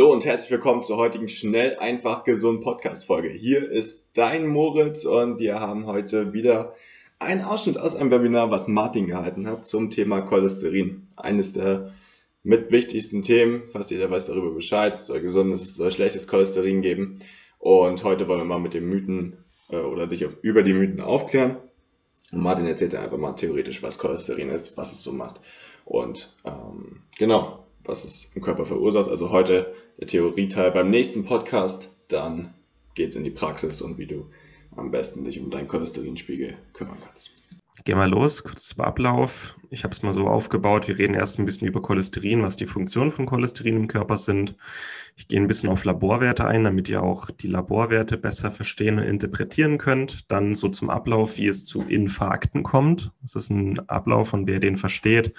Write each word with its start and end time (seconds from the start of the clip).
Hallo 0.00 0.12
und 0.12 0.24
herzlich 0.24 0.50
willkommen 0.50 0.82
zur 0.82 0.96
heutigen 0.96 1.28
Schnell, 1.28 1.76
einfach, 1.78 2.24
gesund 2.24 2.62
Podcast-Folge. 2.62 3.28
Hier 3.28 3.70
ist 3.70 4.08
dein 4.14 4.46
Moritz 4.46 5.04
und 5.04 5.38
wir 5.38 5.60
haben 5.60 5.84
heute 5.84 6.32
wieder 6.32 6.72
einen 7.18 7.42
Ausschnitt 7.42 7.78
aus 7.78 7.94
einem 7.94 8.10
Webinar, 8.10 8.50
was 8.50 8.66
Martin 8.66 9.08
gehalten 9.08 9.46
hat 9.46 9.66
zum 9.66 9.90
Thema 9.90 10.22
Cholesterin. 10.22 11.06
Eines 11.18 11.52
der 11.52 11.92
mit 12.42 12.72
wichtigsten 12.72 13.20
Themen. 13.20 13.68
Fast 13.68 13.90
jeder 13.90 14.10
weiß 14.10 14.24
darüber 14.24 14.52
Bescheid. 14.52 14.94
Es 14.94 15.04
soll 15.04 15.20
gesundes, 15.20 15.60
es 15.60 15.74
soll 15.74 15.92
schlechtes 15.92 16.26
Cholesterin 16.26 16.80
geben. 16.80 17.18
Und 17.58 18.02
heute 18.02 18.26
wollen 18.26 18.40
wir 18.40 18.46
mal 18.46 18.58
mit 18.58 18.72
den 18.72 18.88
Mythen 18.88 19.36
äh, 19.68 19.76
oder 19.76 20.06
dich 20.06 20.24
auf, 20.24 20.34
über 20.40 20.62
die 20.62 20.72
Mythen 20.72 21.02
aufklären. 21.02 21.58
Und 22.32 22.40
Martin 22.40 22.64
erzählt 22.64 22.94
einfach 22.94 23.18
mal 23.18 23.34
theoretisch, 23.34 23.82
was 23.82 23.98
Cholesterin 23.98 24.48
ist, 24.48 24.78
was 24.78 24.92
es 24.92 25.02
so 25.02 25.12
macht. 25.12 25.42
Und 25.84 26.34
ähm, 26.46 27.02
genau, 27.18 27.66
was 27.84 28.04
es 28.04 28.32
im 28.34 28.40
Körper 28.40 28.64
verursacht. 28.64 29.10
Also 29.10 29.30
heute 29.30 29.74
der 30.00 30.06
Theorieteil. 30.06 30.72
Beim 30.72 30.90
nächsten 30.90 31.24
Podcast, 31.24 31.94
dann 32.08 32.54
geht 32.94 33.10
es 33.10 33.16
in 33.16 33.24
die 33.24 33.30
Praxis 33.30 33.82
und 33.82 33.98
wie 33.98 34.06
du 34.06 34.26
am 34.76 34.90
besten 34.90 35.24
dich 35.24 35.40
um 35.40 35.50
deinen 35.50 35.68
Cholesterinspiegel 35.68 36.54
kümmern 36.72 36.96
kannst. 37.04 37.36
Gehen 37.84 37.96
wir 37.96 38.08
los, 38.08 38.42
kurz 38.42 38.68
zum 38.68 38.84
Ablauf. 38.84 39.56
Ich 39.70 39.84
habe 39.84 39.92
es 39.92 40.02
mal 40.02 40.12
so 40.12 40.26
aufgebaut. 40.26 40.86
Wir 40.86 40.98
reden 40.98 41.14
erst 41.14 41.38
ein 41.38 41.46
bisschen 41.46 41.66
über 41.66 41.80
Cholesterin, 41.80 42.42
was 42.42 42.56
die 42.56 42.66
Funktionen 42.66 43.10
von 43.10 43.24
Cholesterin 43.24 43.76
im 43.76 43.88
Körper 43.88 44.18
sind. 44.18 44.54
Ich 45.16 45.28
gehe 45.28 45.40
ein 45.40 45.46
bisschen 45.46 45.70
auf 45.70 45.84
Laborwerte 45.84 46.44
ein, 46.44 46.64
damit 46.64 46.90
ihr 46.90 47.02
auch 47.02 47.30
die 47.30 47.46
Laborwerte 47.46 48.18
besser 48.18 48.50
verstehen 48.50 48.98
und 48.98 49.04
interpretieren 49.04 49.78
könnt. 49.78 50.30
Dann 50.30 50.52
so 50.52 50.68
zum 50.68 50.90
Ablauf, 50.90 51.38
wie 51.38 51.46
es 51.46 51.64
zu 51.64 51.82
Infarkten 51.82 52.64
kommt. 52.64 53.12
Das 53.22 53.34
ist 53.34 53.48
ein 53.48 53.78
Ablauf 53.88 54.34
und 54.34 54.46
wer 54.46 54.60
den 54.60 54.76
versteht, 54.76 55.32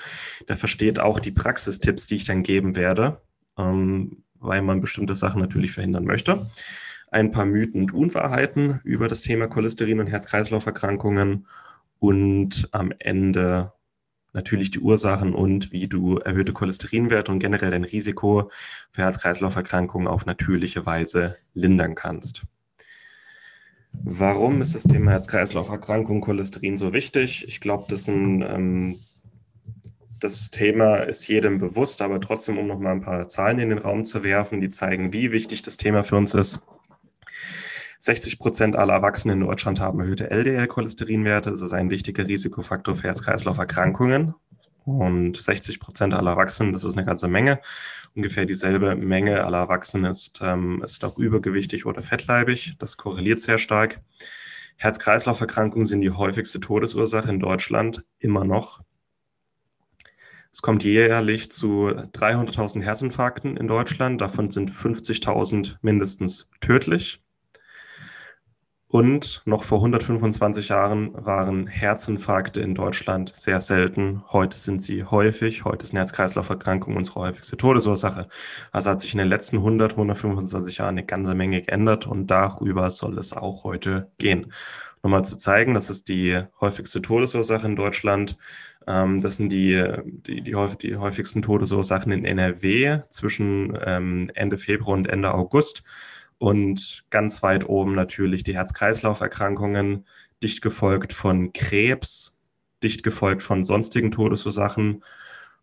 der 0.47 0.57
versteht 0.57 0.99
auch 0.99 1.19
die 1.19 1.31
Praxistipps, 1.31 2.07
die 2.07 2.15
ich 2.15 2.25
dann 2.25 2.41
geben 2.41 2.75
werde, 2.75 3.21
ähm, 3.57 4.23
weil 4.41 4.61
man 4.61 4.81
bestimmte 4.81 5.15
Sachen 5.15 5.41
natürlich 5.41 5.71
verhindern 5.71 6.05
möchte. 6.05 6.45
Ein 7.11 7.31
paar 7.31 7.45
Mythen 7.45 7.81
und 7.81 7.93
Unwahrheiten 7.93 8.79
über 8.83 9.07
das 9.07 9.21
Thema 9.21 9.47
Cholesterin 9.47 9.99
und 9.99 10.07
Herz-Kreislauf-Erkrankungen 10.07 11.47
und 11.99 12.69
am 12.71 12.91
Ende 12.99 13.73
natürlich 14.33 14.71
die 14.71 14.79
Ursachen 14.79 15.33
und 15.33 15.71
wie 15.71 15.87
du 15.87 16.17
erhöhte 16.17 16.53
Cholesterinwerte 16.53 17.31
und 17.31 17.39
generell 17.39 17.71
dein 17.71 17.83
Risiko 17.83 18.49
für 18.91 19.03
Herz-Kreislauf-Erkrankungen 19.03 20.07
auf 20.07 20.25
natürliche 20.25 20.85
Weise 20.85 21.37
lindern 21.53 21.95
kannst. 21.95 22.43
Warum 23.93 24.61
ist 24.61 24.73
das 24.73 24.83
Thema 24.83 25.11
Herz-Kreislauf-Erkrankung, 25.11 26.21
Cholesterin 26.21 26.77
so 26.77 26.93
wichtig? 26.93 27.45
Ich 27.47 27.59
glaube, 27.59 27.85
das, 27.89 28.07
ähm, 28.07 28.95
das 30.21 30.51
Thema 30.51 30.97
ist 30.97 31.27
jedem 31.27 31.57
bewusst, 31.57 32.01
aber 32.01 32.21
trotzdem, 32.21 32.57
um 32.57 32.67
nochmal 32.67 32.93
ein 32.93 33.01
paar 33.01 33.27
Zahlen 33.27 33.59
in 33.59 33.69
den 33.69 33.79
Raum 33.79 34.05
zu 34.05 34.23
werfen, 34.23 34.61
die 34.61 34.69
zeigen, 34.69 35.13
wie 35.13 35.31
wichtig 35.31 35.63
das 35.63 35.77
Thema 35.77 36.03
für 36.03 36.15
uns 36.15 36.33
ist. 36.33 36.61
60 37.99 38.39
Prozent 38.39 38.75
aller 38.75 38.93
Erwachsenen 38.93 39.41
in 39.41 39.47
Deutschland 39.47 39.79
haben 39.79 39.99
erhöhte 39.99 40.31
LDL-Cholesterinwerte. 40.31 41.51
Das 41.51 41.61
ist 41.61 41.73
ein 41.73 41.89
wichtiger 41.89 42.27
Risikofaktor 42.27 42.95
für 42.95 43.03
Herz-Kreislauf-Erkrankungen. 43.03 44.33
Und 44.85 45.39
60 45.39 45.79
Prozent 45.79 46.13
aller 46.13 46.31
Erwachsenen, 46.31 46.73
das 46.73 46.83
ist 46.83 46.97
eine 46.97 47.05
ganze 47.05 47.27
Menge. 47.27 47.59
Ungefähr 48.15 48.45
dieselbe 48.45 48.95
Menge 48.95 49.43
aller 49.43 49.59
Erwachsenen 49.59 50.09
ist, 50.09 50.39
ähm, 50.43 50.81
ist 50.83 51.03
auch 51.05 51.17
übergewichtig 51.17 51.85
oder 51.85 52.01
fettleibig. 52.01 52.75
Das 52.79 52.97
korreliert 52.97 53.39
sehr 53.39 53.57
stark. 53.57 54.01
Herz-Kreislauf-Erkrankungen 54.77 55.85
sind 55.85 56.01
die 56.01 56.11
häufigste 56.11 56.59
Todesursache 56.59 57.29
in 57.29 57.39
Deutschland 57.39 58.03
immer 58.19 58.43
noch. 58.43 58.81
Es 60.53 60.61
kommt 60.61 60.83
jährlich 60.83 61.49
zu 61.51 61.87
300.000 61.87 62.81
Herzinfarkten 62.81 63.55
in 63.55 63.67
Deutschland. 63.67 64.19
Davon 64.19 64.51
sind 64.51 64.69
50.000 64.69 65.77
mindestens 65.81 66.49
tödlich. 66.59 67.23
Und 68.91 69.41
noch 69.45 69.63
vor 69.63 69.77
125 69.77 70.67
Jahren 70.67 71.13
waren 71.13 71.65
Herzinfarkte 71.65 72.59
in 72.59 72.75
Deutschland 72.75 73.33
sehr 73.33 73.61
selten. 73.61 74.21
Heute 74.33 74.57
sind 74.57 74.81
sie 74.81 75.05
häufig. 75.05 75.63
Heute 75.63 75.85
ist 75.85 75.91
eine 75.91 76.01
Herz-Kreislauf-Erkrankung 76.01 76.97
unsere 76.97 77.21
häufigste 77.21 77.55
Todesursache. 77.55 78.27
Also 78.73 78.89
hat 78.89 78.99
sich 78.99 79.13
in 79.13 79.19
den 79.19 79.29
letzten 79.29 79.57
100, 79.57 79.93
125 79.93 80.79
Jahren 80.79 80.95
eine 80.97 81.05
ganze 81.05 81.33
Menge 81.35 81.61
geändert 81.61 82.05
und 82.05 82.27
darüber 82.27 82.89
soll 82.89 83.17
es 83.17 83.31
auch 83.31 83.63
heute 83.63 84.11
gehen. 84.17 84.51
Nochmal 85.03 85.25
zu 85.25 85.35
zeigen, 85.35 85.73
das 85.73 85.89
ist 85.89 86.09
die 86.09 86.41
häufigste 86.59 87.01
Todesursache 87.01 87.65
in 87.65 87.75
Deutschland. 87.75 88.37
Ähm, 88.87 89.19
das 89.21 89.37
sind 89.37 89.51
die, 89.51 89.83
die, 90.05 90.41
die, 90.41 90.55
häufig, 90.55 90.77
die 90.77 90.95
häufigsten 90.95 91.41
Todesursachen 91.41 92.11
in 92.11 92.25
NRW 92.25 93.01
zwischen 93.09 93.77
ähm, 93.83 94.29
Ende 94.35 94.57
Februar 94.57 94.97
und 94.97 95.07
Ende 95.07 95.33
August. 95.33 95.83
Und 96.37 97.05
ganz 97.09 97.43
weit 97.43 97.69
oben 97.69 97.93
natürlich 97.93 98.43
die 98.43 98.55
Herz-Kreislauf-Erkrankungen, 98.55 100.05
dicht 100.41 100.61
gefolgt 100.61 101.13
von 101.13 101.53
Krebs, 101.53 102.39
dicht 102.83 103.03
gefolgt 103.03 103.43
von 103.43 103.63
sonstigen 103.63 104.11
Todesursachen, 104.11 105.03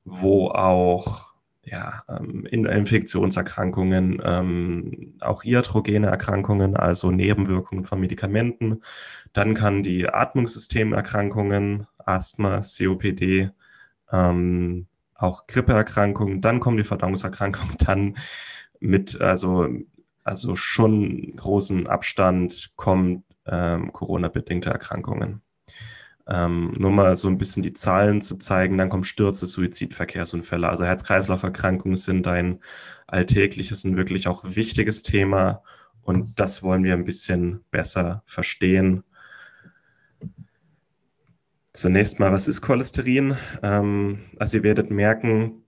wo 0.04 0.48
auch 0.48 1.32
ja, 1.70 2.02
ähm, 2.08 2.46
Infektionserkrankungen, 2.46 4.20
ähm, 4.24 5.14
auch 5.20 5.44
iatrogene 5.44 6.06
Erkrankungen, 6.08 6.76
also 6.76 7.10
Nebenwirkungen 7.10 7.84
von 7.84 8.00
Medikamenten. 8.00 8.82
Dann 9.32 9.54
kann 9.54 9.82
die 9.82 10.08
Atmungssystemerkrankungen, 10.08 11.86
Asthma, 11.98 12.60
COPD, 12.60 13.50
ähm, 14.12 14.86
auch 15.14 15.46
Grippeerkrankungen, 15.46 16.40
dann 16.40 16.60
kommen 16.60 16.76
die 16.76 16.84
Verdauungserkrankungen, 16.84 17.76
dann 17.84 18.16
mit, 18.80 19.20
also 19.20 19.68
also 20.28 20.56
schon 20.56 21.34
großen 21.36 21.86
Abstand 21.86 22.72
kommen 22.76 23.24
ähm, 23.46 23.92
Corona-bedingte 23.92 24.68
Erkrankungen. 24.68 25.40
Ähm, 26.28 26.72
nur 26.78 26.90
mal 26.90 27.16
so 27.16 27.28
ein 27.28 27.38
bisschen 27.38 27.62
die 27.62 27.72
Zahlen 27.72 28.20
zu 28.20 28.36
zeigen, 28.36 28.76
dann 28.76 28.90
kommen 28.90 29.04
Stürze, 29.04 29.46
Suizidverkehrsunfälle. 29.46 30.68
Also 30.68 30.84
Herz-Kreislauf-Erkrankungen 30.84 31.96
sind 31.96 32.26
ein 32.26 32.60
alltägliches 33.06 33.84
und 33.84 33.96
wirklich 33.96 34.28
auch 34.28 34.44
wichtiges 34.44 35.02
Thema 35.02 35.62
und 36.02 36.38
das 36.38 36.62
wollen 36.62 36.84
wir 36.84 36.94
ein 36.94 37.04
bisschen 37.04 37.64
besser 37.70 38.22
verstehen. 38.26 39.04
Zunächst 41.74 42.18
mal, 42.18 42.32
was 42.32 42.48
ist 42.48 42.60
Cholesterin? 42.60 43.36
Ähm, 43.62 44.20
also 44.38 44.56
ihr 44.56 44.62
werdet 44.62 44.90
merken, 44.90 45.64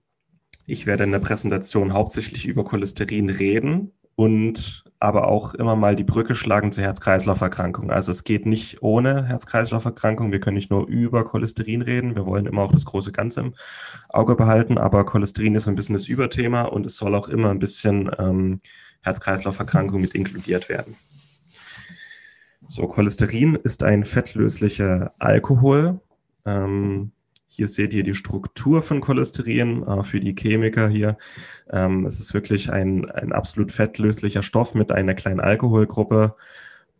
ich 0.65 0.85
werde 0.85 1.03
in 1.03 1.11
der 1.11 1.19
Präsentation 1.19 1.93
hauptsächlich 1.93 2.47
über 2.47 2.63
Cholesterin 2.63 3.29
reden 3.29 3.91
und 4.15 4.83
aber 5.01 5.27
auch 5.27 5.55
immer 5.55 5.75
mal 5.75 5.95
die 5.95 6.03
Brücke 6.03 6.35
schlagen 6.35 6.71
zur 6.71 6.83
Herz-Kreislauf-Erkrankung. 6.83 7.89
Also 7.89 8.11
es 8.11 8.23
geht 8.23 8.45
nicht 8.45 8.83
ohne 8.83 9.25
Herz-Kreislauf-Erkrankung. 9.25 10.31
Wir 10.31 10.39
können 10.39 10.57
nicht 10.57 10.69
nur 10.69 10.87
über 10.87 11.23
Cholesterin 11.23 11.81
reden. 11.81 12.15
Wir 12.15 12.27
wollen 12.27 12.45
immer 12.45 12.61
auch 12.61 12.71
das 12.71 12.85
große 12.85 13.11
Ganze 13.11 13.39
im 13.39 13.55
Auge 14.09 14.35
behalten. 14.35 14.77
Aber 14.77 15.03
Cholesterin 15.03 15.55
ist 15.55 15.67
ein 15.67 15.73
bisschen 15.73 15.93
das 15.93 16.07
Überthema 16.07 16.61
und 16.61 16.85
es 16.85 16.97
soll 16.97 17.15
auch 17.15 17.29
immer 17.29 17.49
ein 17.49 17.57
bisschen 17.57 18.11
ähm, 18.19 18.59
Herz-Kreislauf-Erkrankung 19.01 20.01
mit 20.01 20.13
inkludiert 20.13 20.69
werden. 20.69 20.95
So, 22.67 22.87
Cholesterin 22.87 23.55
ist 23.55 23.81
ein 23.81 24.03
fettlöslicher 24.03 25.13
Alkohol. 25.17 25.99
Ähm, 26.45 27.11
hier 27.53 27.67
seht 27.67 27.93
ihr 27.93 28.03
die 28.03 28.13
Struktur 28.13 28.81
von 28.81 29.01
Cholesterin 29.01 29.83
äh, 29.83 30.03
für 30.03 30.21
die 30.21 30.33
Chemiker 30.33 30.87
hier. 30.87 31.17
Ähm, 31.69 32.05
es 32.05 32.21
ist 32.21 32.33
wirklich 32.33 32.71
ein, 32.71 33.11
ein 33.11 33.33
absolut 33.33 33.73
fettlöslicher 33.73 34.41
Stoff 34.41 34.73
mit 34.73 34.89
einer 34.89 35.15
kleinen 35.15 35.41
Alkoholgruppe. 35.41 36.35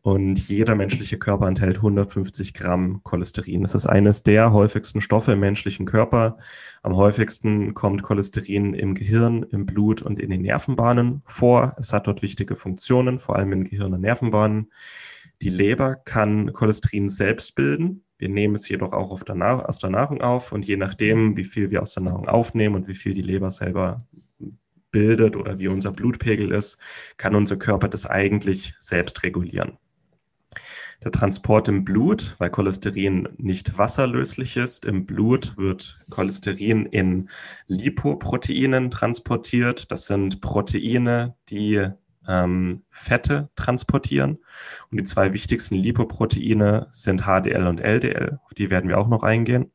Und 0.01 0.49
jeder 0.49 0.75
menschliche 0.75 1.17
Körper 1.17 1.47
enthält 1.47 1.77
150 1.77 2.53
Gramm 2.53 3.01
Cholesterin. 3.03 3.61
Das 3.61 3.75
ist 3.75 3.85
eines 3.85 4.23
der 4.23 4.51
häufigsten 4.51 4.99
Stoffe 4.99 5.33
im 5.33 5.39
menschlichen 5.39 5.85
Körper. 5.85 6.37
Am 6.83 6.97
häufigsten 6.97 7.73
kommt 7.73 8.03
Cholesterin 8.03 8.73
im 8.73 8.93
Gehirn, 8.93 9.43
im 9.43 9.65
Blut 9.65 10.01
und 10.01 10.19
in 10.19 10.31
den 10.31 10.41
Nervenbahnen 10.41 11.21
vor. 11.25 11.75
Es 11.77 11.93
hat 11.93 12.07
dort 12.07 12.23
wichtige 12.23 12.57
Funktionen, 12.57 13.19
vor 13.19 13.37
allem 13.37 13.53
in 13.53 13.63
Gehirn 13.63 13.93
und 13.93 14.01
Nervenbahnen. 14.01 14.71
Die 15.41 15.49
Leber 15.49 15.95
kann 15.95 16.51
Cholesterin 16.51 17.07
selbst 17.07 17.55
bilden. 17.55 18.03
Wir 18.21 18.29
nehmen 18.29 18.53
es 18.53 18.69
jedoch 18.69 18.93
auch 18.93 19.23
der 19.23 19.67
aus 19.67 19.79
der 19.79 19.89
Nahrung 19.89 20.21
auf 20.21 20.51
und 20.51 20.63
je 20.63 20.77
nachdem, 20.77 21.37
wie 21.37 21.43
viel 21.43 21.71
wir 21.71 21.81
aus 21.81 21.95
der 21.95 22.03
Nahrung 22.03 22.29
aufnehmen 22.29 22.75
und 22.75 22.87
wie 22.87 22.93
viel 22.93 23.15
die 23.15 23.23
Leber 23.23 23.49
selber 23.49 24.05
bildet 24.91 25.35
oder 25.35 25.57
wie 25.57 25.67
unser 25.67 25.91
Blutpegel 25.91 26.51
ist, 26.51 26.77
kann 27.17 27.33
unser 27.33 27.57
Körper 27.57 27.87
das 27.87 28.05
eigentlich 28.05 28.75
selbst 28.77 29.23
regulieren. 29.23 29.79
Der 31.03 31.11
Transport 31.11 31.67
im 31.67 31.83
Blut, 31.83 32.35
weil 32.37 32.51
Cholesterin 32.51 33.27
nicht 33.37 33.79
wasserlöslich 33.79 34.55
ist, 34.55 34.85
im 34.85 35.07
Blut 35.07 35.57
wird 35.57 35.99
Cholesterin 36.11 36.85
in 36.85 37.27
Lipoproteinen 37.65 38.91
transportiert. 38.91 39.91
Das 39.91 40.05
sind 40.05 40.41
Proteine, 40.41 41.33
die 41.49 41.89
ähm, 42.27 42.83
Fette 42.89 43.49
transportieren. 43.55 44.39
Und 44.91 44.99
die 44.99 45.03
zwei 45.03 45.33
wichtigsten 45.33 45.75
Lipoproteine 45.75 46.87
sind 46.91 47.23
HDL 47.23 47.67
und 47.67 47.79
LDL. 47.79 48.39
Auf 48.45 48.53
die 48.53 48.69
werden 48.69 48.89
wir 48.89 48.97
auch 48.97 49.07
noch 49.07 49.23
eingehen. 49.23 49.71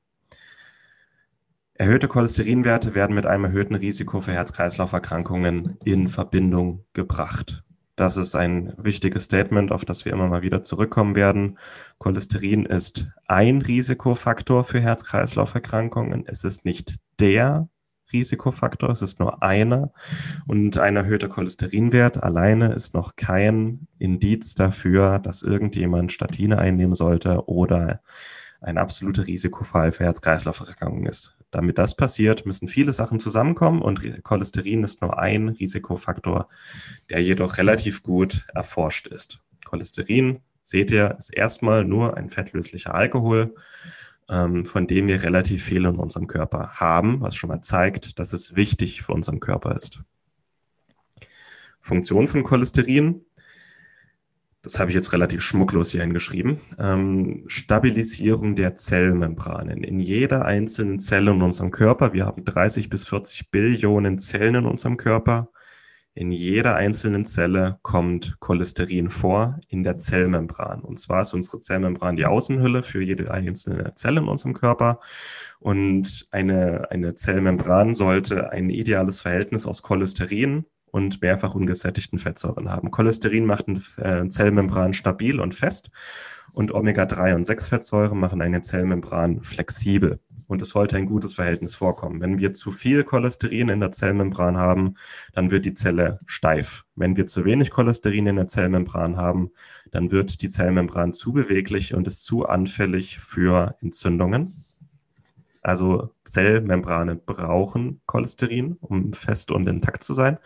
Erhöhte 1.75 2.09
Cholesterinwerte 2.09 2.95
werden 2.95 3.15
mit 3.15 3.27
einem 3.27 3.45
erhöhten 3.45 3.75
Risiko 3.75 4.21
für 4.21 4.33
Herz-Kreislauf-Erkrankungen 4.33 5.77
in 5.85 6.09
Verbindung 6.09 6.87
gebracht. 6.95 7.65
Das 7.97 8.17
ist 8.17 8.35
ein 8.35 8.75
wichtiges 8.77 9.25
Statement, 9.25 9.73
auf 9.73 9.85
das 9.85 10.05
wir 10.05 10.13
immer 10.13 10.29
mal 10.29 10.43
wieder 10.43 10.63
zurückkommen 10.63 11.15
werden. 11.15 11.59
Cholesterin 11.99 12.65
ist 12.67 13.09
ein 13.27 13.63
Risikofaktor 13.63 14.65
für 14.65 14.81
Herz-Kreislauf-Erkrankungen. 14.81 16.25
Es 16.27 16.45
ist 16.45 16.65
nicht 16.65 16.97
der 17.21 17.69
Risikofaktor, 18.13 18.91
es 18.91 19.03
ist 19.03 19.21
nur 19.21 19.43
einer. 19.43 19.93
Und 20.47 20.79
ein 20.79 20.97
erhöhter 20.97 21.29
Cholesterinwert 21.29 22.23
alleine 22.23 22.73
ist 22.73 22.95
noch 22.95 23.17
kein 23.17 23.87
Indiz 23.99 24.55
dafür, 24.55 25.19
dass 25.19 25.43
irgendjemand 25.43 26.13
Statine 26.13 26.59
einnehmen 26.59 26.95
sollte 26.95 27.49
oder 27.49 28.01
ein 28.61 28.79
absoluter 28.79 29.27
Risikofall 29.27 29.93
für 29.93 30.05
Herz-Kreislauf-Erkrankungen 30.05 31.07
ist. 31.07 31.37
Damit 31.51 31.79
das 31.79 31.95
passiert, 31.95 32.47
müssen 32.47 32.69
viele 32.69 32.93
Sachen 32.93 33.21
zusammenkommen 33.21 33.83
und 33.83 34.23
Cholesterin 34.25 34.85
ist 34.85 35.03
nur 35.03 35.19
ein 35.19 35.49
Risikofaktor, 35.49 36.49
der 37.11 37.23
jedoch 37.23 37.59
relativ 37.59 38.03
gut 38.03 38.47
erforscht 38.55 39.07
ist. 39.07 39.41
Cholesterin, 39.65 40.41
seht 40.63 40.91
ihr, 40.91 41.15
ist 41.19 41.31
erstmal 41.31 41.85
nur 41.85 42.17
ein 42.17 42.31
fettlöslicher 42.31 42.95
Alkohol, 42.95 43.55
von 44.29 44.87
dem 44.87 45.07
wir 45.07 45.23
relativ 45.23 45.63
viel 45.63 45.85
in 45.85 45.97
unserem 45.97 46.27
Körper 46.27 46.71
haben, 46.81 47.21
was 47.21 47.37
schon 47.37 47.49
mal 47.49 47.61
zeigt, 47.61 48.19
dass 48.19 48.33
es 48.33 48.57
wichtig 48.57 49.03
für 49.03 49.13
unseren 49.13 49.41
Körper 49.41 49.75
ist. 49.77 50.03
Funktion 51.81 52.27
von 52.27 52.43
Cholesterin 52.43 53.25
das 54.67 54.81
habe 54.81 54.91
ich 54.91 54.97
jetzt 54.97 55.13
relativ 55.13 55.43
schmucklos 55.43 55.93
hier 55.93 56.01
hingeschrieben, 56.01 56.59
ähm, 56.77 57.45
Stabilisierung 57.47 58.57
der 58.57 58.75
Zellmembranen. 58.75 59.85
In 59.85 60.01
jeder 60.01 60.45
einzelnen 60.45 60.99
Zelle 60.99 61.31
in 61.31 61.41
unserem 61.41 61.71
Körper, 61.71 62.13
wir 62.13 62.27
haben 62.27 62.45
30 62.45 62.91
bis 62.91 63.07
40 63.07 63.53
Billionen 63.53 64.19
Zellen 64.19 64.57
in 64.57 64.67
unserem 64.67 64.97
Körper, 64.97 65.51
in 66.17 66.31
jeder 66.31 66.75
einzelnen 66.77 67.27
Zelle 67.27 67.79
kommt 67.83 68.41
Cholesterin 68.41 69.11
vor 69.11 69.61
in 69.69 69.83
der 69.83 69.99
Zellmembran. 69.99 70.81
Und 70.81 70.99
zwar 70.99 71.21
ist 71.21 71.35
unsere 71.35 71.61
Zellmembran 71.61 72.17
die 72.17 72.25
Außenhülle 72.25 72.83
für 72.83 73.03
jede 73.03 73.31
einzelne 73.31 73.95
Zelle 73.95 74.21
in 74.21 74.29
unserem 74.29 74.55
Körper. 74.55 75.01
Und 75.61 76.27
eine, 76.31 76.91
eine 76.91 77.15
Zellmembran 77.15 77.93
sollte 77.93 78.51
ein 78.51 78.71
ideales 78.71 79.21
Verhältnis 79.21 79.67
aus 79.67 79.83
Cholesterin 79.83 80.65
und 80.87 81.21
mehrfach 81.21 81.55
ungesättigten 81.55 82.19
Fettsäuren 82.19 82.71
haben. 82.71 82.91
Cholesterin 82.91 83.45
macht 83.45 83.67
eine 83.69 83.81
äh, 83.99 84.29
Zellmembran 84.31 84.95
stabil 84.95 85.39
und 85.39 85.55
fest 85.55 85.91
und 86.53 86.73
Omega-3 86.73 87.35
und 87.35 87.47
6-Fettsäuren 87.47 88.19
machen 88.19 88.41
eine 88.41 88.63
Zellmembran 88.63 89.43
flexibel. 89.43 90.21
Und 90.47 90.63
es 90.63 90.71
sollte 90.71 90.97
ein 90.97 91.07
gutes 91.07 91.35
Verhältnis 91.35 91.75
vorkommen. 91.75 92.21
Wenn 92.21 92.39
wir 92.39 92.53
zu 92.53 92.71
viel 92.71 93.05
Cholesterin 93.05 93.69
in 93.69 93.81
der 93.81 93.91
Zellmembran 93.91 94.57
haben, 94.57 94.95
dann 95.33 95.51
wird 95.51 95.65
die 95.65 95.75
Zelle 95.75 96.21
steif. 96.27 96.85
Wenn 96.95 97.17
wir 97.17 97.27
zu 97.27 97.45
wenig 97.45 97.71
Cholesterin 97.71 98.27
in 98.27 98.37
der 98.37 98.47
Zellmembran 98.47 99.17
haben, 99.17 99.51
dann 99.91 100.11
wird 100.11 100.43
die 100.43 100.49
Zellmembran 100.49 101.13
zu 101.13 101.33
beweglich 101.33 101.95
und 101.95 102.07
ist 102.07 102.25
zu 102.25 102.47
anfällig 102.47 103.19
für 103.19 103.77
Entzündungen. 103.81 104.53
Also 105.67 106.11
Zellmembrane 106.23 107.17
brauchen 107.17 108.01
Cholesterin, 108.07 108.77
um 108.81 109.13
fest 109.13 109.51
und 109.51 109.69
intakt 109.69 110.05
zu 110.05 110.15
sein. 110.15 110.39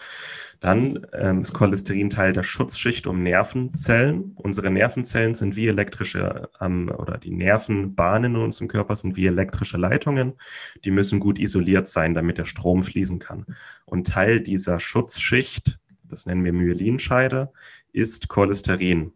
Dann 0.61 1.07
ähm, 1.13 1.41
ist 1.41 1.53
Cholesterin 1.53 2.09
Teil 2.09 2.33
der 2.33 2.43
Schutzschicht 2.43 3.07
um 3.07 3.23
Nervenzellen. 3.23 4.33
Unsere 4.37 4.71
Nervenzellen 4.71 5.35
sind 5.35 5.57
wie 5.57 5.67
elektrische 5.67 6.49
ähm, 6.59 6.91
oder 6.97 7.19
die 7.19 7.33
Nervenbahnen 7.33 8.35
in 8.35 8.41
unserem 8.41 8.69
Körper 8.69 8.97
sind 8.97 9.19
wie 9.19 9.27
elektrische 9.27 9.77
Leitungen. 9.77 10.41
Die 10.87 10.91
müssen 10.91 11.21
gut 11.21 11.39
isoliert 11.39 11.87
sein, 11.87 12.15
damit 12.15 12.39
der 12.39 12.47
Strom 12.47 12.83
fließen 12.83 13.19
kann. 13.19 13.45
Und 13.85 14.07
Teil 14.07 14.41
dieser 14.41 14.81
Schutzschicht, 14.81 15.81
das 16.03 16.25
nennen 16.25 16.45
wir 16.47 16.55
Myelinscheide, 16.55 17.53
ist 17.93 18.29
Cholesterin. 18.29 19.13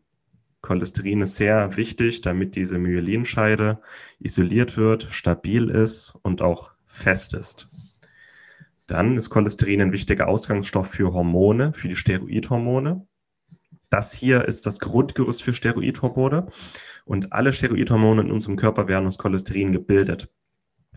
Cholesterin 0.64 1.20
ist 1.20 1.34
sehr 1.34 1.76
wichtig, 1.76 2.22
damit 2.22 2.56
diese 2.56 2.78
Myelinscheide 2.78 3.80
isoliert 4.18 4.78
wird, 4.78 5.08
stabil 5.10 5.68
ist 5.68 6.14
und 6.22 6.40
auch 6.40 6.70
fest 6.86 7.34
ist. 7.34 7.68
Dann 8.86 9.18
ist 9.18 9.28
Cholesterin 9.28 9.82
ein 9.82 9.92
wichtiger 9.92 10.26
Ausgangsstoff 10.26 10.88
für 10.88 11.12
Hormone, 11.12 11.74
für 11.74 11.88
die 11.88 11.96
Steroidhormone. 11.96 13.06
Das 13.90 14.14
hier 14.14 14.46
ist 14.46 14.64
das 14.64 14.80
Grundgerüst 14.80 15.42
für 15.42 15.52
Steroidhormone 15.52 16.46
und 17.04 17.34
alle 17.34 17.52
Steroidhormone 17.52 18.22
in 18.22 18.30
unserem 18.30 18.56
Körper 18.56 18.88
werden 18.88 19.06
aus 19.06 19.18
Cholesterin 19.18 19.70
gebildet. 19.70 20.30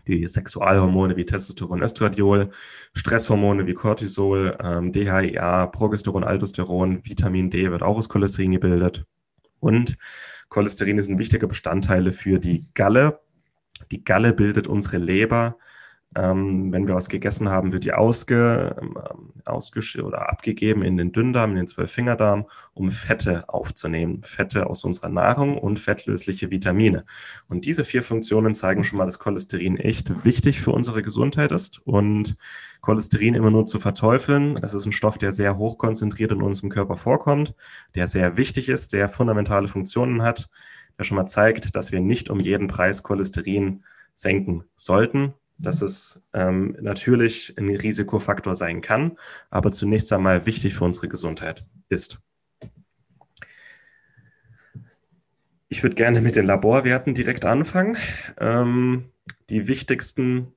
Die 0.06 0.26
Sexualhormone 0.26 1.14
wie 1.16 1.26
Testosteron, 1.26 1.82
Östradiol, 1.82 2.48
Stresshormone 2.94 3.66
wie 3.66 3.74
Cortisol, 3.74 4.56
ähm, 4.62 4.92
DHEA, 4.92 5.66
Progesteron, 5.66 6.24
Aldosteron, 6.24 7.04
Vitamin 7.04 7.50
D 7.50 7.70
wird 7.70 7.82
auch 7.82 7.98
aus 7.98 8.08
Cholesterin 8.08 8.52
gebildet. 8.52 9.04
Und 9.60 9.96
Cholesterin 10.48 10.98
ist 10.98 11.08
ein 11.08 11.18
wichtiger 11.18 11.46
Bestandteil 11.46 12.12
für 12.12 12.38
die 12.38 12.66
Galle. 12.74 13.20
Die 13.90 14.04
Galle 14.04 14.32
bildet 14.32 14.66
unsere 14.66 14.98
Leber. 14.98 15.56
Ähm, 16.16 16.72
wenn 16.72 16.88
wir 16.88 16.94
was 16.94 17.10
gegessen 17.10 17.50
haben, 17.50 17.72
wird 17.72 17.84
die 17.84 17.92
ausge, 17.92 18.74
ähm, 18.80 18.96
ausgesch 19.44 19.98
oder 19.98 20.30
abgegeben 20.30 20.82
in 20.82 20.96
den 20.96 21.12
Dünndarm, 21.12 21.50
in 21.50 21.56
den 21.56 21.66
Zwölffingerdarm, 21.66 22.46
um 22.72 22.90
Fette 22.90 23.48
aufzunehmen. 23.48 24.22
Fette 24.24 24.68
aus 24.68 24.84
unserer 24.84 25.10
Nahrung 25.10 25.58
und 25.58 25.78
fettlösliche 25.78 26.50
Vitamine. 26.50 27.04
Und 27.48 27.66
diese 27.66 27.84
vier 27.84 28.02
Funktionen 28.02 28.54
zeigen 28.54 28.84
schon 28.84 28.98
mal, 28.98 29.04
dass 29.04 29.18
Cholesterin 29.18 29.76
echt 29.76 30.24
wichtig 30.24 30.60
für 30.60 30.70
unsere 30.70 31.02
Gesundheit 31.02 31.52
ist. 31.52 31.78
Und 31.86 32.36
Cholesterin 32.80 33.34
immer 33.34 33.50
nur 33.50 33.66
zu 33.66 33.78
verteufeln. 33.78 34.58
Es 34.62 34.72
ist 34.72 34.86
ein 34.86 34.92
Stoff, 34.92 35.18
der 35.18 35.32
sehr 35.32 35.58
hoch 35.58 35.76
konzentriert 35.76 36.32
in 36.32 36.42
unserem 36.42 36.70
Körper 36.70 36.96
vorkommt, 36.96 37.54
der 37.94 38.06
sehr 38.06 38.36
wichtig 38.38 38.70
ist, 38.70 38.94
der 38.94 39.08
fundamentale 39.10 39.68
Funktionen 39.68 40.22
hat, 40.22 40.48
der 40.98 41.04
schon 41.04 41.16
mal 41.16 41.26
zeigt, 41.26 41.76
dass 41.76 41.92
wir 41.92 42.00
nicht 42.00 42.30
um 42.30 42.40
jeden 42.40 42.66
Preis 42.66 43.02
Cholesterin 43.02 43.84
senken 44.14 44.64
sollten, 44.74 45.34
dass 45.58 45.82
es 45.82 46.22
ähm, 46.32 46.76
natürlich 46.80 47.54
ein 47.58 47.68
Risikofaktor 47.68 48.54
sein 48.54 48.80
kann, 48.80 49.18
aber 49.50 49.70
zunächst 49.70 50.12
einmal 50.12 50.46
wichtig 50.46 50.74
für 50.74 50.84
unsere 50.84 51.08
Gesundheit 51.08 51.66
ist. 51.88 52.20
Ich 55.68 55.82
würde 55.82 55.96
gerne 55.96 56.20
mit 56.20 56.36
den 56.36 56.46
Laborwerten 56.46 57.14
direkt 57.14 57.44
anfangen. 57.44 57.96
Ähm, 58.38 59.10
die 59.50 59.68
wichtigsten 59.68 60.52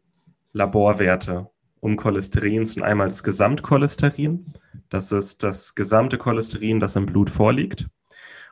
Laborwerte 0.53 1.49
um 1.81 1.97
Cholesterin 1.97 2.65
sind 2.65 2.83
einmal 2.83 3.07
das 3.07 3.23
Gesamtcholesterin. 3.23 4.45
Das 4.89 5.11
ist 5.11 5.43
das 5.43 5.75
gesamte 5.75 6.17
Cholesterin, 6.17 6.79
das 6.79 6.95
im 6.95 7.07
Blut 7.07 7.29
vorliegt. 7.29 7.87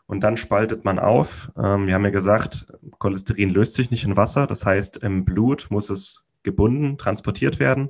Und 0.07 0.21
dann 0.21 0.37
spaltet 0.37 0.83
man 0.83 0.97
auf. 0.97 1.51
Ähm, 1.55 1.85
wir 1.85 1.93
haben 1.93 2.03
ja 2.03 2.09
gesagt, 2.09 2.65
Cholesterin 2.97 3.51
löst 3.51 3.75
sich 3.75 3.91
nicht 3.91 4.03
in 4.03 4.17
Wasser. 4.17 4.47
Das 4.47 4.65
heißt, 4.65 4.97
im 4.97 5.23
Blut 5.23 5.67
muss 5.69 5.91
es 5.91 6.25
gebunden, 6.43 6.97
transportiert 6.97 7.59
werden. 7.59 7.89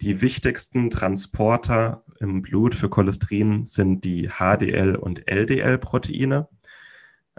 Die 0.00 0.20
wichtigsten 0.20 0.90
Transporter 0.90 2.04
im 2.20 2.42
Blut 2.42 2.74
für 2.74 2.88
Cholesterin 2.88 3.64
sind 3.64 4.04
die 4.04 4.28
HDL- 4.28 4.96
und 4.96 5.28
LDL-Proteine. 5.28 6.48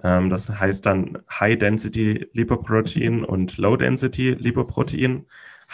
Ähm, 0.04 0.30
das 0.30 0.50
heißt 0.50 0.86
dann 0.86 1.20
High-Density-Lipoprotein 1.30 3.24
und 3.24 3.58
Low-Density-Lipoprotein. 3.58 5.26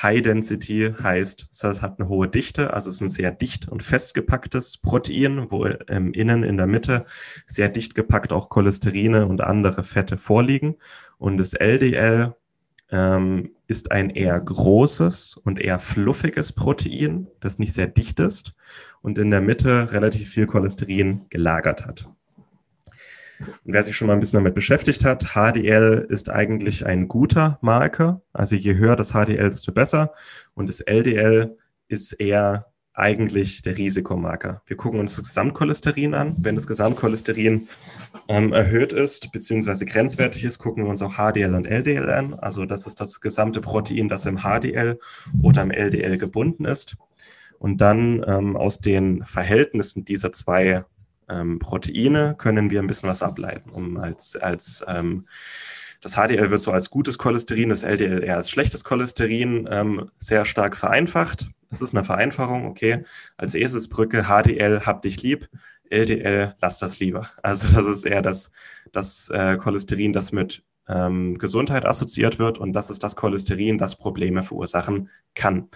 High 0.02 0.22
Density 0.22 0.94
heißt, 1.02 1.48
es 1.52 1.82
hat 1.82 2.00
eine 2.00 2.08
hohe 2.08 2.28
Dichte, 2.28 2.74
also 2.74 2.90
es 2.90 2.96
ist 2.96 3.02
ein 3.02 3.10
sehr 3.10 3.32
dicht 3.32 3.68
und 3.68 3.84
festgepacktes 3.84 4.78
Protein, 4.78 5.52
wo 5.52 5.66
im 5.66 6.14
Innen 6.14 6.44
in 6.44 6.58
der 6.58 6.68
Mitte 6.68 7.06
sehr 7.46 7.68
dicht 7.68 7.94
gepackt 7.94 8.32
auch 8.32 8.50
Cholesterine 8.50 9.28
und 9.28 9.42
andere 9.42 9.84
Fette 9.84 10.18
vorliegen. 10.18 10.78
Und 11.18 11.38
das 11.38 11.54
LDL 11.54 12.36
ähm, 12.90 13.52
ist 13.72 13.94
ein 13.94 14.10
eher 14.10 14.38
großes 14.38 15.38
und 15.38 15.58
eher 15.58 15.80
fluffiges 15.80 16.52
Protein, 16.52 17.28
das 17.40 17.58
nicht 17.58 17.72
sehr 17.72 17.88
dicht 17.88 18.20
ist 18.20 18.52
und 19.02 19.18
in 19.18 19.32
der 19.32 19.40
Mitte 19.40 19.94
relativ 19.94 20.30
viel 20.30 20.46
Cholesterin 20.46 21.22
gelagert 21.30 21.86
hat. 21.86 22.10
Und 23.40 23.74
wer 23.74 23.82
sich 23.82 23.96
schon 23.96 24.08
mal 24.08 24.14
ein 24.14 24.20
bisschen 24.20 24.40
damit 24.40 24.56
beschäftigt 24.56 25.06
hat, 25.06 25.34
HDL 25.34 26.06
ist 26.10 26.30
eigentlich 26.30 26.86
ein 26.86 27.08
guter 27.08 27.60
Marker. 27.62 28.22
Also 28.34 28.58
je 28.58 28.76
höher 28.76 28.98
das 28.98 29.14
HDL, 29.14 29.50
desto 29.50 29.72
besser. 29.72 30.14
Und 30.54 30.68
das 30.68 30.82
LDL 30.82 31.58
ist 31.88 32.12
eher 32.12 32.71
eigentlich 32.94 33.62
der 33.62 33.78
Risikomarker. 33.78 34.62
Wir 34.66 34.76
gucken 34.76 35.00
uns 35.00 35.16
das 35.16 35.28
Gesamtcholesterin 35.28 36.14
an. 36.14 36.36
Wenn 36.40 36.56
das 36.56 36.68
Gesamtcholesterin 36.68 37.68
ähm, 38.28 38.54
erhöht 38.54 38.92
ist 38.92 39.32
bzw. 39.32 39.86
grenzwertig 39.86 40.44
ist, 40.44 40.60
gucken 40.60 40.84
wir 40.84 40.90
uns 40.90 41.02
auch 41.02 41.16
HDL 41.16 41.56
und 41.56 41.68
LDL 41.68 42.10
an. 42.10 42.34
Also 42.34 42.66
das 42.66 42.88
ist 42.88 43.00
das 43.00 43.22
gesamte 43.22 43.62
Protein, 43.62 44.10
das 44.10 44.26
im 44.26 44.40
HDL 44.40 45.00
oder 45.42 45.62
im 45.62 45.72
LDL 45.72 46.18
gebunden 46.18 46.66
ist. 46.66 46.98
Und 47.60 47.80
dann 47.80 48.26
ähm, 48.28 48.58
aus 48.58 48.80
den 48.80 49.24
Verhältnissen 49.24 50.04
dieser 50.04 50.32
zwei 50.32 50.84
ähm, 51.30 51.60
Proteine 51.60 52.36
können 52.38 52.70
wir 52.70 52.82
ein 52.82 52.88
bisschen 52.88 53.10
was 53.10 53.24
ableiten, 53.24 53.70
um 53.70 53.98
als, 53.98 54.36
als 54.36 54.84
ähm, 54.88 55.26
das 56.02 56.16
HDL 56.16 56.50
wird 56.50 56.62
so 56.62 56.72
als 56.72 56.90
gutes 56.90 57.20
Cholesterin, 57.20 57.70
das 57.70 57.84
LDL 57.84 58.24
eher 58.24 58.38
als 58.38 58.50
schlechtes 58.50 58.84
Cholesterin 58.84 59.70
ähm, 59.72 60.10
sehr 60.18 60.46
stark 60.46 60.76
vereinfacht. 60.76 61.52
Es 61.72 61.82
ist 61.82 61.96
eine 61.96 62.04
Vereinfachung, 62.04 62.66
okay. 62.66 63.04
Als 63.38 63.56
Eselsbrücke 63.56 64.24
HDL, 64.24 64.82
hab 64.86 65.02
dich 65.02 65.24
lieb, 65.24 65.50
LDL, 65.90 66.56
lass 66.62 66.80
das 66.80 67.00
lieber. 67.00 67.30
Also 67.44 67.68
das 67.68 67.86
ist 67.88 68.06
eher 68.06 68.22
das, 68.22 68.52
das 68.92 69.30
äh, 69.30 69.58
Cholesterin, 69.58 70.14
das 70.14 70.32
mit 70.32 70.64
ähm, 70.88 71.38
Gesundheit 71.38 71.86
assoziiert 71.86 72.40
wird 72.40 72.58
und 72.58 72.74
das 72.74 72.90
ist 72.90 73.04
das 73.04 73.16
Cholesterin, 73.16 73.78
das 73.78 73.96
Probleme 73.96 74.44
verursachen 74.44 75.10
kann. 75.34 75.70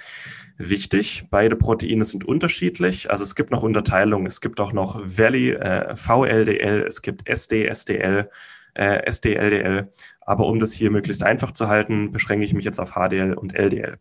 Wichtig, 0.58 1.28
beide 1.30 1.56
Proteine 1.56 2.04
sind 2.06 2.26
unterschiedlich, 2.26 3.10
also 3.10 3.24
es 3.24 3.36
gibt 3.36 3.52
noch 3.52 3.64
Unterteilungen, 3.64 4.28
es 4.28 4.42
gibt 4.42 4.60
auch 4.60 4.74
noch 4.74 5.00
Valley, 5.02 5.52
äh, 5.52 5.96
VLDL, 5.96 6.84
es 6.88 7.02
gibt 7.02 7.28
SD, 7.28 7.66
SDL, 7.68 8.30
äh, 8.74 9.06
SD-LDL. 9.06 9.90
Aber 10.22 10.48
um 10.48 10.60
das 10.60 10.74
hier 10.74 10.92
möglichst 10.92 11.24
einfach 11.24 11.52
zu 11.52 11.68
halten, 11.68 12.12
beschränke 12.12 12.46
ich 12.46 12.54
mich 12.54 12.66
jetzt 12.66 12.80
auf 12.80 12.92
HDL 12.92 13.34
und 13.34 13.54
LDL. 13.54 13.98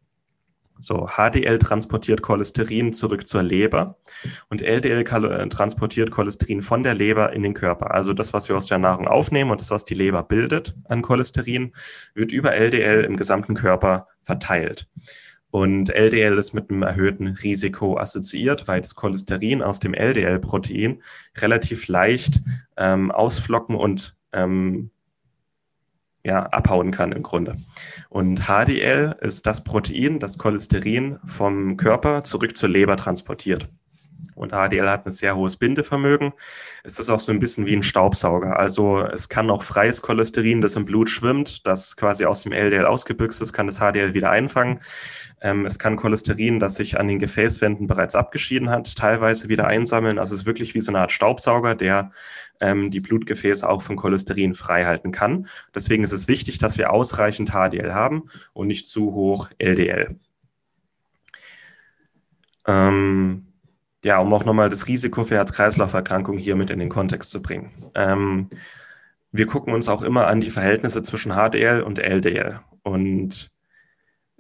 So, 0.81 1.07
HDL 1.07 1.59
transportiert 1.59 2.21
Cholesterin 2.23 2.93
zurück 2.93 3.27
zur 3.27 3.43
Leber 3.43 3.97
und 4.51 4.61
LDL 4.61 5.03
äh, 5.03 5.49
transportiert 5.49 6.11
Cholesterin 6.11 6.63
von 6.63 6.83
der 6.83 6.95
Leber 6.95 7.33
in 7.33 7.43
den 7.43 7.55
Körper. 7.55 7.93
Also 7.93 8.13
das, 8.13 8.33
was 8.33 8.49
wir 8.49 8.57
aus 8.57 8.67
der 8.67 8.79
Nahrung 8.79 9.07
aufnehmen 9.07 9.51
und 9.51 9.61
das, 9.61 9.71
was 9.71 9.85
die 9.85 9.95
Leber 9.95 10.25
bildet 10.25 10.75
an 10.85 11.03
Cholesterin, 11.03 11.73
wird 12.15 12.33
über 12.33 12.55
LDL 12.55 13.05
im 13.05 13.17
gesamten 13.17 13.55
Körper 13.55 14.09
verteilt. 14.23 14.89
Und 15.51 15.91
LDL 15.91 16.37
ist 16.37 16.53
mit 16.53 16.69
einem 16.69 16.83
erhöhten 16.83 17.29
Risiko 17.29 17.97
assoziiert, 17.97 18.67
weil 18.67 18.81
das 18.81 18.97
Cholesterin 18.97 19.63
aus 19.63 19.79
dem 19.79 19.95
LDL-Protein 19.95 21.01
relativ 21.39 21.87
leicht 21.87 22.41
ähm, 22.77 23.13
ausflocken 23.13 23.77
und 23.77 24.17
ähm, 24.33 24.91
ja, 26.25 26.45
abhauen 26.47 26.91
kann 26.91 27.13
im 27.13 27.23
Grunde. 27.23 27.57
Und 28.09 28.49
HDL 28.49 29.17
ist 29.21 29.47
das 29.47 29.63
Protein, 29.63 30.19
das 30.19 30.39
Cholesterin 30.39 31.19
vom 31.25 31.77
Körper 31.77 32.25
zurück 32.25 32.57
zur 32.57 32.71
Leber 32.71 32.97
transportiert. 32.97 33.69
Und 34.35 34.53
HDL 34.53 34.89
hat 34.89 35.07
ein 35.07 35.11
sehr 35.11 35.37
hohes 35.37 35.57
Bindevermögen. 35.57 36.33
Es 36.83 36.99
ist 36.99 37.11
auch 37.11 37.21
so 37.21 37.31
ein 37.31 37.41
bisschen 37.41 37.67
wie 37.67 37.77
ein 37.77 37.83
Staubsauger. 37.83 38.59
Also 38.59 39.01
es 39.01 39.29
kann 39.29 39.51
auch 39.51 39.63
freies 39.63 40.03
Cholesterin, 40.03 40.61
das 40.61 40.77
im 40.77 40.87
Blut 40.87 41.11
schwimmt, 41.11 41.67
das 41.67 41.97
quasi 41.97 42.25
aus 42.25 42.43
dem 42.43 42.53
LDL 42.53 42.87
ausgebüxt 42.87 43.43
ist, 43.43 43.53
kann 43.53 43.67
das 43.67 43.79
HDL 43.79 44.15
wieder 44.15 44.31
einfangen. 44.31 44.81
Ähm, 45.41 45.67
es 45.67 45.79
kann 45.79 45.97
Cholesterin, 45.97 46.59
das 46.59 46.77
sich 46.77 46.99
an 46.99 47.09
den 47.09 47.19
Gefäßwänden 47.19 47.87
bereits 47.87 48.15
abgeschieden 48.15 48.71
hat, 48.71 48.97
teilweise 48.97 49.49
wieder 49.49 49.67
einsammeln. 49.67 50.19
Also 50.19 50.35
es 50.35 50.41
ist 50.41 50.47
wirklich 50.47 50.75
wie 50.75 50.81
so 50.81 50.91
eine 50.91 51.01
Art 51.01 51.13
Staubsauger, 51.13 51.75
der 51.75 52.11
ähm, 52.61 52.91
die 52.91 53.01
Blutgefäße 53.01 53.69
auch 53.69 53.83
von 53.83 53.97
Cholesterin 53.97 54.55
frei 54.55 54.85
halten 54.85 55.13
kann. 55.13 55.47
Deswegen 55.75 56.05
ist 56.05 56.13
es 56.13 56.29
wichtig, 56.29 56.59
dass 56.59 56.79
wir 56.79 56.93
ausreichend 56.93 57.51
HDL 57.51 57.93
haben 57.93 58.25
und 58.53 58.69
nicht 58.69 58.87
zu 58.87 59.13
hoch 59.13 59.51
LDL. 59.59 60.19
Ähm, 62.67 63.47
ja, 64.05 64.19
um 64.19 64.33
auch 64.33 64.45
nochmal 64.45 64.69
das 64.69 64.87
Risiko 64.87 65.25
für 65.25 65.37
Herz-Kreislauf-Erkrankungen 65.37 66.39
hier 66.39 66.57
mit 66.57 66.71
in 66.71 66.79
den 66.79 66.89
Kontext 66.89 67.31
zu 67.31 67.43
bringen. 67.43 67.73
Ähm, 67.95 68.51
wir 69.33 69.47
gucken 69.47 69.75
uns 69.75 69.89
auch 69.89 70.03
immer 70.03 70.27
an 70.27 70.41
die 70.41 70.51
Verhältnisse 70.51 71.03
zwischen 71.03 71.33
HDL 71.33 71.83
und 71.83 71.99
LDL. 71.99 72.61
Und 72.83 73.51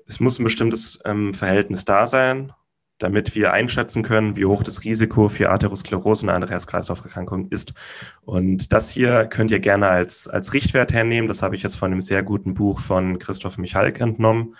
es 0.07 0.21
muss 0.21 0.39
ein 0.39 0.45
bestimmtes 0.45 1.01
ähm, 1.05 1.35
Verhältnis 1.35 1.85
da 1.85 2.07
sein 2.07 2.53
damit 2.99 3.35
wir 3.35 3.53
einschätzen 3.53 4.03
können, 4.03 4.37
wie 4.37 4.45
hoch 4.45 4.63
das 4.63 4.85
Risiko 4.85 5.29
für 5.29 5.51
Atherosklerose 5.51 6.27
und 6.27 6.31
andere 6.31 6.53
Herz-Kreislauf-Erkrankungen 6.53 7.49
ist. 7.51 7.75
Und 8.23 8.73
das 8.73 8.91
hier 8.91 9.27
könnt 9.27 9.51
ihr 9.51 9.59
gerne 9.59 9.89
als, 9.89 10.29
als 10.29 10.55
Richtwert 10.55 10.93
hernehmen. 10.93 11.29
Das 11.29 11.43
habe 11.43 11.57
ich 11.57 11.63
jetzt 11.63 11.77
von 11.77 11.91
einem 11.91 12.01
sehr 12.01 12.23
guten 12.23 12.55
Buch 12.55 12.81
von 12.81 13.19
Christoph 13.19 13.59
Michalk 13.59 14.01
entnommen, 14.01 14.55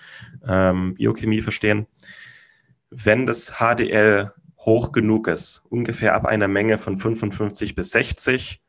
ähm, 0.47 0.95
Biochemie 0.95 1.43
verstehen. 1.43 1.87
Wenn 2.91 3.27
das 3.27 3.55
HDL 3.59 4.33
hoch 4.59 4.93
genug 4.93 5.29
ist, 5.29 5.63
ungefähr 5.69 6.15
ab 6.15 6.27
einer 6.27 6.49
Menge 6.49 6.79
von 6.79 6.97
55 6.97 7.75
bis 7.75 7.91
60, 7.91 8.63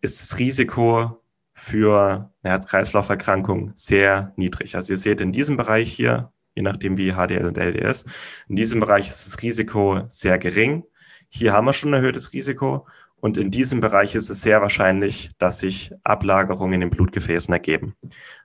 ist 0.00 0.20
das 0.20 0.38
Risiko 0.38 1.20
für 1.52 2.30
eine 2.42 2.52
Herz-Kreislauf-Erkrankung 2.52 3.72
sehr 3.74 4.32
niedrig. 4.36 4.76
Also 4.76 4.92
ihr 4.92 4.98
seht 4.98 5.20
in 5.20 5.32
diesem 5.32 5.56
Bereich 5.56 5.92
hier 5.92 6.32
je 6.54 6.62
nachdem 6.62 6.96
wie 6.96 7.12
HDL 7.12 7.46
und 7.46 7.58
LDL 7.58 7.90
ist. 7.90 8.06
In 8.48 8.56
diesem 8.56 8.80
Bereich 8.80 9.08
ist 9.08 9.26
das 9.26 9.42
Risiko 9.42 10.02
sehr 10.08 10.38
gering. 10.38 10.84
Hier 11.28 11.52
haben 11.52 11.66
wir 11.66 11.72
schon 11.72 11.90
ein 11.90 12.00
erhöhtes 12.00 12.32
Risiko. 12.32 12.86
Und 13.20 13.36
in 13.36 13.50
diesem 13.50 13.80
Bereich 13.80 14.14
ist 14.14 14.30
es 14.30 14.40
sehr 14.40 14.62
wahrscheinlich, 14.62 15.30
dass 15.38 15.58
sich 15.58 15.92
Ablagerungen 16.04 16.74
in 16.74 16.80
den 16.80 16.90
Blutgefäßen 16.90 17.52
ergeben. 17.52 17.94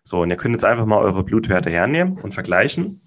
So, 0.04 0.22
und 0.22 0.30
ihr 0.30 0.36
könnt 0.36 0.54
jetzt 0.54 0.66
einfach 0.66 0.86
mal 0.86 1.00
eure 1.00 1.24
Blutwerte 1.24 1.70
hernehmen 1.70 2.20
und 2.20 2.34
vergleichen. 2.34 3.02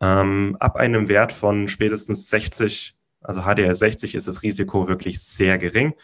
Ähm, 0.00 0.56
ab 0.60 0.76
einem 0.76 1.08
Wert 1.08 1.32
von 1.32 1.68
spätestens 1.68 2.28
60, 2.28 2.96
also 3.22 3.40
HDL 3.40 3.74
60, 3.74 4.14
ist 4.14 4.28
das 4.28 4.42
Risiko 4.42 4.88
wirklich 4.88 5.20
sehr 5.22 5.56
gering. 5.56 5.94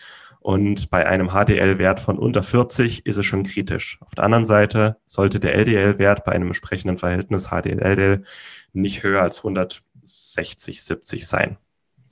Und 0.42 0.90
bei 0.90 1.06
einem 1.06 1.28
HDL-Wert 1.28 2.00
von 2.00 2.18
unter 2.18 2.42
40 2.42 3.06
ist 3.06 3.16
es 3.16 3.24
schon 3.24 3.44
kritisch. 3.44 3.98
Auf 4.00 4.16
der 4.16 4.24
anderen 4.24 4.44
Seite 4.44 4.96
sollte 5.06 5.38
der 5.38 5.54
LDL-Wert 5.54 6.24
bei 6.24 6.32
einem 6.32 6.48
entsprechenden 6.48 6.98
Verhältnis 6.98 7.48
HDL-LDL 7.48 8.24
nicht 8.72 9.04
höher 9.04 9.22
als 9.22 9.38
160, 9.38 10.82
70 10.82 11.28
sein. 11.28 11.58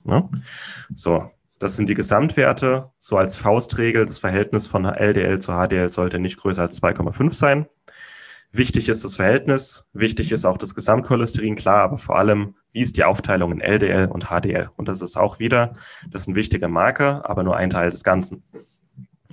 Ja? 0.05 0.29
So, 0.95 1.29
das 1.59 1.75
sind 1.75 1.89
die 1.89 1.93
Gesamtwerte. 1.93 2.89
So 2.97 3.17
als 3.17 3.35
Faustregel, 3.35 4.05
das 4.05 4.19
Verhältnis 4.19 4.65
von 4.65 4.85
LDL 4.85 5.39
zu 5.39 5.51
HDL 5.51 5.89
sollte 5.89 6.17
nicht 6.17 6.37
größer 6.37 6.61
als 6.61 6.81
2,5 6.81 7.33
sein. 7.33 7.67
Wichtig 8.53 8.89
ist 8.89 9.05
das 9.05 9.15
Verhältnis, 9.15 9.87
wichtig 9.93 10.31
ist 10.33 10.43
auch 10.43 10.57
das 10.57 10.75
Gesamtcholesterin, 10.75 11.55
klar, 11.55 11.83
aber 11.83 11.97
vor 11.97 12.17
allem, 12.17 12.55
wie 12.73 12.81
ist 12.81 12.97
die 12.97 13.05
Aufteilung 13.05 13.53
in 13.53 13.61
LDL 13.61 14.07
und 14.07 14.25
HDL? 14.25 14.69
Und 14.75 14.89
das 14.89 15.01
ist 15.01 15.15
auch 15.15 15.39
wieder, 15.39 15.75
das 16.09 16.23
ist 16.23 16.27
ein 16.27 16.35
wichtiger 16.35 16.67
Marker, 16.67 17.29
aber 17.29 17.43
nur 17.43 17.55
ein 17.55 17.69
Teil 17.69 17.91
des 17.91 18.03
Ganzen. 18.03 18.43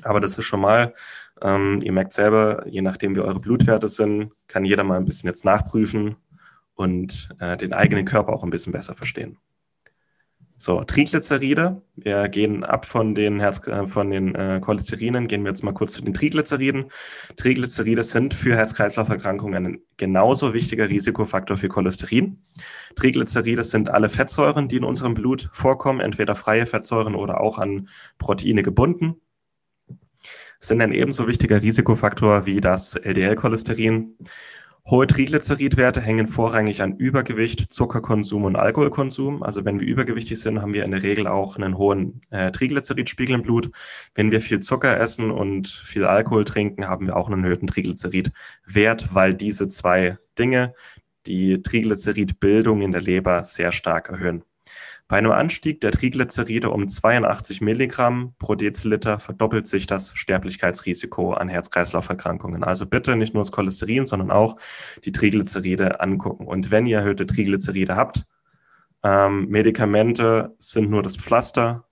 Aber 0.05 0.21
das 0.21 0.39
ist 0.39 0.45
schon 0.45 0.61
mal, 0.61 0.95
ähm, 1.43 1.81
ihr 1.83 1.91
merkt 1.91 2.13
selber, 2.13 2.65
je 2.69 2.81
nachdem 2.81 3.17
wie 3.17 3.21
eure 3.21 3.41
Blutwerte 3.41 3.89
sind, 3.89 4.31
kann 4.47 4.65
jeder 4.65 4.85
mal 4.85 4.99
ein 4.99 5.05
bisschen 5.05 5.29
jetzt 5.29 5.45
nachprüfen 5.45 6.17
und 6.75 7.29
äh, 7.41 7.57
den 7.57 7.73
eigenen 7.73 8.05
Körper 8.05 8.33
auch 8.33 8.45
ein 8.45 8.51
bisschen 8.51 8.73
besser 8.73 8.95
verstehen. 8.95 9.39
So, 10.61 10.83
Triglyceride. 10.83 11.81
Wir 11.95 12.29
gehen 12.29 12.65
ab 12.65 12.85
von 12.85 13.15
den, 13.15 13.39
Herz, 13.39 13.65
äh, 13.69 13.87
von 13.87 14.11
den 14.11 14.35
äh, 14.35 14.61
Cholesterinen, 14.61 15.29
gehen 15.29 15.45
wir 15.45 15.53
jetzt 15.53 15.63
mal 15.63 15.73
kurz 15.73 15.93
zu 15.93 16.03
den 16.03 16.13
Triglyceriden. 16.13 16.91
Triglyceride 17.37 18.03
sind 18.03 18.35
für 18.35 18.57
Herz-Kreislauf-Erkrankungen 18.57 19.67
ein 19.67 19.81
genauso 19.99 20.55
wichtiger 20.55 20.89
Risikofaktor 20.89 21.57
für 21.59 21.69
Cholesterin. 21.69 22.43
Triglyceride 22.97 23.63
sind 23.63 23.89
alle 23.89 24.09
Fettsäuren, 24.09 24.67
die 24.67 24.79
in 24.79 24.85
unserem 24.85 25.15
Blut 25.15 25.49
vorkommen, 25.53 26.01
entweder 26.01 26.35
freie 26.35 26.67
Fettsäuren 26.67 27.15
oder 27.15 27.41
auch 27.41 27.59
an 27.59 27.89
Proteine 28.19 28.65
gebunden. 28.65 29.21
Sind 30.59 30.83
ein 30.83 30.93
ebenso 30.93 31.29
wichtiger 31.29 31.63
Risikofaktor 31.63 32.47
wie 32.47 32.61
das 32.61 32.97
LDL-Cholesterin. 32.97 34.17
Hohe 34.91 35.07
Triglyceridwerte 35.07 36.01
hängen 36.01 36.27
vorrangig 36.27 36.81
an 36.81 36.97
Übergewicht, 36.97 37.71
Zuckerkonsum 37.71 38.45
und 38.45 38.57
Alkoholkonsum. 38.57 39.43
Also 39.43 39.67
wenn 39.67 39.81
wir 39.81 39.87
übergewichtig 39.87 40.41
sind, 40.41 40.63
haben 40.63 40.73
wir 40.73 40.83
in 40.85 40.93
der 40.93 41.03
Regel 41.03 41.27
auch 41.27 41.57
einen 41.57 41.77
hohen 41.77 42.23
äh, 42.31 42.51
Triglyceridspiegel 42.53 43.35
im 43.35 43.43
Blut. 43.43 43.71
Wenn 44.15 44.31
wir 44.31 44.41
viel 44.41 44.61
Zucker 44.61 44.99
essen 44.99 45.31
und 45.31 45.69
viel 45.69 46.07
Alkohol 46.07 46.45
trinken, 46.45 46.89
haben 46.89 47.07
wir 47.07 47.17
auch 47.19 47.29
einen 47.29 47.45
erhöhten 47.45 47.67
Triglyceridwert, 47.67 49.15
weil 49.15 49.35
diese 49.35 49.69
zwei 49.69 50.17
Dinge 50.39 50.73
die 51.27 51.61
Triglyceridbildung 51.61 52.81
in 52.81 52.93
der 52.93 53.03
Leber 53.03 53.45
sehr 53.45 53.73
stark 53.73 54.09
erhöhen. 54.09 54.43
Bei 55.09 55.17
einem 55.17 55.33
Anstieg 55.33 55.81
der 55.81 55.91
Triglyceride 55.91 56.69
um 56.69 56.87
82 56.87 57.63
Milligramm 57.63 58.35
pro 58.39 58.55
Deziliter 58.55 59.19
verdoppelt 59.19 59.67
sich 59.67 59.87
das 59.87 60.13
Sterblichkeitsrisiko 60.15 61.33
an 61.33 61.49
Herz-Kreislauf-Erkrankungen. 61.49 62.63
Also 62.63 62.85
bitte 62.85 63.17
nicht 63.17 63.33
nur 63.33 63.41
das 63.41 63.51
Cholesterin, 63.51 64.05
sondern 64.05 64.31
auch 64.31 64.59
die 65.07 65.13
Triglyceride 65.13 66.01
angucken. 66.01 66.47
Und 66.47 66.71
wenn 66.71 66.85
ihr 66.85 66.99
erhöhte 66.99 67.25
Triglyceride 67.25 67.97
habt, 67.97 68.27
ähm, 69.03 69.49
Medikamente 69.49 70.55
sind 70.59 70.91
nur 70.91 71.03
das 71.03 71.17
Pflaster, 71.17 71.87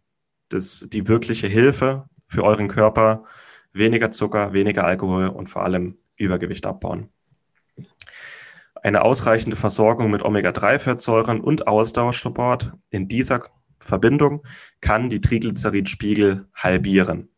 das, 0.51 0.87
die 0.93 1.09
wirkliche 1.09 1.47
Hilfe 1.47 2.11
für 2.29 2.45
euren 2.45 2.69
Körper. 2.69 3.25
Weniger 3.73 4.11
Zucker, 4.11 4.53
weniger 4.53 4.85
Alkohol 4.85 5.29
und 5.29 5.49
vor 5.49 5.65
allem 5.65 5.97
Übergewicht 6.17 6.67
abbauen. 6.67 7.09
Eine 8.87 9.03
ausreichende 9.03 9.57
Versorgung 9.57 10.13
mit 10.13 10.23
Omega-3-Fettsäuren 10.23 11.41
und 11.41 11.67
Ausdauersport 11.67 12.73
in 12.89 13.09
dieser 13.09 13.43
Verbindung 13.81 14.45
kann 14.81 15.11
die 15.11 15.21
Triglyceridspiegel 15.21 16.47
halbieren. 16.55 17.29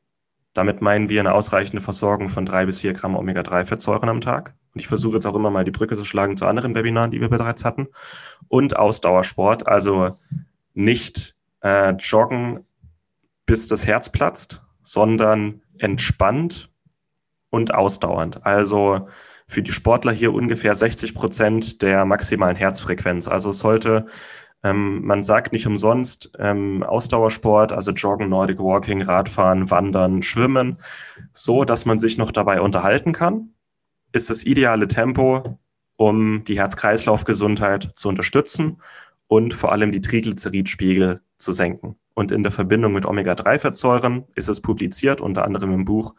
Damit 0.52 0.82
meinen 0.82 1.08
wir 1.08 1.20
eine 1.20 1.32
ausreichende 1.32 1.80
Versorgung 1.80 2.28
von 2.28 2.44
drei 2.44 2.66
bis 2.66 2.80
vier 2.80 2.92
Gramm 2.92 3.16
Omega-3-Fettsäuren 3.16 4.10
am 4.10 4.20
Tag. 4.20 4.56
Und 4.74 4.82
ich 4.82 4.88
versuche 4.88 5.14
jetzt 5.14 5.24
auch 5.24 5.34
immer 5.34 5.48
mal 5.48 5.64
die 5.64 5.70
Brücke 5.70 5.96
zu 5.96 6.04
schlagen 6.04 6.36
zu 6.36 6.44
anderen 6.44 6.74
Webinaren, 6.74 7.12
die 7.12 7.22
wir 7.22 7.30
bereits 7.30 7.64
hatten. 7.64 7.88
Und 8.48 8.76
Ausdauersport, 8.76 9.66
also 9.66 10.18
nicht 10.74 11.34
äh, 11.62 11.92
joggen, 11.92 12.66
bis 13.46 13.68
das 13.68 13.86
Herz 13.86 14.12
platzt, 14.12 14.60
sondern 14.82 15.62
entspannt 15.78 16.68
und 17.48 17.72
ausdauernd. 17.72 18.44
Also 18.44 19.08
für 19.48 19.62
die 19.62 19.72
Sportler 19.72 20.12
hier 20.12 20.32
ungefähr 20.32 20.74
60 20.74 21.14
Prozent 21.14 21.82
der 21.82 22.04
maximalen 22.04 22.56
Herzfrequenz. 22.56 23.26
Also 23.26 23.52
sollte 23.52 24.06
ähm, 24.62 25.04
man 25.04 25.22
sagt 25.22 25.52
nicht 25.52 25.66
umsonst 25.66 26.32
ähm, 26.38 26.82
Ausdauersport, 26.82 27.72
also 27.72 27.92
Joggen, 27.92 28.28
Nordic 28.28 28.58
Walking, 28.58 29.02
Radfahren, 29.02 29.70
Wandern, 29.70 30.22
Schwimmen, 30.22 30.78
so 31.32 31.64
dass 31.64 31.86
man 31.86 31.98
sich 31.98 32.18
noch 32.18 32.32
dabei 32.32 32.60
unterhalten 32.60 33.12
kann, 33.12 33.50
ist 34.12 34.30
das 34.30 34.44
ideale 34.44 34.88
Tempo, 34.88 35.58
um 35.96 36.44
die 36.44 36.58
Herz-Kreislauf-Gesundheit 36.58 37.90
zu 37.94 38.08
unterstützen 38.08 38.82
und 39.28 39.54
vor 39.54 39.72
allem 39.72 39.92
die 39.92 40.00
Triglyceridspiegel 40.00 41.20
zu 41.36 41.52
senken. 41.52 41.96
Und 42.14 42.32
in 42.32 42.42
der 42.42 42.50
Verbindung 42.50 42.94
mit 42.94 43.06
Omega-3-Fettsäuren 43.06 44.24
ist 44.34 44.48
es 44.48 44.60
publiziert, 44.60 45.20
unter 45.20 45.44
anderem 45.44 45.72
im 45.72 45.84
Buch 45.84 46.14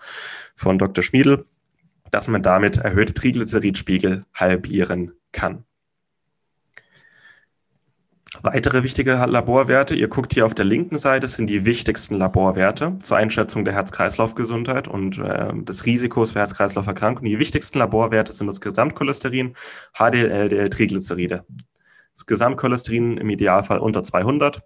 von 0.55 0.77
Dr. 0.77 1.03
Schmiedel, 1.03 1.45
dass 2.11 2.27
man 2.27 2.43
damit 2.43 2.77
erhöhte 2.77 3.13
Triglyceridspiegel 3.13 4.21
halbieren 4.33 5.13
kann. 5.31 5.65
Weitere 8.41 8.83
wichtige 8.83 9.15
Laborwerte, 9.15 9.95
ihr 9.95 10.07
guckt 10.07 10.33
hier 10.33 10.45
auf 10.45 10.53
der 10.53 10.63
linken 10.63 10.97
Seite, 10.97 11.27
sind 11.27 11.49
die 11.49 11.65
wichtigsten 11.65 12.15
Laborwerte 12.15 12.97
zur 13.01 13.17
Einschätzung 13.17 13.65
der 13.65 13.73
Herz-Kreislauf-Gesundheit 13.73 14.87
und 14.87 15.17
äh, 15.17 15.51
des 15.63 15.85
Risikos 15.85 16.31
für 16.31 16.39
Herz-Kreislauf-Erkrankungen. 16.39 17.29
Die 17.29 17.39
wichtigsten 17.39 17.79
Laborwerte 17.79 18.31
sind 18.31 18.47
das 18.47 18.61
Gesamtcholesterin, 18.61 19.55
HDL, 19.93 20.31
LDL, 20.31 20.69
Triglyceride. 20.69 21.43
Das 22.13 22.27
Gesamtcholesterin 22.27 23.17
im 23.17 23.29
Idealfall 23.29 23.79
unter 23.79 24.03
200, 24.03 24.61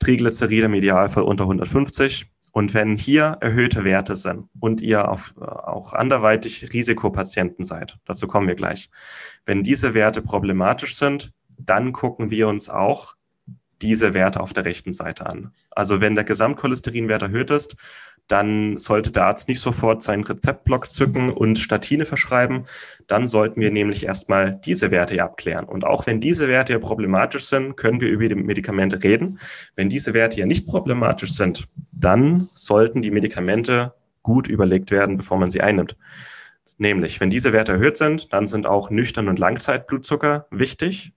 Triglyceride 0.00 0.66
im 0.66 0.74
Idealfall 0.74 1.22
unter 1.22 1.44
150. 1.44 2.26
Und 2.54 2.72
wenn 2.72 2.96
hier 2.96 3.38
erhöhte 3.40 3.82
Werte 3.82 4.14
sind 4.14 4.48
und 4.60 4.80
ihr 4.80 5.08
auf, 5.08 5.34
äh, 5.40 5.44
auch 5.44 5.92
anderweitig 5.92 6.72
Risikopatienten 6.72 7.64
seid, 7.64 7.98
dazu 8.04 8.28
kommen 8.28 8.46
wir 8.46 8.54
gleich, 8.54 8.90
wenn 9.44 9.64
diese 9.64 9.92
Werte 9.92 10.22
problematisch 10.22 10.94
sind, 10.94 11.32
dann 11.58 11.92
gucken 11.92 12.30
wir 12.30 12.46
uns 12.46 12.70
auch 12.70 13.16
diese 13.82 14.14
Werte 14.14 14.38
auf 14.38 14.52
der 14.52 14.66
rechten 14.66 14.92
Seite 14.92 15.26
an. 15.26 15.50
Also 15.72 16.00
wenn 16.00 16.14
der 16.14 16.22
Gesamtcholesterinwert 16.22 17.22
erhöht 17.22 17.50
ist, 17.50 17.74
dann 18.28 18.78
sollte 18.78 19.10
der 19.10 19.26
Arzt 19.26 19.48
nicht 19.48 19.60
sofort 19.60 20.02
seinen 20.02 20.24
Rezeptblock 20.24 20.88
zücken 20.88 21.30
und 21.30 21.58
Statine 21.58 22.04
verschreiben. 22.06 22.64
Dann 23.06 23.28
sollten 23.28 23.60
wir 23.60 23.70
nämlich 23.70 24.06
erstmal 24.06 24.52
diese 24.64 24.90
Werte 24.90 25.14
hier 25.14 25.24
abklären. 25.24 25.66
Und 25.66 25.84
auch 25.84 26.06
wenn 26.06 26.20
diese 26.20 26.48
Werte 26.48 26.72
hier 26.72 26.80
problematisch 26.80 27.44
sind, 27.44 27.76
können 27.76 28.00
wir 28.00 28.08
über 28.08 28.26
die 28.28 28.34
Medikamente 28.34 29.02
reden. 29.02 29.40
Wenn 29.76 29.90
diese 29.90 30.14
Werte 30.14 30.36
hier 30.36 30.46
nicht 30.46 30.66
problematisch 30.66 31.32
sind, 31.32 31.68
dann 32.04 32.48
sollten 32.52 33.02
die 33.02 33.10
Medikamente 33.10 33.94
gut 34.22 34.46
überlegt 34.46 34.90
werden, 34.90 35.16
bevor 35.16 35.38
man 35.38 35.50
sie 35.50 35.60
einnimmt. 35.60 35.96
Nämlich, 36.78 37.20
wenn 37.20 37.30
diese 37.30 37.52
Werte 37.52 37.72
erhöht 37.72 37.96
sind, 37.96 38.32
dann 38.32 38.46
sind 38.46 38.66
auch 38.66 38.90
nüchtern 38.90 39.28
und 39.28 39.38
Langzeitblutzucker 39.38 40.46
wichtig. 40.50 41.12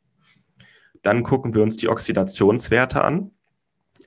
Dann 1.03 1.24
gucken 1.24 1.56
wir 1.56 1.63
uns 1.63 1.77
die 1.77 1.89
Oxidationswerte 1.89 3.03
an, 3.03 3.32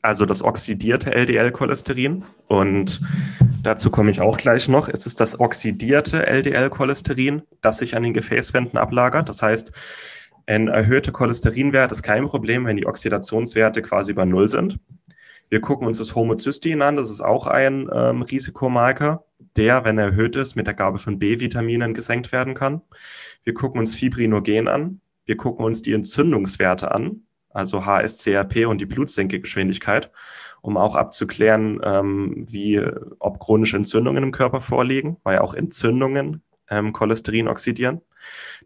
also 0.03 0.27
das 0.27 0.43
oxidierte 0.43 1.13
LDL-Cholesterin. 1.15 2.25
Und 2.47 3.01
dazu 3.63 3.91
komme 3.91 4.11
ich 4.11 4.21
auch 4.21 4.39
gleich 4.39 4.69
noch. 4.69 4.89
Es 4.89 5.07
ist 5.07 5.21
das 5.21 5.41
oxidierte 5.41 6.27
LDL-Cholesterin, 6.27 7.43
das 7.61 7.79
sich 7.79 7.97
an 7.97 8.03
den 8.03 8.15
Gefäßwänden 8.15 8.79
ablagert. 8.79 9.29
Das 9.29 9.43
heißt, 9.43 9.73
ein 10.47 10.69
erhöhter 10.69 11.13
Cholesterinwert 11.13 11.93
ist 11.93 12.03
kein 12.03 12.27
Problem, 12.27 12.65
wenn 12.65 12.77
die 12.77 12.87
Oxidationswerte 12.87 13.83
quasi 13.83 14.13
bei 14.13 14.25
Null 14.25 14.49
sind. 14.49 14.79
Wir 15.51 15.61
gucken 15.61 15.87
uns 15.89 15.99
das 15.99 16.15
Homozystein 16.15 16.81
an, 16.81 16.97
das 16.97 17.11
ist 17.11 17.21
auch 17.21 17.49
ein 17.49 17.91
ähm, 17.93 18.23
Risikomarker, 18.23 19.25
der, 19.57 19.85
wenn 19.85 19.99
er 19.99 20.07
erhöht 20.07 20.37
ist, 20.37 20.55
mit 20.55 20.69
der 20.69 20.75
Gabe 20.75 20.99
von 21.01 21.19
B-Vitaminen 21.19 21.93
gesenkt 21.93 22.31
werden 22.31 22.55
kann. 22.55 22.83
Wir 23.43 23.53
gucken 23.53 23.81
uns 23.81 23.97
Fibrinogen 23.97 24.69
an, 24.69 25.01
wir 25.25 25.37
gucken 25.37 25.65
uns 25.65 25.83
die 25.83 25.93
Entzündungswerte 25.93 26.93
an, 26.93 27.23
also 27.51 27.85
HSCRP 27.85 28.67
und 28.67 28.81
die 28.81 28.87
Blutsenkegeschwindigkeit, 28.87 30.13
um 30.63 30.77
auch 30.77 30.95
abzuklären, 30.95 31.81
ähm, 31.83 32.45
wie, 32.49 32.81
ob 33.19 33.41
chronische 33.41 33.77
Entzündungen 33.77 34.23
im 34.23 34.33
Körper 34.33 34.61
vorliegen, 34.61 35.17
weil 35.25 35.41
auch 35.41 35.55
Entzündungen 35.55 36.43
ähm, 36.71 36.93
Cholesterin 36.93 37.49
oxidieren. 37.49 38.03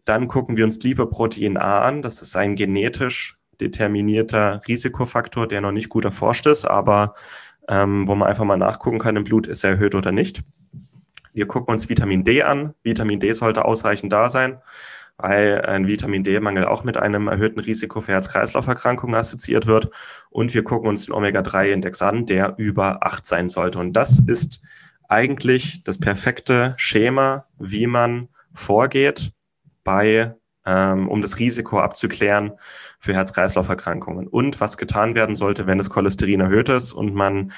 Dann 0.03 0.27
gucken 0.27 0.55
wir 0.55 0.65
uns 0.65 0.77
Lipoprotein 0.83 1.57
A 1.57 1.81
an. 1.81 2.03
Das 2.03 2.21
ist 2.21 2.35
ein 2.35 2.55
genetisch 2.55 3.39
determinierter 3.61 4.61
Risikofaktor, 4.67 5.47
der 5.47 5.61
noch 5.61 5.71
nicht 5.71 5.89
gut 5.89 6.05
erforscht 6.05 6.47
ist, 6.47 6.65
aber 6.65 7.15
ähm, 7.67 8.07
wo 8.07 8.15
man 8.15 8.29
einfach 8.29 8.45
mal 8.45 8.57
nachgucken 8.57 8.99
kann 8.99 9.15
im 9.15 9.23
Blut, 9.23 9.47
ist 9.47 9.63
er 9.63 9.71
erhöht 9.71 9.95
oder 9.95 10.11
nicht. 10.11 10.43
Wir 11.33 11.47
gucken 11.47 11.71
uns 11.73 11.89
Vitamin 11.89 12.23
D 12.23 12.43
an. 12.43 12.73
Vitamin 12.83 13.19
D 13.19 13.33
sollte 13.33 13.65
ausreichend 13.65 14.13
da 14.13 14.29
sein 14.29 14.61
weil 15.17 15.61
ein 15.61 15.87
Vitamin 15.87 16.23
D-Mangel 16.23 16.65
auch 16.65 16.83
mit 16.83 16.97
einem 16.97 17.27
erhöhten 17.27 17.59
Risiko 17.59 18.01
für 18.01 18.11
Herz-Kreislauf-Erkrankungen 18.13 19.15
assoziiert 19.15 19.65
wird. 19.65 19.89
Und 20.29 20.53
wir 20.53 20.63
gucken 20.63 20.89
uns 20.89 21.05
den 21.05 21.13
Omega-3-Index 21.13 22.01
an, 22.01 22.25
der 22.25 22.55
über 22.57 23.05
8 23.05 23.25
sein 23.25 23.49
sollte. 23.49 23.79
Und 23.79 23.93
das 23.93 24.19
ist 24.19 24.61
eigentlich 25.07 25.83
das 25.83 25.99
perfekte 25.99 26.73
Schema, 26.77 27.45
wie 27.59 27.87
man 27.87 28.27
vorgeht 28.53 29.31
bei 29.83 30.35
ähm, 30.65 31.07
um 31.07 31.21
das 31.21 31.39
Risiko 31.39 31.79
abzuklären 31.79 32.53
für 32.99 33.13
Herz-Kreislauf-Erkrankungen 33.13 34.27
und 34.27 34.59
was 34.59 34.77
getan 34.77 35.15
werden 35.15 35.35
sollte, 35.35 35.67
wenn 35.67 35.77
das 35.77 35.89
Cholesterin 35.89 36.41
erhöht 36.41 36.69
ist 36.69 36.91
und 36.91 37.13
man 37.13 37.51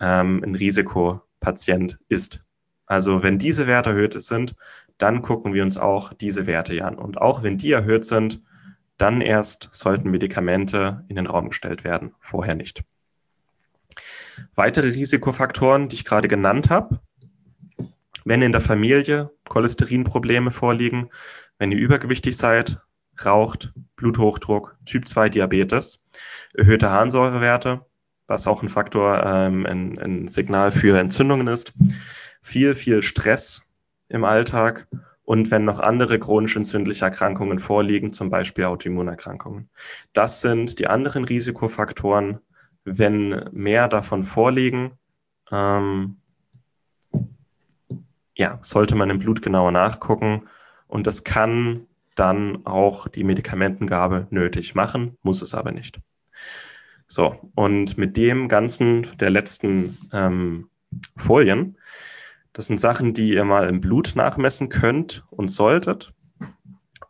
ähm, 0.00 0.42
ein 0.44 0.54
Risikopatient 0.54 1.98
ist. 2.08 2.42
Also 2.86 3.22
wenn 3.22 3.38
diese 3.38 3.66
Werte 3.66 3.90
erhöht 3.90 4.20
sind, 4.20 4.54
dann 4.98 5.22
gucken 5.22 5.54
wir 5.54 5.62
uns 5.62 5.78
auch 5.78 6.12
diese 6.12 6.46
Werte 6.46 6.84
an. 6.84 6.96
Und 6.96 7.18
auch 7.18 7.42
wenn 7.42 7.56
die 7.56 7.72
erhöht 7.72 8.04
sind, 8.04 8.42
dann 8.98 9.22
erst 9.22 9.70
sollten 9.72 10.10
Medikamente 10.10 11.04
in 11.08 11.16
den 11.16 11.26
Raum 11.26 11.48
gestellt 11.48 11.84
werden, 11.84 12.14
vorher 12.18 12.54
nicht. 12.54 12.82
Weitere 14.54 14.88
Risikofaktoren, 14.88 15.88
die 15.88 15.96
ich 15.96 16.04
gerade 16.04 16.28
genannt 16.28 16.68
habe, 16.68 17.00
wenn 18.24 18.42
in 18.42 18.52
der 18.52 18.60
Familie 18.60 19.30
Cholesterinprobleme 19.48 20.50
vorliegen, 20.50 21.10
wenn 21.60 21.72
ihr 21.72 21.78
übergewichtig 21.78 22.36
seid, 22.38 22.80
raucht, 23.24 23.74
Bluthochdruck, 23.94 24.78
Typ 24.86 25.06
2 25.06 25.28
Diabetes, 25.28 26.02
erhöhte 26.54 26.90
Harnsäurewerte, 26.90 27.84
was 28.26 28.46
auch 28.46 28.62
ein 28.62 28.70
Faktor, 28.70 29.22
ähm, 29.26 29.66
ein, 29.66 29.98
ein 29.98 30.26
Signal 30.26 30.72
für 30.72 30.98
Entzündungen 30.98 31.46
ist, 31.48 31.74
viel, 32.40 32.74
viel 32.74 33.02
Stress, 33.02 33.62
im 34.08 34.24
Alltag 34.24 34.88
und 35.22 35.50
wenn 35.50 35.64
noch 35.64 35.80
andere 35.80 36.18
chronisch 36.18 36.56
entzündliche 36.56 37.04
Erkrankungen 37.04 37.58
vorliegen, 37.58 38.12
zum 38.12 38.30
Beispiel 38.30 38.64
Autoimmunerkrankungen. 38.64 39.68
Das 40.14 40.40
sind 40.40 40.78
die 40.80 40.88
anderen 40.88 41.24
Risikofaktoren. 41.24 42.40
Wenn 42.84 43.44
mehr 43.52 43.86
davon 43.86 44.24
vorliegen, 44.24 44.94
ähm, 45.52 46.16
ja, 48.34 48.58
sollte 48.62 48.96
man 48.96 49.10
im 49.10 49.18
Blut 49.18 49.42
genauer 49.42 49.70
nachgucken 49.70 50.48
und 50.90 51.06
das 51.06 51.24
kann 51.24 51.86
dann 52.14 52.66
auch 52.66 53.08
die 53.08 53.24
Medikamentengabe 53.24 54.26
nötig 54.30 54.74
machen, 54.74 55.16
muss 55.22 55.42
es 55.42 55.54
aber 55.54 55.72
nicht. 55.72 56.00
So, 57.06 57.50
und 57.54 57.96
mit 57.98 58.16
dem 58.16 58.48
Ganzen 58.48 59.06
der 59.18 59.30
letzten 59.30 59.96
ähm, 60.12 60.68
Folien 61.16 61.76
das 62.52 62.66
sind 62.66 62.80
Sachen, 62.80 63.14
die 63.14 63.34
ihr 63.34 63.44
mal 63.44 63.68
im 63.68 63.80
Blut 63.80 64.12
nachmessen 64.16 64.68
könnt 64.68 65.24
und 65.30 65.48
solltet. 65.48 66.12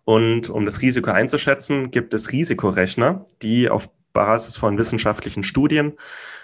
Und 0.04 0.50
um 0.50 0.64
das 0.64 0.82
Risiko 0.82 1.10
einzuschätzen, 1.10 1.90
gibt 1.90 2.14
es 2.14 2.32
Risikorechner, 2.32 3.26
die 3.42 3.70
auf 3.70 3.90
Basis 4.12 4.56
von 4.56 4.76
wissenschaftlichen 4.76 5.44
Studien, 5.44 5.94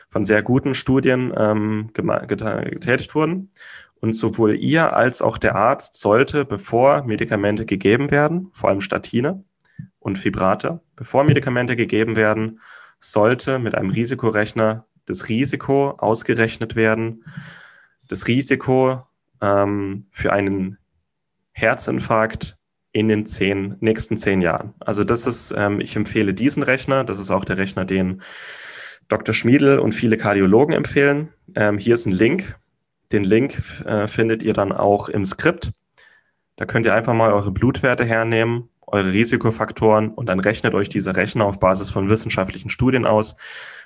von 0.08 0.24
sehr 0.24 0.42
guten 0.42 0.74
Studien 0.74 1.32
ähm, 1.36 1.90
getätigt 1.92 3.14
wurden. 3.14 3.50
Und 4.06 4.12
sowohl 4.12 4.54
ihr 4.54 4.94
als 4.94 5.20
auch 5.20 5.36
der 5.36 5.56
Arzt 5.56 6.00
sollte, 6.00 6.44
bevor 6.44 7.02
Medikamente 7.02 7.66
gegeben 7.66 8.12
werden, 8.12 8.50
vor 8.52 8.70
allem 8.70 8.80
Statine 8.80 9.42
und 9.98 10.16
Fibrate, 10.16 10.80
bevor 10.94 11.24
Medikamente 11.24 11.74
gegeben 11.74 12.14
werden, 12.14 12.60
sollte 13.00 13.58
mit 13.58 13.74
einem 13.74 13.90
Risikorechner 13.90 14.86
das 15.06 15.28
Risiko 15.28 15.90
ausgerechnet 15.98 16.76
werden, 16.76 17.24
das 18.06 18.28
Risiko 18.28 19.02
ähm, 19.40 20.06
für 20.12 20.32
einen 20.32 20.78
Herzinfarkt 21.50 22.58
in 22.92 23.08
den 23.08 23.26
zehn, 23.26 23.74
nächsten 23.80 24.16
zehn 24.16 24.40
Jahren. 24.40 24.72
Also 24.78 25.02
das 25.02 25.26
ist, 25.26 25.52
ähm, 25.58 25.80
ich 25.80 25.96
empfehle 25.96 26.32
diesen 26.32 26.62
Rechner. 26.62 27.02
Das 27.02 27.18
ist 27.18 27.32
auch 27.32 27.44
der 27.44 27.58
Rechner, 27.58 27.84
den 27.84 28.22
Dr. 29.08 29.34
Schmiedel 29.34 29.80
und 29.80 29.96
viele 29.96 30.16
Kardiologen 30.16 30.76
empfehlen. 30.76 31.30
Ähm, 31.56 31.78
hier 31.78 31.94
ist 31.94 32.06
ein 32.06 32.12
Link. 32.12 32.56
Den 33.12 33.24
Link 33.24 33.84
äh, 33.84 34.08
findet 34.08 34.42
ihr 34.42 34.52
dann 34.52 34.72
auch 34.72 35.08
im 35.08 35.24
Skript. 35.24 35.72
Da 36.56 36.64
könnt 36.64 36.86
ihr 36.86 36.94
einfach 36.94 37.14
mal 37.14 37.32
eure 37.32 37.50
Blutwerte 37.50 38.04
hernehmen, 38.04 38.68
eure 38.86 39.12
Risikofaktoren 39.12 40.10
und 40.10 40.28
dann 40.28 40.40
rechnet 40.40 40.74
euch 40.74 40.88
dieser 40.88 41.16
Rechner 41.16 41.44
auf 41.44 41.60
Basis 41.60 41.90
von 41.90 42.08
wissenschaftlichen 42.08 42.70
Studien 42.70 43.04
aus, 43.04 43.36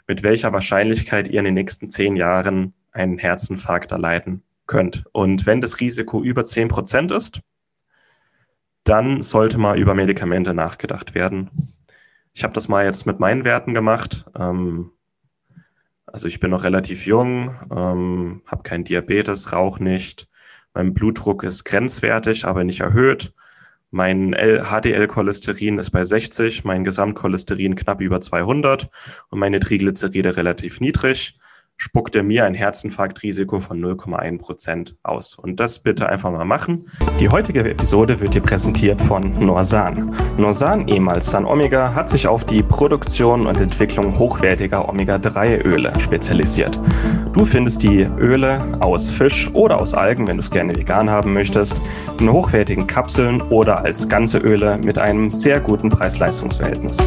mit 0.06 0.22
welcher 0.22 0.52
Wahrscheinlichkeit 0.52 1.28
ihr 1.28 1.40
in 1.40 1.44
den 1.44 1.54
nächsten 1.54 1.90
zehn 1.90 2.16
Jahren 2.16 2.74
einen 2.92 3.18
Herzinfarkt 3.18 3.92
erleiden 3.92 4.42
könnt. 4.66 5.04
Und 5.12 5.46
wenn 5.46 5.60
das 5.60 5.80
Risiko 5.80 6.22
über 6.22 6.44
zehn 6.44 6.68
Prozent 6.68 7.10
ist, 7.10 7.40
dann 8.84 9.22
sollte 9.22 9.58
mal 9.58 9.78
über 9.78 9.94
Medikamente 9.94 10.54
nachgedacht 10.54 11.14
werden. 11.14 11.50
Ich 12.32 12.44
habe 12.44 12.54
das 12.54 12.68
mal 12.68 12.84
jetzt 12.84 13.06
mit 13.06 13.20
meinen 13.20 13.44
Werten 13.44 13.74
gemacht. 13.74 14.24
Ähm, 14.38 14.92
also 16.12 16.28
ich 16.28 16.40
bin 16.40 16.50
noch 16.50 16.64
relativ 16.64 17.06
jung, 17.06 17.54
ähm, 17.70 18.42
habe 18.46 18.62
keinen 18.62 18.84
Diabetes, 18.84 19.52
rauche 19.52 19.82
nicht. 19.82 20.28
Mein 20.74 20.94
Blutdruck 20.94 21.42
ist 21.42 21.64
grenzwertig, 21.64 22.44
aber 22.44 22.64
nicht 22.64 22.80
erhöht. 22.80 23.32
Mein 23.90 24.34
HDL-Cholesterin 24.34 25.78
ist 25.78 25.90
bei 25.90 26.04
60, 26.04 26.64
mein 26.64 26.84
Gesamtcholesterin 26.84 27.74
knapp 27.74 28.00
über 28.00 28.20
200 28.20 28.88
und 29.30 29.38
meine 29.40 29.58
Triglyceride 29.58 30.36
relativ 30.36 30.80
niedrig 30.80 31.39
spuckt 31.80 32.14
er 32.14 32.22
mir 32.22 32.44
ein 32.44 32.52
Herzinfarktrisiko 32.52 33.58
von 33.58 33.82
0,1 33.82 34.38
Prozent 34.38 34.96
aus. 35.02 35.34
Und 35.34 35.60
das 35.60 35.78
bitte 35.78 36.10
einfach 36.10 36.30
mal 36.30 36.44
machen. 36.44 36.84
Die 37.18 37.30
heutige 37.30 37.60
Episode 37.68 38.20
wird 38.20 38.34
dir 38.34 38.42
präsentiert 38.42 39.00
von 39.00 39.22
Norsan. 39.38 40.14
Norsan, 40.36 40.88
ehemals 40.88 41.30
San 41.30 41.46
Omega, 41.46 41.94
hat 41.94 42.10
sich 42.10 42.28
auf 42.28 42.44
die 42.44 42.62
Produktion 42.62 43.46
und 43.46 43.58
Entwicklung 43.58 44.18
hochwertiger 44.18 44.90
Omega-3-Öle 44.90 45.98
spezialisiert. 45.98 46.78
Du 47.32 47.44
findest 47.44 47.82
die 47.84 48.02
Öle 48.18 48.60
aus 48.80 49.08
Fisch 49.08 49.48
oder 49.54 49.80
aus 49.80 49.94
Algen, 49.94 50.26
wenn 50.26 50.36
du 50.36 50.40
es 50.40 50.50
gerne 50.50 50.74
vegan 50.74 51.08
haben 51.08 51.32
möchtest, 51.32 51.80
in 52.18 52.30
hochwertigen 52.30 52.86
Kapseln 52.88 53.40
oder 53.42 53.84
als 53.84 54.08
ganze 54.08 54.38
Öle 54.38 54.78
mit 54.78 54.98
einem 54.98 55.30
sehr 55.30 55.60
guten 55.60 55.88
Preis-Leistungs-Verhältnis. 55.88 56.98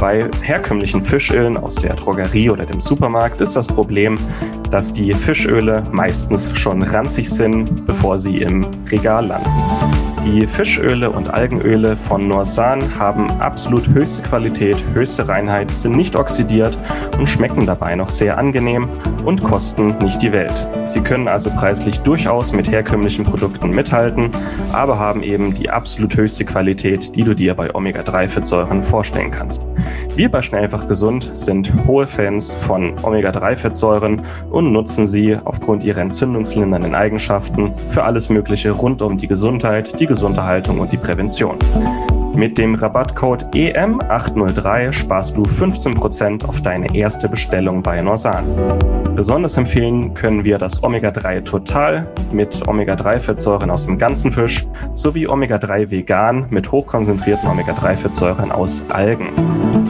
Bei 0.00 0.26
herkömmlichen 0.42 1.02
Fischölen 1.02 1.58
aus 1.58 1.74
der 1.76 1.94
Drogerie 1.94 2.48
oder 2.50 2.64
dem 2.64 2.80
Supermarkt 2.80 3.40
ist 3.42 3.56
das 3.56 3.66
Problem, 3.66 4.18
dass 4.70 4.92
die 4.92 5.12
Fischöle 5.12 5.84
meistens 5.92 6.56
schon 6.58 6.82
ranzig 6.82 7.28
sind, 7.28 7.84
bevor 7.86 8.16
sie 8.16 8.36
im 8.36 8.66
Regal 8.90 9.26
landen. 9.26 9.50
Die 10.24 10.46
Fischöle 10.46 11.10
und 11.10 11.32
Algenöle 11.32 11.96
von 11.96 12.28
Norsan 12.28 12.98
haben 12.98 13.30
absolut 13.40 13.88
höchste 13.88 14.22
Qualität, 14.22 14.76
höchste 14.92 15.26
Reinheit, 15.26 15.70
sind 15.70 15.96
nicht 15.96 16.16
oxidiert 16.16 16.76
und 17.18 17.28
schmecken 17.28 17.64
dabei 17.64 17.94
noch 17.94 18.08
sehr 18.08 18.36
angenehm 18.36 18.88
und 19.28 19.44
kosten 19.44 19.94
nicht 20.02 20.22
die 20.22 20.32
Welt. 20.32 20.70
Sie 20.86 21.02
können 21.02 21.28
also 21.28 21.50
preislich 21.50 22.00
durchaus 22.00 22.54
mit 22.54 22.70
herkömmlichen 22.70 23.24
Produkten 23.24 23.68
mithalten, 23.68 24.30
aber 24.72 24.98
haben 24.98 25.22
eben 25.22 25.52
die 25.52 25.68
absolut 25.68 26.16
höchste 26.16 26.46
Qualität, 26.46 27.14
die 27.14 27.24
du 27.24 27.34
dir 27.34 27.54
bei 27.54 27.74
Omega-3-Fettsäuren 27.74 28.82
vorstellen 28.82 29.30
kannst. 29.30 29.66
Wir 30.16 30.30
bei 30.30 30.40
Schnellfach 30.40 30.88
Gesund 30.88 31.28
sind 31.32 31.70
hohe 31.86 32.06
Fans 32.06 32.54
von 32.54 32.94
Omega-3-Fettsäuren 33.02 34.22
und 34.50 34.72
nutzen 34.72 35.06
sie 35.06 35.36
aufgrund 35.44 35.84
ihrer 35.84 36.00
entzündungslindernden 36.00 36.94
Eigenschaften 36.94 37.74
für 37.86 38.04
alles 38.04 38.30
Mögliche 38.30 38.70
rund 38.70 39.02
um 39.02 39.18
die 39.18 39.26
Gesundheit, 39.26 40.00
die 40.00 40.06
Gesunderhaltung 40.06 40.80
und 40.80 40.90
die 40.90 40.96
Prävention. 40.96 41.58
Mit 42.38 42.56
dem 42.56 42.76
Rabattcode 42.76 43.52
EM803 43.52 44.92
sparst 44.92 45.36
du 45.36 45.42
15% 45.42 46.44
auf 46.44 46.62
deine 46.62 46.94
erste 46.94 47.28
Bestellung 47.28 47.82
bei 47.82 48.00
Norsan. 48.00 48.44
Besonders 49.16 49.56
empfehlen 49.56 50.14
können 50.14 50.44
wir 50.44 50.56
das 50.56 50.84
Omega-3 50.84 51.42
Total 51.42 52.06
mit 52.30 52.68
Omega-3-Fettsäuren 52.68 53.72
aus 53.72 53.86
dem 53.86 53.98
ganzen 53.98 54.30
Fisch 54.30 54.64
sowie 54.94 55.26
Omega-3 55.26 55.90
Vegan 55.90 56.46
mit 56.50 56.70
hochkonzentrierten 56.70 57.50
Omega-3-Fettsäuren 57.50 58.52
aus 58.52 58.84
Algen. 58.88 59.30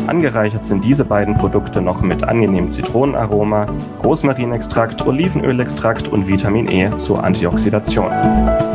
Angereichert 0.07 0.65
sind 0.65 0.83
diese 0.83 1.05
beiden 1.05 1.35
Produkte 1.35 1.83
noch 1.83 2.01
mit 2.01 2.25
angenehmem 2.25 2.71
Zitronenaroma, 2.71 3.67
Rosmarinextrakt, 4.03 5.07
Olivenölextrakt 5.07 6.09
und 6.09 6.27
Vitamin 6.27 6.67
E 6.67 6.97
zur 6.97 7.23
Antioxidation. 7.23 8.11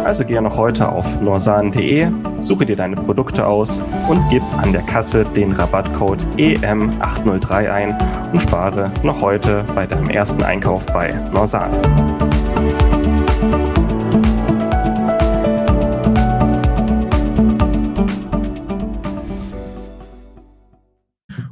Also 0.04 0.26
gehe 0.26 0.42
noch 0.42 0.58
heute 0.58 0.90
auf 0.90 1.22
norsan.de, 1.22 2.12
suche 2.38 2.66
dir 2.66 2.76
deine 2.76 2.98
Produkte 2.98 3.48
aus 3.48 3.86
und 4.10 4.22
gib 4.30 4.44
an 4.62 4.74
der 4.74 4.82
Kasse 4.82 5.24
den 5.24 5.54
Rabattcode 5.54 6.26
EM803 6.36 7.72
ein 7.72 7.98
und 8.34 8.42
spare 8.42 8.92
noch 9.02 9.22
heute 9.22 9.64
bei 9.74 9.88
deinem 9.88 10.10
ersten 10.10 10.44
Einkauf 10.44 10.86
bei 10.88 11.14
Norsan. 11.34 11.72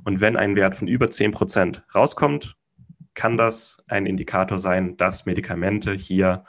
Und 0.04 0.20
wenn 0.20 0.36
ein 0.36 0.58
Wert 0.58 0.76
von 0.76 0.90
über 0.90 1.06
10% 1.06 1.84
rauskommt, 1.96 2.58
kann 3.14 3.38
das 3.38 3.84
ein 3.88 4.06
Indikator 4.06 4.60
sein, 4.60 4.98
dass 4.98 5.26
Medikamente 5.26 5.94
hier 5.94 6.44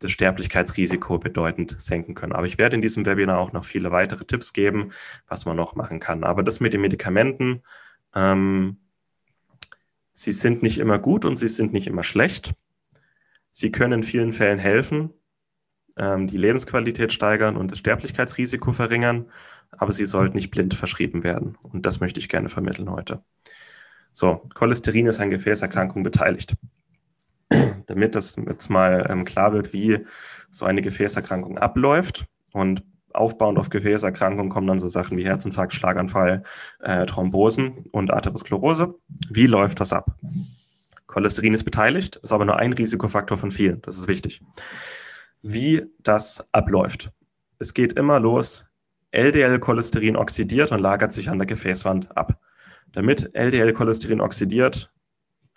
das 0.00 0.10
Sterblichkeitsrisiko 0.10 1.18
bedeutend 1.18 1.76
senken 1.78 2.14
können. 2.14 2.32
Aber 2.32 2.46
ich 2.46 2.58
werde 2.58 2.76
in 2.76 2.82
diesem 2.82 3.06
Webinar 3.06 3.38
auch 3.38 3.52
noch 3.52 3.64
viele 3.64 3.90
weitere 3.90 4.24
Tipps 4.24 4.52
geben, 4.52 4.92
was 5.28 5.44
man 5.44 5.56
noch 5.56 5.74
machen 5.74 6.00
kann. 6.00 6.24
Aber 6.24 6.42
das 6.42 6.60
mit 6.60 6.72
den 6.72 6.80
Medikamenten, 6.80 7.62
ähm, 8.14 8.78
sie 10.12 10.32
sind 10.32 10.62
nicht 10.62 10.78
immer 10.78 10.98
gut 10.98 11.24
und 11.24 11.36
sie 11.36 11.48
sind 11.48 11.72
nicht 11.72 11.86
immer 11.86 12.02
schlecht. 12.02 12.54
Sie 13.50 13.70
können 13.70 14.00
in 14.00 14.02
vielen 14.02 14.32
Fällen 14.32 14.58
helfen, 14.58 15.10
ähm, 15.96 16.26
die 16.26 16.38
Lebensqualität 16.38 17.12
steigern 17.12 17.56
und 17.56 17.70
das 17.70 17.78
Sterblichkeitsrisiko 17.78 18.72
verringern, 18.72 19.30
aber 19.72 19.92
sie 19.92 20.06
sollten 20.06 20.36
nicht 20.36 20.50
blind 20.50 20.74
verschrieben 20.74 21.22
werden. 21.22 21.56
Und 21.62 21.84
das 21.84 22.00
möchte 22.00 22.20
ich 22.20 22.28
gerne 22.28 22.48
vermitteln 22.48 22.90
heute. 22.90 23.22
So, 24.12 24.48
Cholesterin 24.54 25.06
ist 25.06 25.20
an 25.20 25.30
Gefäßerkrankungen 25.30 26.02
beteiligt 26.02 26.54
damit 27.86 28.14
das 28.14 28.36
jetzt 28.36 28.68
mal 28.68 29.06
ähm, 29.10 29.24
klar 29.24 29.52
wird, 29.52 29.72
wie 29.72 30.00
so 30.50 30.64
eine 30.66 30.82
Gefäßerkrankung 30.82 31.58
abläuft. 31.58 32.26
Und 32.52 32.82
aufbauend 33.12 33.58
auf 33.58 33.70
Gefäßerkrankungen 33.70 34.50
kommen 34.50 34.66
dann 34.66 34.80
so 34.80 34.88
Sachen 34.88 35.16
wie 35.16 35.24
Herzinfarkt, 35.24 35.72
Schlaganfall, 35.72 36.42
äh, 36.80 37.06
Thrombosen 37.06 37.86
und 37.92 38.10
Arteriosklerose. 38.12 38.94
Wie 39.30 39.46
läuft 39.46 39.80
das 39.80 39.92
ab? 39.92 40.16
Cholesterin 41.06 41.54
ist 41.54 41.64
beteiligt, 41.64 42.16
ist 42.16 42.32
aber 42.32 42.44
nur 42.44 42.56
ein 42.56 42.72
Risikofaktor 42.72 43.36
von 43.36 43.50
vielen. 43.50 43.82
Das 43.82 43.98
ist 43.98 44.08
wichtig. 44.08 44.42
Wie 45.42 45.84
das 45.98 46.46
abläuft. 46.52 47.12
Es 47.58 47.74
geht 47.74 47.92
immer 47.92 48.18
los. 48.18 48.66
LDL-Cholesterin 49.10 50.16
oxidiert 50.16 50.72
und 50.72 50.78
lagert 50.78 51.12
sich 51.12 51.28
an 51.28 51.38
der 51.38 51.46
Gefäßwand 51.46 52.16
ab. 52.16 52.40
Damit 52.92 53.34
LDL-Cholesterin 53.34 54.22
oxidiert, 54.22 54.90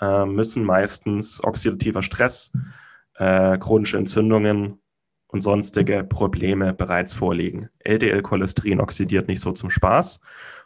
äh, 0.01 0.25
müssen 0.25 0.63
meistens 0.63 1.43
oxidativer 1.43 2.01
Stress, 2.01 2.51
äh, 3.15 3.58
chronische 3.58 3.97
Entzündungen 3.97 4.79
und 5.27 5.41
sonstige 5.41 6.03
Probleme 6.03 6.73
bereits 6.73 7.13
vorliegen. 7.13 7.69
LDL-Cholesterin 7.84 8.79
oxidiert 8.79 9.27
nicht 9.27 9.41
so 9.41 9.51
zum 9.51 9.69
Spaß 9.69 10.21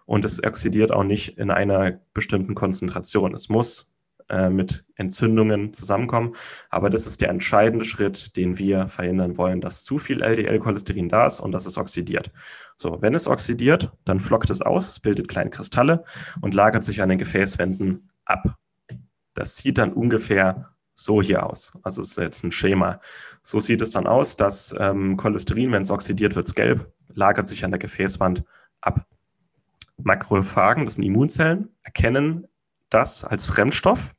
und 0.06 0.26
es 0.26 0.44
oxidiert 0.44 0.92
auch 0.92 1.04
nicht 1.04 1.38
in 1.38 1.52
einer 1.52 2.00
bestimmten 2.14 2.56
Konzentration. 2.56 3.34
Es 3.34 3.50
muss 3.50 3.92
äh, 4.30 4.52
mit 4.52 4.86
Entzündungen 4.96 5.74
zusammenkommen, 5.74 6.36
aber 6.70 6.92
das 6.92 7.08
ist 7.08 7.22
der 7.22 7.30
entscheidende 7.30 7.84
Schritt, 7.84 8.36
den 8.38 8.60
wir 8.60 8.88
verhindern 8.90 9.38
wollen, 9.38 9.60
dass 9.60 9.84
zu 9.84 9.98
viel 9.98 10.22
LDL-Cholesterin 10.22 11.10
da 11.10 11.26
ist 11.26 11.40
und 11.40 11.52
dass 11.52 11.66
es 11.66 11.80
oxidiert. 11.80 12.32
So, 12.78 13.02
wenn 13.02 13.16
es 13.16 13.28
oxidiert, 13.28 13.92
dann 14.06 14.20
flockt 14.20 14.52
es 14.52 14.62
aus, 14.62 14.92
es 14.92 15.00
bildet 15.00 15.30
kleine 15.30 15.50
Kristalle 15.50 16.04
und 16.42 16.54
lagert 16.54 16.84
sich 16.84 17.02
an 17.02 17.10
den 17.10 17.18
Gefäßwänden 17.18 18.12
ab. 18.24 18.59
Das 19.40 19.58
sieht 19.58 19.78
dann 19.78 19.94
ungefähr 19.94 20.70
so 20.96 21.22
hier 21.22 21.46
aus. 21.46 21.72
Also 21.82 22.02
es 22.02 22.10
ist 22.10 22.18
jetzt 22.18 22.44
ein 22.44 22.52
Schema. 22.52 23.00
So 23.42 23.62
sieht 23.62 23.82
es 23.82 23.92
dann 23.92 24.06
aus, 24.06 24.36
dass 24.36 24.76
ähm, 24.78 25.16
Cholesterin, 25.16 25.72
wenn 25.72 25.84
es 25.84 25.92
oxidiert 25.92 26.36
wird, 26.36 26.54
gelb, 26.56 26.92
lagert 27.14 27.48
sich 27.48 27.64
an 27.64 27.72
der 27.72 27.80
Gefäßwand 27.80 28.44
ab. 28.82 29.06
Makrophagen, 29.98 30.86
das 30.86 30.96
sind 30.96 31.06
Immunzellen, 31.06 31.70
erkennen 31.84 32.48
das 32.90 33.24
als 33.24 33.48
Fremdstoff, 33.48 34.14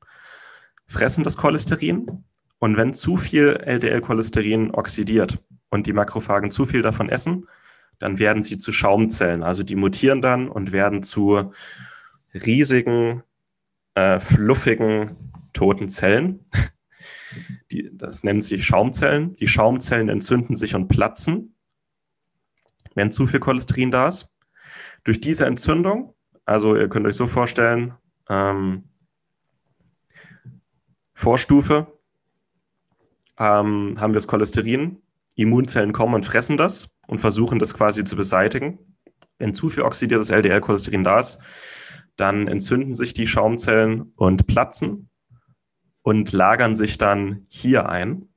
fressen 0.87 1.25
das 1.25 1.37
Cholesterin 1.37 2.25
und 2.59 2.77
wenn 2.77 2.95
zu 2.95 3.17
viel 3.17 3.59
LDL-Cholesterin 3.63 4.71
oxidiert 4.71 5.39
und 5.69 5.87
die 5.87 5.93
Makrophagen 5.93 6.51
zu 6.51 6.65
viel 6.65 6.83
davon 6.83 7.09
essen, 7.11 7.47
dann 7.99 8.19
werden 8.19 8.43
sie 8.43 8.57
zu 8.57 8.73
Schaumzellen. 8.73 9.43
Also 9.43 9.63
die 9.63 9.77
mutieren 9.77 10.23
dann 10.23 10.49
und 10.49 10.73
werden 10.73 11.03
zu 11.03 11.53
riesigen 12.33 13.23
äh, 13.95 14.21
fluffigen 14.21 15.17
toten 15.53 15.89
Zellen. 15.89 16.45
Die, 17.71 17.91
das 17.93 18.25
nennen 18.25 18.41
sich 18.41 18.65
Schaumzellen. 18.65 19.35
Die 19.37 19.49
Schaumzellen 19.49 20.09
entzünden 20.09 20.57
sich 20.57 20.75
und 20.75 20.89
platzen. 20.89 21.55
wenn 22.95 23.13
zu 23.13 23.27
viel 23.27 23.41
Cholesterin 23.41 23.93
da 23.93 24.09
ist. 24.09 24.33
Durch 25.05 25.21
diese 25.21 25.47
Entzündung, 25.47 26.15
also 26.45 26.77
ihr 26.77 26.89
könnt 26.89 27.07
euch 27.07 27.15
so 27.15 27.27
vorstellen, 27.27 27.95
ähm, 28.29 28.85
Vorstufe 31.15 31.87
ähm, 33.39 33.97
haben 34.01 34.13
wir 34.13 34.15
das 34.15 34.27
Cholesterin, 34.27 35.03
Immunzellen 35.35 35.93
kommen 35.93 36.15
und 36.15 36.27
fressen 36.27 36.57
das 36.57 36.97
und 37.07 37.19
versuchen 37.19 37.59
das 37.59 37.75
quasi 37.75 38.05
zu 38.05 38.17
beseitigen. 38.17 38.79
Wenn 39.39 39.55
zu 39.55 39.69
viel 39.69 39.85
oxidiertes 39.85 40.31
LDL-Cholesterin 40.31 41.05
da 41.05 41.21
ist, 41.21 41.41
dann 42.21 42.49
entzünden 42.49 42.95
sich 42.95 43.15
die 43.15 43.27
Schaumzellen 43.27 44.13
und 44.17 44.47
platzen 44.47 45.09
und 46.03 46.33
lagern 46.33 46.77
sich 46.77 46.99
dann 46.99 47.47
hier 47.49 47.89
ein. 47.89 48.29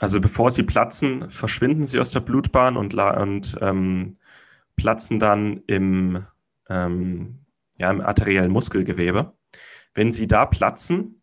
Also 0.00 0.20
bevor 0.20 0.50
sie 0.50 0.64
platzen, 0.64 1.30
verschwinden 1.30 1.86
sie 1.86 2.00
aus 2.00 2.10
der 2.10 2.20
Blutbahn 2.20 2.76
und, 2.76 2.94
und 2.94 3.56
ähm, 3.60 4.16
platzen 4.76 5.20
dann 5.20 5.62
im, 5.66 6.24
ähm, 6.68 7.38
ja, 7.78 7.90
im 7.90 8.00
arteriellen 8.00 8.50
Muskelgewebe. 8.50 9.32
Wenn 9.94 10.10
sie 10.10 10.26
da 10.26 10.46
platzen, 10.46 11.22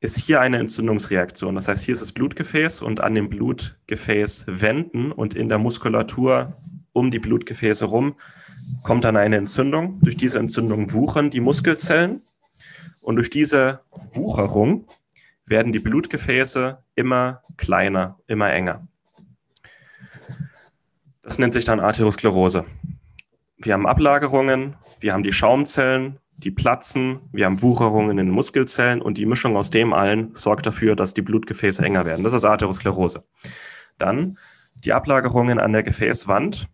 ist 0.00 0.16
hier 0.16 0.40
eine 0.40 0.58
Entzündungsreaktion. 0.58 1.54
Das 1.54 1.68
heißt, 1.68 1.84
hier 1.84 1.92
ist 1.92 2.00
das 2.00 2.12
Blutgefäß 2.12 2.80
und 2.80 3.00
an 3.00 3.14
dem 3.14 3.28
Blutgefäß 3.28 4.46
wenden 4.48 5.12
und 5.12 5.34
in 5.34 5.50
der 5.50 5.58
Muskulatur 5.58 6.56
um 6.92 7.10
die 7.10 7.18
Blutgefäße 7.18 7.84
rum 7.84 8.16
kommt 8.82 9.04
dann 9.04 9.16
eine 9.16 9.36
Entzündung. 9.36 10.00
Durch 10.00 10.16
diese 10.16 10.38
Entzündung 10.38 10.92
wuchern 10.92 11.30
die 11.30 11.40
Muskelzellen 11.40 12.22
und 13.02 13.16
durch 13.16 13.30
diese 13.30 13.80
Wucherung 14.12 14.86
werden 15.46 15.72
die 15.72 15.78
Blutgefäße 15.78 16.78
immer 16.94 17.42
kleiner, 17.56 18.18
immer 18.26 18.52
enger. 18.52 18.86
Das 21.22 21.38
nennt 21.38 21.52
sich 21.52 21.64
dann 21.64 21.80
Arteriosklerose. 21.80 22.64
Wir 23.58 23.74
haben 23.74 23.86
Ablagerungen, 23.86 24.74
wir 25.00 25.12
haben 25.12 25.22
die 25.22 25.32
Schaumzellen, 25.32 26.18
die 26.38 26.50
platzen, 26.50 27.20
wir 27.32 27.44
haben 27.44 27.60
Wucherungen 27.60 28.12
in 28.12 28.16
den 28.16 28.30
Muskelzellen 28.30 29.02
und 29.02 29.18
die 29.18 29.26
Mischung 29.26 29.56
aus 29.56 29.70
dem 29.70 29.92
allen 29.92 30.34
sorgt 30.34 30.66
dafür, 30.66 30.96
dass 30.96 31.12
die 31.12 31.22
Blutgefäße 31.22 31.84
enger 31.84 32.06
werden. 32.06 32.24
Das 32.24 32.32
ist 32.32 32.44
Arteriosklerose. 32.44 33.24
Dann 33.98 34.38
die 34.74 34.92
Ablagerungen 34.92 35.60
an 35.60 35.72
der 35.72 35.82
Gefäßwand. 35.82 36.68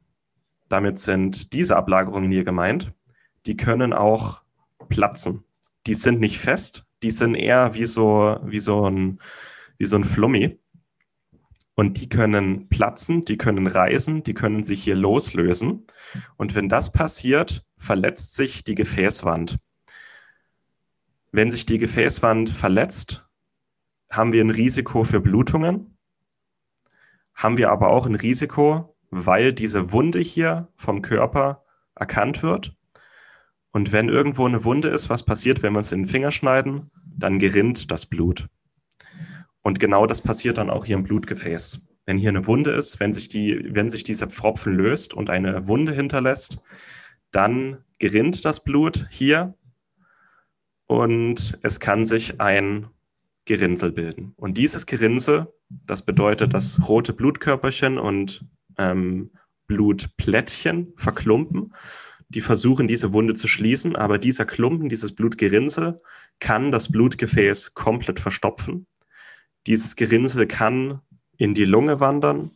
Damit 0.68 0.98
sind 0.98 1.52
diese 1.52 1.76
Ablagerungen 1.76 2.30
hier 2.30 2.44
gemeint. 2.44 2.92
Die 3.46 3.56
können 3.56 3.92
auch 3.92 4.42
platzen. 4.88 5.44
Die 5.86 5.94
sind 5.94 6.20
nicht 6.20 6.38
fest, 6.38 6.84
die 7.02 7.10
sind 7.10 7.34
eher 7.34 7.74
wie 7.74 7.86
so, 7.86 8.38
wie 8.42 8.58
so 8.58 8.88
ein, 8.88 9.20
wie 9.78 9.86
so 9.86 9.96
ein 9.96 10.04
Flummi. 10.04 10.58
Und 11.74 12.00
die 12.00 12.08
können 12.08 12.68
platzen, 12.68 13.24
die 13.24 13.36
können 13.36 13.66
reißen, 13.66 14.22
die 14.22 14.34
können 14.34 14.62
sich 14.62 14.82
hier 14.82 14.94
loslösen. 14.94 15.86
Und 16.36 16.54
wenn 16.54 16.68
das 16.68 16.90
passiert, 16.90 17.64
verletzt 17.76 18.34
sich 18.34 18.64
die 18.64 18.74
Gefäßwand. 18.74 19.58
Wenn 21.32 21.50
sich 21.50 21.66
die 21.66 21.78
Gefäßwand 21.78 22.48
verletzt, 22.48 23.26
haben 24.10 24.32
wir 24.32 24.42
ein 24.42 24.50
Risiko 24.50 25.04
für 25.04 25.20
Blutungen, 25.20 25.98
haben 27.34 27.58
wir 27.58 27.70
aber 27.70 27.90
auch 27.90 28.06
ein 28.06 28.14
Risiko, 28.14 28.95
weil 29.10 29.52
diese 29.52 29.92
Wunde 29.92 30.18
hier 30.18 30.68
vom 30.76 31.02
Körper 31.02 31.64
erkannt 31.94 32.42
wird. 32.42 32.76
Und 33.72 33.92
wenn 33.92 34.08
irgendwo 34.08 34.46
eine 34.46 34.64
Wunde 34.64 34.88
ist, 34.88 35.10
was 35.10 35.24
passiert, 35.24 35.62
wenn 35.62 35.72
wir 35.74 35.78
uns 35.78 35.92
in 35.92 36.02
den 36.02 36.08
Finger 36.08 36.30
schneiden? 36.30 36.90
Dann 37.04 37.38
gerinnt 37.38 37.90
das 37.90 38.06
Blut. 38.06 38.48
Und 39.62 39.80
genau 39.80 40.06
das 40.06 40.22
passiert 40.22 40.58
dann 40.58 40.70
auch 40.70 40.84
hier 40.84 40.96
im 40.96 41.02
Blutgefäß. 41.02 41.82
Wenn 42.04 42.18
hier 42.18 42.28
eine 42.28 42.46
Wunde 42.46 42.70
ist, 42.70 43.00
wenn 43.00 43.12
sich, 43.12 43.28
die, 43.28 43.68
wenn 43.74 43.90
sich 43.90 44.04
dieser 44.04 44.28
Pfropfen 44.28 44.74
löst 44.74 45.12
und 45.12 45.28
eine 45.28 45.66
Wunde 45.66 45.92
hinterlässt, 45.92 46.58
dann 47.32 47.84
gerinnt 47.98 48.44
das 48.44 48.62
Blut 48.62 49.08
hier 49.10 49.54
und 50.86 51.58
es 51.62 51.80
kann 51.80 52.06
sich 52.06 52.40
ein 52.40 52.88
Gerinnsel 53.44 53.92
bilden. 53.92 54.34
Und 54.36 54.56
dieses 54.56 54.86
Gerinnsel, 54.86 55.52
das 55.68 56.02
bedeutet, 56.02 56.54
dass 56.54 56.88
rote 56.88 57.12
Blutkörperchen 57.12 57.98
und 57.98 58.44
ähm, 58.78 59.30
Blutplättchen 59.66 60.92
verklumpen. 60.96 61.74
Die 62.28 62.40
versuchen, 62.40 62.88
diese 62.88 63.12
Wunde 63.12 63.34
zu 63.34 63.46
schließen, 63.46 63.94
aber 63.94 64.18
dieser 64.18 64.44
Klumpen, 64.44 64.88
dieses 64.88 65.14
Blutgerinnsel, 65.14 66.00
kann 66.40 66.72
das 66.72 66.90
Blutgefäß 66.90 67.74
komplett 67.74 68.20
verstopfen. 68.20 68.86
Dieses 69.66 69.96
Gerinnsel 69.96 70.46
kann 70.46 71.00
in 71.36 71.54
die 71.54 71.64
Lunge 71.64 72.00
wandern 72.00 72.50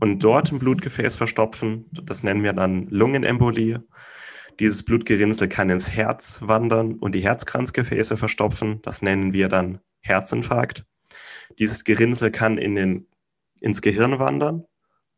und 0.00 0.20
dort 0.20 0.52
im 0.52 0.58
Blutgefäß 0.58 1.16
verstopfen. 1.16 1.86
Das 1.90 2.22
nennen 2.22 2.42
wir 2.42 2.52
dann 2.52 2.86
Lungenembolie. 2.88 3.82
Dieses 4.58 4.84
Blutgerinnsel 4.84 5.48
kann 5.48 5.70
ins 5.70 5.90
Herz 5.90 6.40
wandern 6.42 6.94
und 6.94 7.14
die 7.14 7.22
Herzkranzgefäße 7.22 8.16
verstopfen. 8.16 8.80
Das 8.82 9.02
nennen 9.02 9.32
wir 9.32 9.48
dann 9.48 9.80
Herzinfarkt. 10.02 10.84
Dieses 11.58 11.84
Gerinnsel 11.84 12.30
kann 12.30 12.58
in 12.58 12.74
den, 12.74 13.08
ins 13.60 13.82
Gehirn 13.82 14.18
wandern 14.18 14.64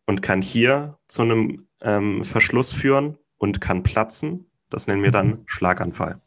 und 0.06 0.22
kann 0.22 0.42
hier 0.42 0.98
zu 1.08 1.22
einem 1.22 1.66
ähm, 1.80 2.24
Verschluss 2.24 2.72
führen 2.72 3.18
und 3.38 3.60
kann 3.60 3.82
platzen. 3.82 4.46
Das 4.70 4.86
nennen 4.86 5.02
wir 5.02 5.10
dann 5.10 5.40
Schlaganfall. 5.46 6.20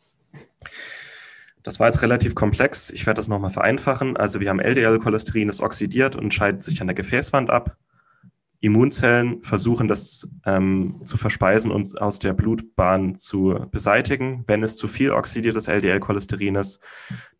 Das 1.63 1.79
war 1.79 1.87
jetzt 1.87 2.03
relativ 2.03 2.35
komplex. 2.35 2.91
Ich 2.91 3.07
werde 3.07 3.17
das 3.17 3.27
nochmal 3.27 3.49
vereinfachen. 3.49 4.17
Also 4.17 4.39
wir 4.39 4.49
haben 4.49 4.59
LDL-Cholesterin, 4.59 5.49
ist 5.49 5.61
oxidiert 5.61 6.15
und 6.15 6.33
scheidet 6.33 6.63
sich 6.63 6.79
an 6.79 6.87
der 6.87 6.95
Gefäßwand 6.95 7.49
ab. 7.49 7.77
Immunzellen 8.59 9.43
versuchen 9.43 9.87
das 9.87 10.29
ähm, 10.45 11.01
zu 11.03 11.17
verspeisen 11.17 11.71
und 11.71 11.99
aus 12.01 12.19
der 12.19 12.33
Blutbahn 12.33 13.15
zu 13.15 13.67
beseitigen. 13.71 14.43
Wenn 14.47 14.63
es 14.63 14.77
zu 14.77 14.87
viel 14.87 15.11
oxidiertes 15.11 15.67
LDL-Cholesterin 15.67 16.55
ist, 16.55 16.81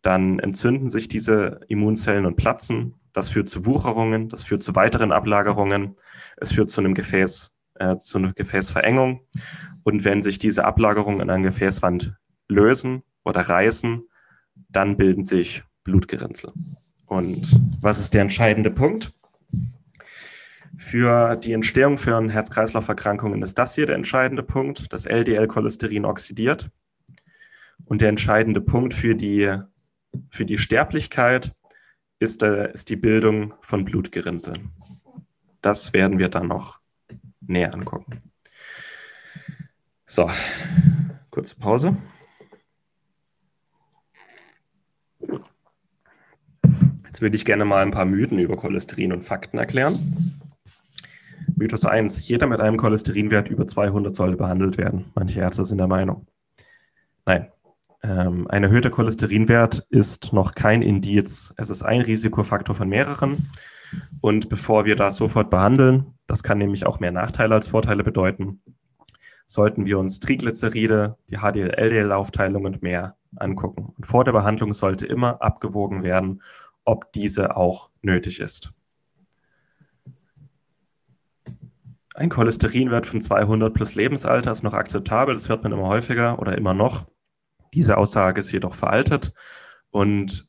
dann 0.02 0.40
entzünden 0.40 0.90
sich 0.90 1.08
diese 1.08 1.62
Immunzellen 1.68 2.26
und 2.26 2.36
platzen. 2.36 2.96
Das 3.16 3.30
führt 3.30 3.48
zu 3.48 3.66
Wucherungen, 3.66 4.28
das 4.28 4.44
führt 4.44 4.62
zu 4.62 4.76
weiteren 4.76 5.14
Ablagerungen, 5.14 5.96
es 6.36 6.52
führt 6.52 6.70
zu 6.70 6.82
einem 6.82 6.94
Gefäß, 6.94 7.56
äh, 7.76 7.96
zu 7.96 8.18
einer 8.18 8.34
Gefäßverengung. 8.34 9.22
Und 9.84 10.04
wenn 10.04 10.22
sich 10.22 10.38
diese 10.38 10.66
Ablagerungen 10.66 11.22
an 11.22 11.30
einer 11.30 11.44
Gefäßwand 11.44 12.14
lösen 12.50 13.04
oder 13.24 13.40
reißen, 13.40 14.04
dann 14.68 14.98
bilden 14.98 15.26
sich 15.26 15.64
Blutgerinnsel. 15.86 16.52
Und 17.06 17.48
was 17.80 18.00
ist 18.00 18.14
der 18.14 18.22
entscheidende 18.22 18.70
Punkt? 18.70 19.14
Für 20.78 21.38
die 21.38 21.54
Entstehung 21.54 21.98
von 21.98 22.28
Herz-Kreislauf-Erkrankungen 22.28 23.42
ist 23.44 23.58
das 23.58 23.76
hier 23.76 23.86
der 23.86 23.96
entscheidende 23.96 24.44
Punkt. 24.44 24.92
Das 24.92 25.06
LDL-Cholesterin 25.06 26.04
oxidiert. 26.04 26.70
Und 27.86 28.02
der 28.02 28.10
entscheidende 28.10 28.60
Punkt 28.60 28.94
für 28.94 29.16
die, 29.16 29.58
für 30.30 30.44
die 30.44 30.58
Sterblichkeit 30.58 31.54
ist, 32.26 32.44
äh, 32.44 32.72
ist 32.74 32.90
die 32.90 32.96
Bildung 32.96 33.54
von 33.62 33.86
Blutgerinnseln. 33.86 34.72
Das 35.62 35.94
werden 35.94 36.20
wir 36.20 36.30
dann 36.30 36.48
noch 36.48 36.80
näher 37.40 37.74
angucken. 37.74 38.22
So, 40.06 40.30
kurze 41.30 41.56
Pause. 41.56 41.96
Jetzt 47.06 47.22
würde 47.22 47.36
ich 47.38 47.46
gerne 47.46 47.64
mal 47.64 47.82
ein 47.82 47.92
paar 47.92 48.06
Mythen 48.06 48.40
über 48.40 48.58
Cholesterin 48.58 49.14
und 49.14 49.24
Fakten 49.24 49.58
erklären. 49.58 49.98
Mythos 51.56 51.86
1. 51.86 52.28
Jeder 52.28 52.48
mit 52.48 52.60
einem 52.60 52.78
Cholesterinwert 52.78 53.50
über 53.50 53.66
200 53.66 54.14
sollte 54.14 54.36
behandelt 54.36 54.78
werden. 54.78 55.06
Manche 55.16 55.40
Ärzte 55.40 55.64
sind 55.64 55.78
der 55.78 55.88
Meinung. 55.88 56.28
Nein. 57.26 57.52
Ähm, 58.06 58.48
ein 58.50 58.64
erhöhter 58.64 58.92
Cholesterinwert 58.92 59.88
ist 59.90 60.32
noch 60.32 60.54
kein 60.54 60.84
Indiz. 60.84 61.56
Es 61.58 61.72
ist 61.72 61.82
ein 61.82 62.02
Risikofaktor 62.02 62.76
von 62.76 62.88
mehreren. 62.88 63.50
Und 64.22 64.48
bevor 64.48 64.86
wir 64.86 64.96
das 64.96 65.16
sofort 65.16 65.50
behandeln, 65.50 66.14
das 66.28 66.44
kann 66.44 66.60
nämlich 66.60 66.86
auch 66.86 67.00
mehr 67.00 67.12
Nachteile 67.12 67.56
als 67.56 67.68
Vorteile 67.68 68.04
bedeuten, 68.04 68.62
sollten 69.48 69.86
wir 69.86 69.98
uns 69.98 70.20
Triglyceride, 70.20 71.18
die 71.32 71.38
HDL-LDL-Aufteilung 71.38 72.66
und 72.66 72.84
mehr 72.84 73.16
angucken. 73.38 73.94
Und 73.98 74.06
vor 74.06 74.24
der 74.24 74.34
Behandlung 74.34 74.76
sollte 74.76 75.08
immer 75.08 75.42
abgewogen 75.42 76.04
werden, 76.04 76.44
ob 76.84 77.12
diese 77.14 77.58
auch 77.58 77.90
nötig 78.04 78.40
ist. 78.40 78.72
Ein 82.14 82.30
Cholesterinwert 82.30 83.08
von 83.08 83.20
200 83.20 83.74
plus 83.74 83.96
Lebensalter 83.96 84.52
ist 84.52 84.64
noch 84.64 84.74
akzeptabel, 84.74 85.34
das 85.34 85.50
hört 85.50 85.64
man 85.64 85.72
immer 85.72 85.88
häufiger 85.88 86.38
oder 86.40 86.56
immer 86.56 86.76
noch. 86.76 87.08
Diese 87.76 87.98
Aussage 87.98 88.40
ist 88.40 88.52
jedoch 88.52 88.74
veraltet 88.74 89.34
und 89.92 90.48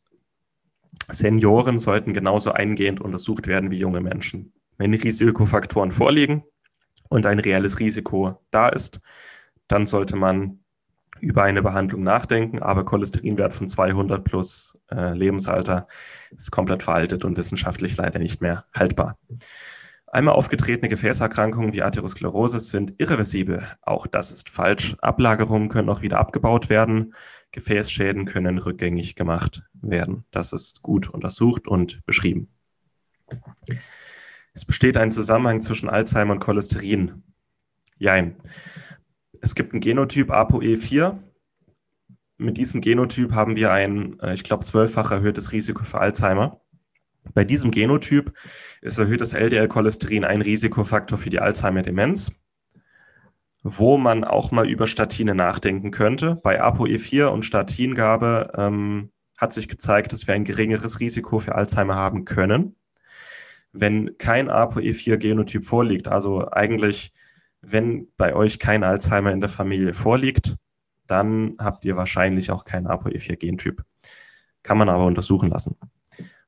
Senioren 1.11 1.79
sollten 1.79 2.15
genauso 2.15 2.53
eingehend 2.53 3.01
untersucht 3.01 3.47
werden 3.47 3.71
wie 3.71 3.79
junge 3.79 4.01
Menschen. 4.01 4.53
Wenn 4.79 4.95
Risikofaktoren 4.95 5.93
vorliegen 5.93 6.45
und 7.09 7.27
ein 7.27 7.39
reelles 7.39 7.81
Risiko 7.81 8.41
da 8.51 8.69
ist, 8.69 9.01
dann 9.69 9.87
sollte 9.87 10.17
man 10.17 10.61
über 11.21 11.43
eine 11.43 11.63
Behandlung 11.63 12.03
nachdenken, 12.03 12.63
aber 12.63 12.85
Cholesterinwert 12.85 13.53
von 13.53 13.69
200 13.69 14.23
plus 14.23 14.79
äh, 14.91 15.15
Lebensalter 15.15 15.89
ist 16.31 16.51
komplett 16.51 16.83
veraltet 16.83 17.25
und 17.25 17.37
wissenschaftlich 17.37 17.97
leider 17.97 18.19
nicht 18.19 18.41
mehr 18.43 18.67
haltbar. 18.75 19.19
Einmal 20.07 20.35
aufgetretene 20.35 20.89
Gefäßerkrankungen 20.89 21.73
wie 21.73 21.83
Atherosklerose 21.83 22.61
sind 22.61 22.95
irreversibel. 22.99 23.67
Auch 23.83 24.07
das 24.07 24.31
ist 24.31 24.49
falsch. 24.49 24.97
Ablagerungen 25.01 25.69
können 25.69 25.89
auch 25.89 26.01
wieder 26.01 26.19
abgebaut 26.19 26.71
werden. 26.71 27.15
Gefäßschäden 27.51 28.25
können 28.25 28.59
rückgängig 28.59 29.17
gemacht 29.17 29.65
werden. 29.75 30.25
Das 30.31 30.53
ist 30.53 30.83
gut 30.83 31.09
untersucht 31.09 31.67
und 31.67 32.05
beschrieben. 32.07 32.49
Es 34.53 34.65
besteht 34.65 34.97
ein 34.97 35.11
Zusammenhang 35.11 35.61
zwischen 35.61 35.91
Alzheimer 35.91 36.33
und 36.33 36.41
Cholesterin. 36.41 37.25
Jein. 37.99 38.37
Es 39.41 39.55
gibt 39.55 39.75
ein 39.75 39.81
Genotyp 39.81 40.31
ApoE4. 40.31 41.19
Mit 42.39 42.59
diesem 42.59 42.81
Genotyp 42.81 43.33
haben 43.33 43.57
wir 43.57 43.73
ein, 43.73 44.21
äh, 44.21 44.35
ich 44.35 44.45
glaube, 44.45 44.65
zwölffach 44.65 45.11
erhöhtes 45.11 45.53
Risiko 45.53 45.85
für 45.85 45.99
Alzheimer. 45.99 46.61
Bei 47.35 47.45
diesem 47.45 47.71
Genotyp 47.71 48.33
ist 48.81 48.99
erhöhtes 48.99 49.33
LDL-Cholesterin 49.33 50.25
ein 50.25 50.43
Risikofaktor 50.43 51.19
für 51.19 51.31
die 51.31 51.41
Alzheimer-Demenz, 51.41 52.33
wo 53.63 53.99
man 53.99 54.25
auch 54.25 54.51
mal 54.51 54.69
über 54.69 54.87
Statine 54.87 55.35
nachdenken 55.35 55.91
könnte. 55.91 56.37
Bei 56.37 56.63
ApoE4 56.63 57.27
und 57.27 57.45
Statingabe 57.45 58.53
ähm, 58.57 59.11
hat 59.39 59.53
sich 59.53 59.69
gezeigt, 59.69 60.13
dass 60.13 60.27
wir 60.27 60.35
ein 60.35 60.45
geringeres 60.45 61.01
Risiko 61.01 61.39
für 61.39 61.55
Alzheimer 61.55 61.95
haben 61.95 62.25
können. 62.25 62.77
Wenn 63.73 64.17
kein 64.19 64.51
ApoE4-Genotyp 64.51 65.65
vorliegt, 65.65 66.09
also 66.09 66.51
eigentlich 66.51 67.13
wenn 67.61 68.09
bei 68.17 68.35
euch 68.35 68.59
kein 68.59 68.85
Alzheimer 68.85 69.33
in 69.33 69.41
der 69.41 69.49
Familie 69.49 69.93
vorliegt, 69.93 70.57
dann 71.07 71.57
habt 71.59 71.85
ihr 71.85 71.97
wahrscheinlich 71.97 72.51
auch 72.51 72.65
keinen 72.65 72.87
ApoE4-Gentyp. 72.87 73.83
Kann 74.63 74.79
man 74.79 74.89
aber 74.89 75.07
untersuchen 75.07 75.51
lassen. 75.51 75.77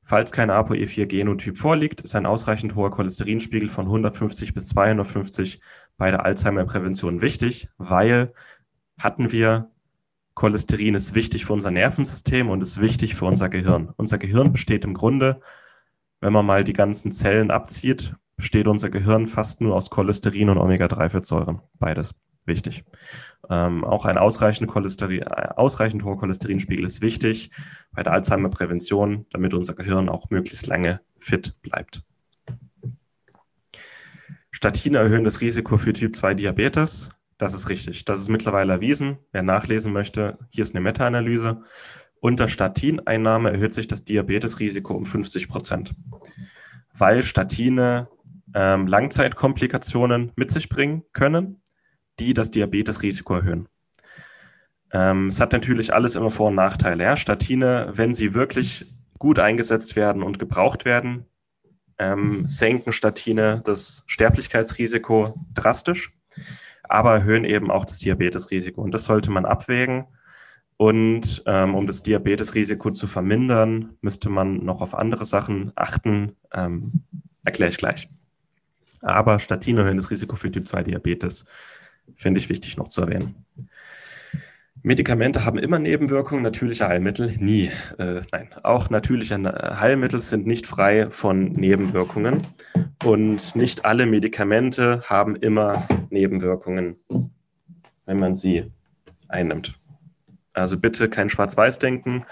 Falls 0.08 0.32
kein 0.32 0.50
ApoE4-Genotyp 0.50 1.58
vorliegt, 1.58 2.00
ist 2.00 2.14
ein 2.14 2.24
ausreichend 2.24 2.74
hoher 2.74 2.90
Cholesterinspiegel 2.90 3.68
von 3.68 3.84
150 3.84 4.54
bis 4.54 4.68
250 4.68 5.60
bei 5.98 6.10
der 6.10 6.24
Alzheimer-Prävention 6.24 7.20
wichtig, 7.20 7.68
weil 7.76 8.32
hatten 8.98 9.32
wir 9.32 9.70
Cholesterin 10.32 10.94
ist 10.94 11.14
wichtig 11.14 11.44
für 11.44 11.52
unser 11.52 11.70
Nervensystem 11.70 12.48
und 12.48 12.62
ist 12.62 12.80
wichtig 12.80 13.16
für 13.16 13.26
unser 13.26 13.50
Gehirn. 13.50 13.92
Unser 13.98 14.16
Gehirn 14.16 14.50
besteht 14.50 14.86
im 14.86 14.94
Grunde, 14.94 15.42
wenn 16.22 16.32
man 16.32 16.46
mal 16.46 16.64
die 16.64 16.72
ganzen 16.72 17.12
Zellen 17.12 17.50
abzieht, 17.50 18.14
besteht 18.34 18.66
unser 18.66 18.88
Gehirn 18.88 19.26
fast 19.26 19.60
nur 19.60 19.76
aus 19.76 19.90
Cholesterin 19.90 20.48
und 20.48 20.56
Omega-3-Fettsäuren. 20.56 21.60
Beides 21.74 22.14
wichtig. 22.48 22.84
Ähm, 23.48 23.84
auch 23.84 24.04
ein 24.04 24.18
ausreichend, 24.18 24.68
Cholesterin, 24.68 25.22
äh, 25.22 25.48
ausreichend 25.56 26.04
hoher 26.04 26.18
Cholesterinspiegel 26.18 26.84
ist 26.84 27.00
wichtig 27.00 27.50
bei 27.92 28.02
der 28.02 28.12
Alzheimer-Prävention, 28.12 29.26
damit 29.30 29.54
unser 29.54 29.74
Gehirn 29.74 30.08
auch 30.08 30.30
möglichst 30.30 30.66
lange 30.66 31.00
fit 31.18 31.56
bleibt. 31.62 32.02
Statine 34.50 34.98
erhöhen 34.98 35.24
das 35.24 35.40
Risiko 35.40 35.78
für 35.78 35.92
Typ 35.92 36.16
2 36.16 36.34
Diabetes. 36.34 37.10
Das 37.38 37.54
ist 37.54 37.68
richtig. 37.68 38.04
Das 38.04 38.20
ist 38.20 38.28
mittlerweile 38.28 38.72
erwiesen. 38.72 39.18
Wer 39.30 39.42
nachlesen 39.42 39.92
möchte, 39.92 40.36
hier 40.48 40.62
ist 40.62 40.74
eine 40.74 40.82
Meta-Analyse. 40.82 41.62
Unter 42.20 42.48
Statineinnahme 42.48 43.52
erhöht 43.52 43.72
sich 43.72 43.86
das 43.86 44.04
Diabetesrisiko 44.04 44.94
um 44.94 45.06
50 45.06 45.48
Prozent, 45.48 45.94
weil 46.96 47.22
Statine 47.22 48.08
ähm, 48.54 48.86
Langzeitkomplikationen 48.88 50.32
mit 50.34 50.50
sich 50.50 50.68
bringen 50.68 51.04
können, 51.12 51.60
die 52.18 52.34
das 52.34 52.50
Diabetesrisiko 52.50 53.34
erhöhen. 53.34 53.68
Ähm, 54.92 55.28
es 55.28 55.40
hat 55.40 55.52
natürlich 55.52 55.92
alles 55.92 56.16
immer 56.16 56.30
Vor- 56.30 56.48
und 56.48 56.54
Nachteile. 56.54 57.04
Ja? 57.04 57.16
Statine, 57.16 57.90
wenn 57.92 58.14
sie 58.14 58.34
wirklich 58.34 58.86
gut 59.18 59.38
eingesetzt 59.38 59.96
werden 59.96 60.22
und 60.22 60.38
gebraucht 60.38 60.84
werden, 60.84 61.26
ähm, 61.98 62.46
senken 62.46 62.92
Statine 62.92 63.60
das 63.64 64.04
Sterblichkeitsrisiko 64.06 65.34
drastisch, 65.54 66.12
aber 66.84 67.14
erhöhen 67.14 67.44
eben 67.44 67.70
auch 67.70 67.84
das 67.84 67.98
Diabetesrisiko. 67.98 68.80
Und 68.80 68.92
das 68.92 69.04
sollte 69.04 69.30
man 69.30 69.44
abwägen. 69.44 70.06
Und 70.76 71.42
ähm, 71.46 71.74
um 71.74 71.88
das 71.88 72.04
Diabetesrisiko 72.04 72.92
zu 72.92 73.08
vermindern, 73.08 73.96
müsste 74.00 74.30
man 74.30 74.64
noch 74.64 74.80
auf 74.80 74.94
andere 74.94 75.24
Sachen 75.24 75.72
achten. 75.74 76.36
Ähm, 76.52 77.02
erkläre 77.44 77.70
ich 77.70 77.78
gleich. 77.78 78.08
Aber 79.00 79.40
Statine 79.40 79.80
erhöhen 79.80 79.96
das 79.96 80.10
Risiko 80.10 80.36
für 80.36 80.50
Typ 80.50 80.68
2 80.68 80.84
Diabetes, 80.84 81.46
finde 82.16 82.40
ich 82.40 82.48
wichtig 82.48 82.76
noch 82.76 82.88
zu 82.88 83.02
erwähnen. 83.02 83.44
Medikamente 84.82 85.44
haben 85.44 85.58
immer 85.58 85.78
Nebenwirkungen, 85.78 86.42
natürliche 86.42 86.86
Heilmittel 86.86 87.34
nie. 87.38 87.70
Äh, 87.98 88.22
nein, 88.32 88.50
auch 88.62 88.90
natürliche 88.90 89.36
Heilmittel 89.80 90.20
sind 90.20 90.46
nicht 90.46 90.66
frei 90.66 91.10
von 91.10 91.46
Nebenwirkungen 91.52 92.38
und 93.04 93.56
nicht 93.56 93.84
alle 93.84 94.06
Medikamente 94.06 95.02
haben 95.04 95.36
immer 95.36 95.86
Nebenwirkungen, 96.10 96.96
wenn 98.06 98.18
man 98.18 98.34
sie 98.34 98.70
einnimmt. 99.28 99.74
Also 100.52 100.78
bitte 100.78 101.08
kein 101.08 101.30
Schwarz-Weiß-Denken. 101.30 102.24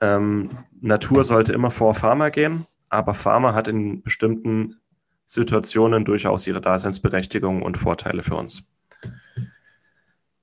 Ähm, 0.00 0.50
Natur 0.80 1.24
sollte 1.24 1.52
immer 1.52 1.70
vor 1.70 1.94
Pharma 1.94 2.28
gehen, 2.28 2.66
aber 2.88 3.14
Pharma 3.14 3.54
hat 3.54 3.66
in 3.68 4.02
bestimmten 4.02 4.76
Situationen 5.26 6.04
durchaus 6.04 6.46
ihre 6.46 6.60
Daseinsberechtigung 6.60 7.62
und 7.62 7.76
Vorteile 7.76 8.22
für 8.22 8.36
uns. 8.36 8.68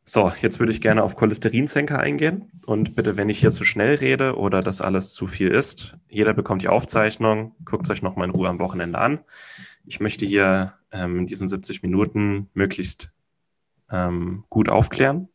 So, 0.08 0.32
jetzt 0.40 0.60
würde 0.60 0.72
ich 0.72 0.82
gerne 0.82 1.02
auf 1.02 1.16
Cholesterinsenker 1.16 2.00
eingehen. 2.00 2.52
Und 2.68 2.96
bitte, 2.96 3.18
wenn 3.18 3.28
ich 3.28 3.40
hier 3.40 3.50
zu 3.50 3.64
schnell 3.66 3.96
rede 3.96 4.38
oder 4.38 4.62
das 4.62 4.80
alles 4.80 5.14
zu 5.14 5.26
viel 5.26 5.48
ist, 5.50 5.98
jeder 6.08 6.36
bekommt 6.36 6.62
die 6.62 6.68
Aufzeichnung, 6.68 7.56
guckt 7.66 7.86
es 7.86 7.90
euch 7.90 8.04
nochmal 8.04 8.28
in 8.28 8.36
Ruhe 8.36 8.48
am 8.48 8.60
Wochenende 8.60 9.00
an. 9.00 9.20
Ich 9.84 10.00
möchte 10.00 10.28
hier 10.28 10.74
ähm, 10.92 11.20
in 11.20 11.26
diesen 11.26 11.48
70 11.48 11.82
Minuten 11.82 12.52
möglichst 12.54 13.14
ähm, 13.90 14.44
gut 14.50 14.70
aufklären. 14.70 15.28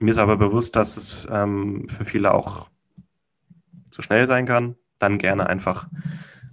Mir 0.00 0.10
ist 0.10 0.18
aber 0.18 0.36
bewusst, 0.36 0.74
dass 0.74 0.96
es 0.96 1.24
ähm, 1.30 1.88
für 1.88 2.04
viele 2.04 2.34
auch 2.34 2.70
zu 3.92 4.02
schnell 4.02 4.26
sein 4.26 4.46
kann. 4.46 4.74
Dann 4.98 5.18
gerne 5.18 5.46
einfach 5.46 5.86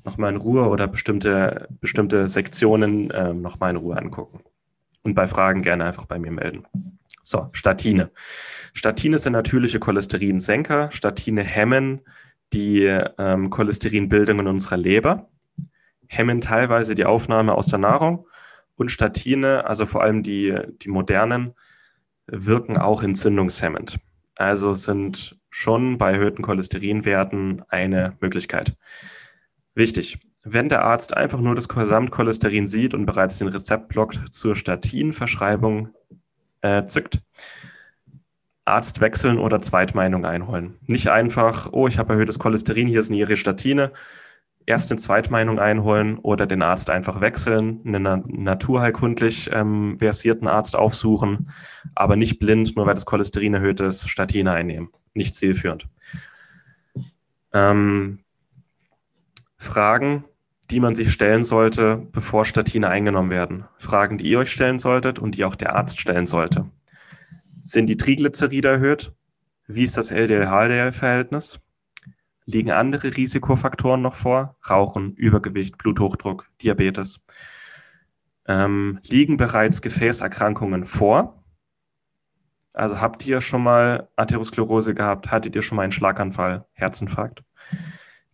nochmal 0.05 0.31
in 0.31 0.37
Ruhe 0.37 0.69
oder 0.69 0.87
bestimmte, 0.87 1.67
bestimmte 1.81 2.27
Sektionen 2.27 3.09
äh, 3.09 3.33
nochmal 3.33 3.71
in 3.71 3.77
Ruhe 3.77 3.97
angucken. 3.97 4.41
Und 5.09 5.15
bei 5.15 5.25
Fragen 5.25 5.63
gerne 5.63 5.85
einfach 5.85 6.05
bei 6.05 6.19
mir 6.19 6.31
melden. 6.31 6.67
So, 7.23 7.49
Statine. 7.51 8.11
Statine 8.75 9.17
sind 9.17 9.33
natürliche 9.33 9.79
Cholesterinsenker. 9.79 10.91
Statine 10.91 11.43
hemmen 11.43 12.01
die 12.53 12.83
ähm, 13.17 13.49
Cholesterinbildung 13.49 14.41
in 14.41 14.47
unserer 14.47 14.77
Leber, 14.77 15.27
hemmen 16.05 16.41
teilweise 16.41 16.93
die 16.93 17.05
Aufnahme 17.05 17.55
aus 17.55 17.65
der 17.65 17.79
Nahrung 17.79 18.27
und 18.75 18.91
Statine, 18.91 19.65
also 19.65 19.87
vor 19.87 20.03
allem 20.03 20.21
die, 20.21 20.55
die 20.83 20.89
modernen, 20.89 21.55
wirken 22.27 22.77
auch 22.77 23.01
entzündungshemmend. 23.01 23.97
Also 24.35 24.75
sind 24.75 25.39
schon 25.49 25.97
bei 25.97 26.11
erhöhten 26.11 26.43
Cholesterinwerten 26.43 27.63
eine 27.69 28.15
Möglichkeit. 28.19 28.75
Wichtig, 29.73 30.19
wenn 30.43 30.69
der 30.69 30.83
Arzt 30.83 31.15
einfach 31.15 31.39
nur 31.39 31.55
das 31.55 31.67
Gesamtcholesterin 31.67 32.67
sieht 32.67 32.93
und 32.93 33.05
bereits 33.05 33.37
den 33.37 33.49
Rezeptblock 33.49 34.31
zur 34.31 34.55
Statinverschreibung 34.55 35.89
äh, 36.61 36.85
zückt, 36.85 37.21
Arzt 38.65 39.01
wechseln 39.01 39.39
oder 39.39 39.61
Zweitmeinung 39.61 40.25
einholen. 40.25 40.77
Nicht 40.85 41.09
einfach, 41.09 41.69
oh, 41.71 41.87
ich 41.87 41.97
habe 41.97 42.13
erhöhtes 42.13 42.39
Cholesterin, 42.39 42.87
hier 42.87 42.99
ist 42.99 43.11
eine 43.11 43.35
Statine. 43.35 43.91
Erst 44.65 44.91
eine 44.91 44.99
Zweitmeinung 44.99 45.57
einholen 45.57 46.19
oder 46.19 46.45
den 46.45 46.61
Arzt 46.61 46.91
einfach 46.91 47.21
wechseln, 47.21 47.81
einen 47.85 48.23
naturheilkundlich 48.27 49.49
ähm, 49.51 49.97
versierten 49.97 50.47
Arzt 50.47 50.75
aufsuchen, 50.75 51.51
aber 51.95 52.15
nicht 52.15 52.37
blind, 52.37 52.75
nur 52.75 52.85
weil 52.85 52.93
das 52.93 53.07
Cholesterin 53.07 53.55
erhöht 53.55 53.79
ist, 53.79 54.07
Statine 54.07 54.51
einnehmen. 54.51 54.89
Nicht 55.15 55.33
zielführend. 55.33 55.87
Ähm, 57.51 58.19
Fragen, 59.59 60.23
die 60.71 60.79
man 60.79 60.95
sich 60.95 61.11
stellen 61.11 61.43
sollte, 61.43 62.07
bevor 62.11 62.45
Statine 62.45 62.87
eingenommen 62.87 63.29
werden. 63.29 63.65
Fragen, 63.77 64.17
die 64.17 64.27
ihr 64.27 64.39
euch 64.39 64.51
stellen 64.51 64.79
solltet 64.79 65.19
und 65.19 65.35
die 65.35 65.45
auch 65.45 65.55
der 65.55 65.75
Arzt 65.75 65.99
stellen 65.99 66.25
sollte. 66.25 66.65
Sind 67.61 67.87
die 67.87 67.97
Triglyceride 67.97 68.69
erhöht? 68.69 69.13
Wie 69.67 69.83
ist 69.83 69.97
das 69.97 70.11
LDL-HDL-Verhältnis? 70.11 71.59
Liegen 72.45 72.71
andere 72.71 73.15
Risikofaktoren 73.15 74.01
noch 74.01 74.15
vor? 74.15 74.57
Rauchen, 74.67 75.13
Übergewicht, 75.13 75.77
Bluthochdruck, 75.77 76.47
Diabetes. 76.63 77.23
Ähm, 78.47 78.99
liegen 79.03 79.37
bereits 79.37 79.81
Gefäßerkrankungen 79.81 80.85
vor? 80.85 81.43
Also 82.73 83.01
habt 83.01 83.25
ihr 83.25 83.41
schon 83.41 83.61
mal 83.61 84.09
Atherosklerose 84.15 84.95
gehabt? 84.95 85.29
Hattet 85.29 85.55
ihr 85.55 85.61
schon 85.61 85.75
mal 85.75 85.83
einen 85.83 85.91
Schlaganfall, 85.91 86.65
Herzinfarkt? 86.73 87.43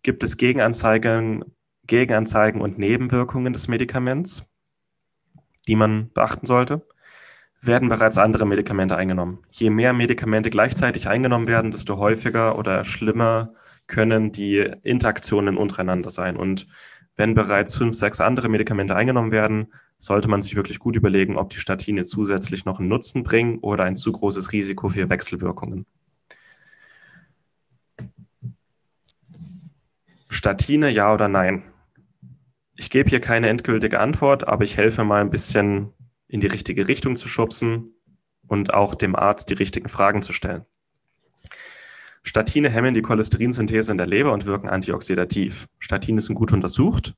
Gibt 0.05 0.23
es 0.23 0.37
Gegenanzeigen, 0.37 1.43
Gegenanzeigen 1.87 2.61
und 2.61 2.77
Nebenwirkungen 2.77 3.53
des 3.53 3.67
Medikaments, 3.67 4.45
die 5.67 5.75
man 5.75 6.11
beachten 6.13 6.45
sollte? 6.45 6.85
werden 7.63 7.89
bereits 7.89 8.19
andere 8.19 8.45
Medikamente 8.45 8.95
eingenommen. 8.95 9.39
Je 9.51 9.71
mehr 9.71 9.93
Medikamente 9.93 10.51
gleichzeitig 10.51 11.07
eingenommen 11.07 11.47
werden, 11.47 11.71
desto 11.71 11.97
häufiger 11.97 12.59
oder 12.59 12.85
schlimmer 12.85 13.55
können 13.87 14.31
die 14.31 14.57
Interaktionen 14.83 15.57
untereinander 15.57 16.11
sein. 16.11 16.37
Und 16.37 16.67
wenn 17.15 17.33
bereits 17.33 17.75
fünf, 17.75 17.95
sechs 17.95 18.21
andere 18.21 18.47
Medikamente 18.47 18.95
eingenommen 18.95 19.31
werden, 19.31 19.73
sollte 19.97 20.27
man 20.27 20.43
sich 20.43 20.55
wirklich 20.55 20.77
gut 20.77 20.95
überlegen, 20.95 21.35
ob 21.35 21.49
die 21.49 21.59
Statine 21.59 22.03
zusätzlich 22.03 22.63
noch 22.63 22.77
einen 22.77 22.89
Nutzen 22.89 23.23
bringen 23.23 23.57
oder 23.57 23.85
ein 23.85 23.95
zu 23.95 24.11
großes 24.11 24.51
Risiko 24.51 24.89
für 24.89 25.09
Wechselwirkungen. 25.09 25.87
Statine, 30.45 30.91
ja 30.91 31.11
oder 31.11 31.27
nein? 31.27 31.63
Ich 32.75 32.91
gebe 32.91 33.09
hier 33.09 33.19
keine 33.19 33.49
endgültige 33.49 33.99
Antwort, 33.99 34.47
aber 34.47 34.63
ich 34.63 34.77
helfe 34.77 35.03
mal 35.03 35.19
ein 35.19 35.31
bisschen 35.31 35.91
in 36.27 36.39
die 36.39 36.45
richtige 36.45 36.87
Richtung 36.87 37.15
zu 37.15 37.27
schubsen 37.27 37.95
und 38.45 38.71
auch 38.71 38.93
dem 38.93 39.15
Arzt 39.15 39.49
die 39.49 39.55
richtigen 39.55 39.89
Fragen 39.89 40.21
zu 40.21 40.33
stellen. 40.33 40.63
Statine 42.21 42.69
hemmen 42.69 42.93
die 42.93 43.01
Cholesterinsynthese 43.01 43.91
in 43.91 43.97
der 43.97 44.05
Leber 44.05 44.33
und 44.33 44.45
wirken 44.45 44.69
antioxidativ. 44.69 45.67
Statine 45.79 46.21
sind 46.21 46.35
gut 46.35 46.53
untersucht, 46.53 47.15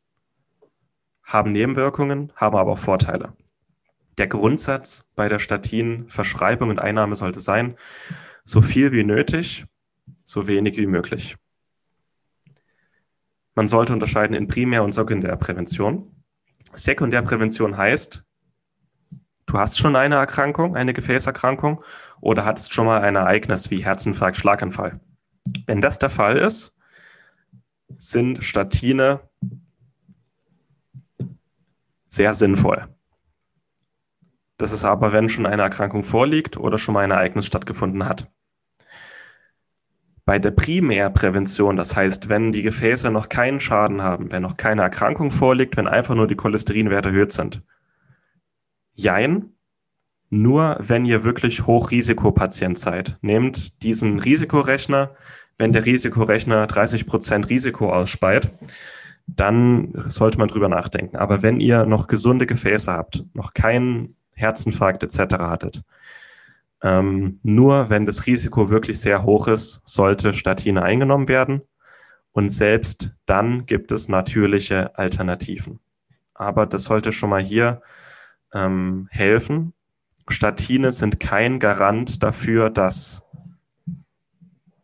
haben 1.21 1.51
Nebenwirkungen, 1.51 2.32
haben 2.38 2.55
aber 2.55 2.71
auch 2.71 2.80
Vorteile. 2.80 3.34
Der 4.17 4.28
Grundsatz 4.28 5.11
bei 5.17 5.28
der 5.28 5.39
Statinverschreibung 5.39 6.69
und 6.69 6.80
Einnahme 6.80 7.17
sollte 7.17 7.41
sein, 7.41 7.75
so 8.45 8.61
viel 8.61 8.93
wie 8.93 9.03
nötig, 9.03 9.65
so 10.23 10.47
wenig 10.47 10.78
wie 10.78 10.88
möglich. 10.88 11.36
Man 13.58 13.68
sollte 13.68 13.91
unterscheiden 13.91 14.36
in 14.36 14.47
Primär- 14.47 14.84
und 14.84 14.91
Sekundärprävention. 14.91 16.12
Sekundärprävention 16.76 17.76
heißt, 17.76 18.24
du 19.47 19.58
hast 19.58 19.80
schon 19.80 19.95
eine 19.95 20.14
Erkrankung, 20.14 20.76
eine 20.76 20.93
Gefäßerkrankung 20.93 21.84
oder 22.22 22.45
hattest 22.45 22.72
schon 22.72 22.86
mal 22.86 23.01
ein 23.01 23.16
Ereignis 23.16 23.72
wie 23.72 23.84
Herzinfarkt, 23.84 24.38
Schlaganfall. 24.38 24.99
Wenn 25.66 25.82
das 25.82 25.97
der 25.97 26.12
Fall 26.12 26.38
ist, 26.38 26.78
sind 27.97 28.43
Statine 28.43 29.22
sehr 32.05 32.36
sinnvoll. 32.36 32.88
Das 34.60 34.72
ist 34.72 34.86
aber, 34.86 35.14
wenn 35.14 35.30
schon 35.30 35.47
eine 35.47 35.64
Erkrankung 35.64 36.03
vorliegt 36.03 36.58
oder 36.58 36.78
schon 36.78 36.93
mal 36.93 37.03
ein 37.03 37.10
Ereignis 37.10 37.47
stattgefunden 37.47 38.05
hat. 38.05 38.30
Bei 40.28 40.38
der 40.38 40.51
Primärprävention, 40.51 41.75
das 41.75 41.95
heißt, 41.95 42.30
wenn 42.30 42.51
die 42.51 42.61
Gefäße 42.61 43.09
noch 43.09 43.30
keinen 43.30 43.59
Schaden 43.59 44.03
haben, 44.03 44.32
wenn 44.32 44.43
noch 44.43 44.57
keine 44.57 44.84
Erkrankung 44.84 45.32
vorliegt, 45.32 45.78
wenn 45.78 45.88
einfach 45.88 46.13
nur 46.13 46.28
die 46.28 46.36
Cholesterinwerte 46.36 47.09
erhöht 47.09 47.32
sind, 47.32 47.63
Jein. 48.97 49.53
Nur 50.30 50.75
wenn 50.80 51.05
ihr 51.05 51.23
wirklich 51.23 51.65
Hochrisikopatient 51.65 52.78
seid. 52.78 53.17
Nehmt 53.21 53.82
diesen 53.84 54.19
Risikorechner. 54.19 55.15
Wenn 55.57 55.71
der 55.71 55.86
Risikorechner 55.86 56.65
30% 56.65 57.47
Risiko 57.49 57.93
ausspeit, 57.93 58.51
dann 59.28 59.93
sollte 60.07 60.39
man 60.39 60.49
drüber 60.49 60.67
nachdenken. 60.67 61.15
Aber 61.15 61.43
wenn 61.43 61.59
ihr 61.59 61.86
noch 61.86 62.07
gesunde 62.07 62.47
Gefäße 62.47 62.91
habt, 62.91 63.23
noch 63.34 63.53
keinen 63.53 64.15
Herzinfarkt 64.34 65.03
etc. 65.03 65.36
hattet, 65.36 65.84
ähm, 66.82 67.39
nur 67.43 67.89
wenn 67.89 68.05
das 68.05 68.25
Risiko 68.25 68.69
wirklich 68.69 68.99
sehr 68.99 69.23
hoch 69.23 69.47
ist, 69.47 69.82
sollte 69.86 70.34
Statine 70.34 70.84
eingenommen 70.84 71.28
werden. 71.28 71.61
Und 72.32 72.49
selbst 72.49 73.15
dann 73.25 73.65
gibt 73.65 73.91
es 73.91 74.09
natürliche 74.09 74.97
Alternativen. 74.97 75.80
Aber 76.36 76.67
das 76.67 76.84
sollte 76.84 77.11
schon 77.11 77.32
mal 77.32 77.41
hier 77.41 77.82
ähm, 78.53 79.07
helfen. 79.09 79.73
Statine 80.30 80.91
sind 80.91 81.19
kein 81.19 81.57
Garant 81.57 82.21
dafür, 82.21 82.69
dass 82.69 83.23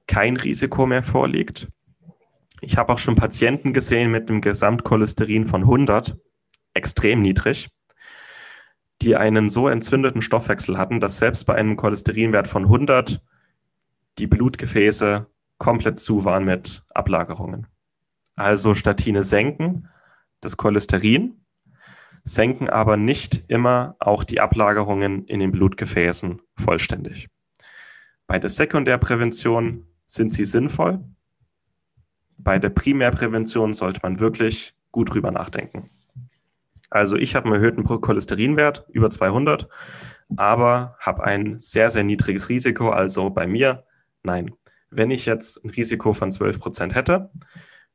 kein 0.07 0.37
Risiko 0.37 0.85
mehr 0.85 1.03
vorliegt. 1.03 1.67
Ich 2.61 2.77
habe 2.77 2.93
auch 2.93 2.97
schon 2.97 3.15
Patienten 3.15 3.73
gesehen 3.73 4.09
mit 4.09 4.29
einem 4.29 4.41
Gesamtcholesterin 4.41 5.45
von 5.45 5.61
100, 5.61 6.17
extrem 6.73 7.21
niedrig, 7.21 7.69
die 9.01 9.15
einen 9.15 9.49
so 9.49 9.67
entzündeten 9.67 10.21
Stoffwechsel 10.21 10.77
hatten, 10.77 10.99
dass 10.99 11.17
selbst 11.17 11.45
bei 11.45 11.55
einem 11.55 11.75
Cholesterinwert 11.75 12.47
von 12.47 12.63
100 12.63 13.21
die 14.17 14.27
Blutgefäße 14.27 15.25
komplett 15.57 15.99
zu 15.99 16.25
waren 16.25 16.45
mit 16.45 16.83
Ablagerungen. 16.93 17.67
Also 18.35 18.73
Statine 18.73 19.23
senken 19.23 19.89
das 20.41 20.57
Cholesterin, 20.57 21.41
senken 22.23 22.69
aber 22.69 22.97
nicht 22.97 23.49
immer 23.49 23.95
auch 23.99 24.23
die 24.23 24.39
Ablagerungen 24.39 25.25
in 25.25 25.39
den 25.39 25.51
Blutgefäßen 25.51 26.41
vollständig. 26.57 27.29
Bei 28.27 28.39
der 28.39 28.49
Sekundärprävention 28.49 29.87
sind 30.05 30.33
sie 30.33 30.45
sinnvoll. 30.45 31.03
Bei 32.37 32.59
der 32.59 32.69
Primärprävention 32.69 33.73
sollte 33.73 34.01
man 34.03 34.19
wirklich 34.19 34.73
gut 34.91 35.13
drüber 35.13 35.31
nachdenken. 35.31 35.89
Also 36.93 37.17
ich 37.17 37.33
habe 37.33 37.47
einen 37.47 37.55
erhöhten 37.55 37.83
Cholesterinwert 37.83 38.85
über 38.89 39.09
200, 39.09 39.67
aber 40.35 40.95
habe 40.99 41.23
ein 41.23 41.57
sehr, 41.57 41.89
sehr 41.89 42.03
niedriges 42.03 42.49
Risiko. 42.49 42.91
Also 42.91 43.31
bei 43.31 43.47
mir, 43.47 43.85
nein. 44.21 44.53
Wenn 44.91 45.09
ich 45.09 45.25
jetzt 45.25 45.65
ein 45.65 45.71
Risiko 45.71 46.13
von 46.13 46.31
12 46.31 46.59
Prozent 46.59 46.93
hätte, 46.93 47.31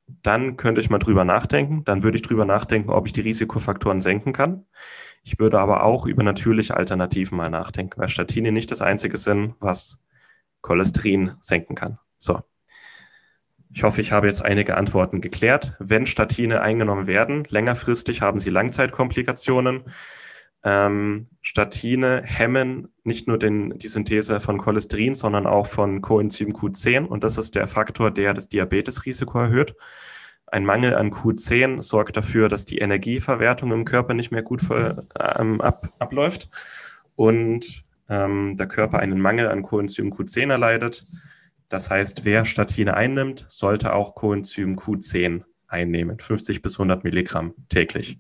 dann 0.09 0.57
könnte 0.57 0.81
ich 0.81 0.91
mal 0.91 0.99
drüber 0.99 1.25
nachdenken. 1.25 1.85
Dann 1.85 2.03
würde 2.03 2.17
ich 2.17 2.23
drüber 2.23 2.45
nachdenken, 2.45 2.91
ob 2.91 3.07
ich 3.07 3.13
die 3.13 3.21
Risikofaktoren 3.21 4.01
senken 4.01 4.33
kann. 4.33 4.67
Ich 5.23 5.39
würde 5.39 5.61
aber 5.61 5.85
auch 5.85 6.05
über 6.05 6.25
natürliche 6.25 6.77
Alternativen 6.77 7.39
mal 7.39 7.51
nachdenken, 7.51 8.01
weil 8.01 8.09
Statine 8.09 8.51
nicht 8.51 8.73
das 8.73 8.83
einzige 8.83 9.17
sind, 9.17 9.55
was 9.61 10.01
Cholesterin 10.61 11.37
senken 11.41 11.77
kann. 11.77 11.99
So. 12.19 12.43
Ich 13.71 13.83
hoffe, 13.83 14.01
ich 14.01 14.13
habe 14.13 14.27
jetzt 14.27 14.45
einige 14.45 14.77
Antworten 14.77 15.21
geklärt. 15.21 15.75
Wenn 15.79 16.07
Statine 16.07 16.63
eingenommen 16.63 17.07
werden, 17.07 17.45
längerfristig 17.49 18.23
haben 18.23 18.39
sie 18.39 18.51
Langzeitkomplikationen. 18.51 19.85
Ähm, 20.65 21.29
Statine 21.41 22.23
hemmen 22.25 22.89
nicht 23.05 23.29
nur 23.29 23.39
den, 23.39 23.79
die 23.79 23.89
Synthese 23.89 24.41
von 24.41 24.59
Cholesterin, 24.59 25.15
sondern 25.15 25.47
auch 25.47 25.67
von 25.67 26.01
Coenzym 26.01 26.51
Q10 26.51 27.05
und 27.05 27.23
das 27.23 27.39
ist 27.39 27.55
der 27.55 27.69
Faktor, 27.69 28.11
der 28.11 28.35
das 28.35 28.49
Diabetesrisiko 28.49 29.39
erhöht. 29.39 29.77
Ein 30.47 30.65
Mangel 30.65 30.97
an 30.97 31.13
Q10 31.13 31.83
sorgt 31.83 32.17
dafür, 32.17 32.49
dass 32.49 32.65
die 32.65 32.79
Energieverwertung 32.79 33.71
im 33.71 33.85
Körper 33.85 34.15
nicht 34.15 34.33
mehr 34.33 34.43
gut 34.43 34.63
für, 34.63 35.05
ähm, 35.39 35.61
ab, 35.61 35.93
abläuft 35.99 36.49
und 37.15 37.85
ähm, 38.09 38.57
der 38.57 38.67
Körper 38.67 38.99
einen 38.99 39.21
Mangel 39.21 39.49
an 39.49 39.63
Coenzym 39.63 40.13
Q10 40.13 40.51
erleidet. 40.51 41.05
Das 41.69 41.91
heißt, 41.91 42.25
wer 42.25 42.45
Statine 42.45 42.95
einnimmt, 42.95 43.45
sollte 43.49 43.93
auch 43.93 44.15
Coenzym 44.15 44.77
Q10 44.77 45.43
einnehmen, 45.67 46.19
50 46.19 46.63
bis 46.63 46.75
100 46.75 47.05
Milligramm 47.05 47.55
täglich. 47.69 48.19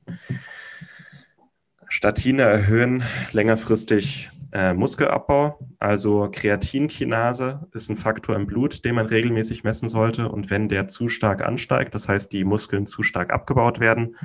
Statine 1.88 2.42
erhöhen 2.42 3.02
längerfristig 3.32 4.30
äh, 4.52 4.74
Muskelabbau. 4.74 5.58
Also 5.78 6.28
Kreatinkinase 6.30 7.66
ist 7.72 7.88
ein 7.88 7.96
Faktor 7.96 8.36
im 8.36 8.46
Blut, 8.46 8.84
den 8.84 8.94
man 8.94 9.06
regelmäßig 9.06 9.64
messen 9.64 9.88
sollte. 9.88 10.28
Und 10.28 10.50
wenn 10.50 10.68
der 10.68 10.86
zu 10.86 11.08
stark 11.08 11.42
ansteigt, 11.42 11.94
das 11.94 12.08
heißt, 12.08 12.32
die 12.32 12.44
Muskeln 12.44 12.84
zu 12.84 13.02
stark 13.02 13.32
abgebaut 13.32 13.80
werden, 13.80 14.16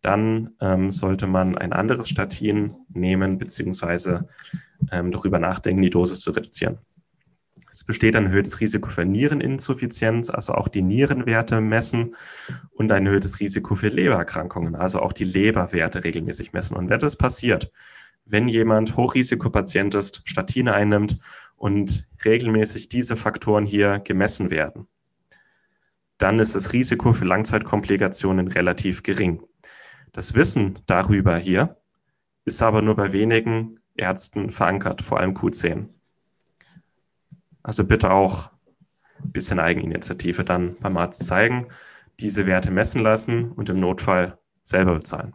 dann 0.00 0.50
ähm, 0.60 0.90
sollte 0.90 1.26
man 1.26 1.56
ein 1.56 1.72
anderes 1.72 2.08
Statin 2.08 2.74
nehmen, 2.88 3.38
beziehungsweise 3.38 4.28
ähm, 4.90 5.12
darüber 5.12 5.38
nachdenken, 5.38 5.82
die 5.82 5.90
Dosis 5.90 6.20
zu 6.20 6.32
reduzieren. 6.32 6.78
Es 7.72 7.84
besteht 7.84 8.16
ein 8.16 8.26
erhöhtes 8.26 8.60
Risiko 8.60 8.90
für 8.90 9.06
Niereninsuffizienz, 9.06 10.28
also 10.28 10.52
auch 10.52 10.68
die 10.68 10.82
Nierenwerte 10.82 11.62
messen 11.62 12.14
und 12.70 12.92
ein 12.92 13.06
erhöhtes 13.06 13.40
Risiko 13.40 13.76
für 13.76 13.88
Lebererkrankungen, 13.88 14.74
also 14.74 15.00
auch 15.00 15.14
die 15.14 15.24
Leberwerte 15.24 16.04
regelmäßig 16.04 16.52
messen. 16.52 16.76
Und 16.76 16.90
wenn 16.90 17.00
das 17.00 17.16
passiert, 17.16 17.72
wenn 18.26 18.46
jemand 18.46 18.98
Hochrisikopatient 18.98 19.94
ist, 19.94 20.20
Statine 20.26 20.74
einnimmt 20.74 21.18
und 21.56 22.06
regelmäßig 22.26 22.90
diese 22.90 23.16
Faktoren 23.16 23.64
hier 23.64 24.00
gemessen 24.00 24.50
werden, 24.50 24.86
dann 26.18 26.40
ist 26.40 26.54
das 26.54 26.74
Risiko 26.74 27.14
für 27.14 27.24
Langzeitkomplikationen 27.24 28.48
relativ 28.48 29.02
gering. 29.02 29.42
Das 30.12 30.34
Wissen 30.34 30.78
darüber 30.84 31.38
hier 31.38 31.78
ist 32.44 32.60
aber 32.60 32.82
nur 32.82 32.96
bei 32.96 33.14
wenigen 33.14 33.80
Ärzten 33.96 34.52
verankert, 34.52 35.00
vor 35.00 35.20
allem 35.20 35.32
Q10. 35.32 35.88
Also 37.62 37.84
bitte 37.84 38.10
auch 38.10 38.50
ein 39.22 39.32
bisschen 39.32 39.60
Eigeninitiative 39.60 40.44
dann 40.44 40.76
beim 40.80 40.96
Arzt 40.96 41.26
zeigen, 41.26 41.68
diese 42.20 42.46
Werte 42.46 42.70
messen 42.70 43.02
lassen 43.02 43.52
und 43.52 43.68
im 43.68 43.80
Notfall 43.80 44.38
selber 44.62 44.94
bezahlen. 44.94 45.34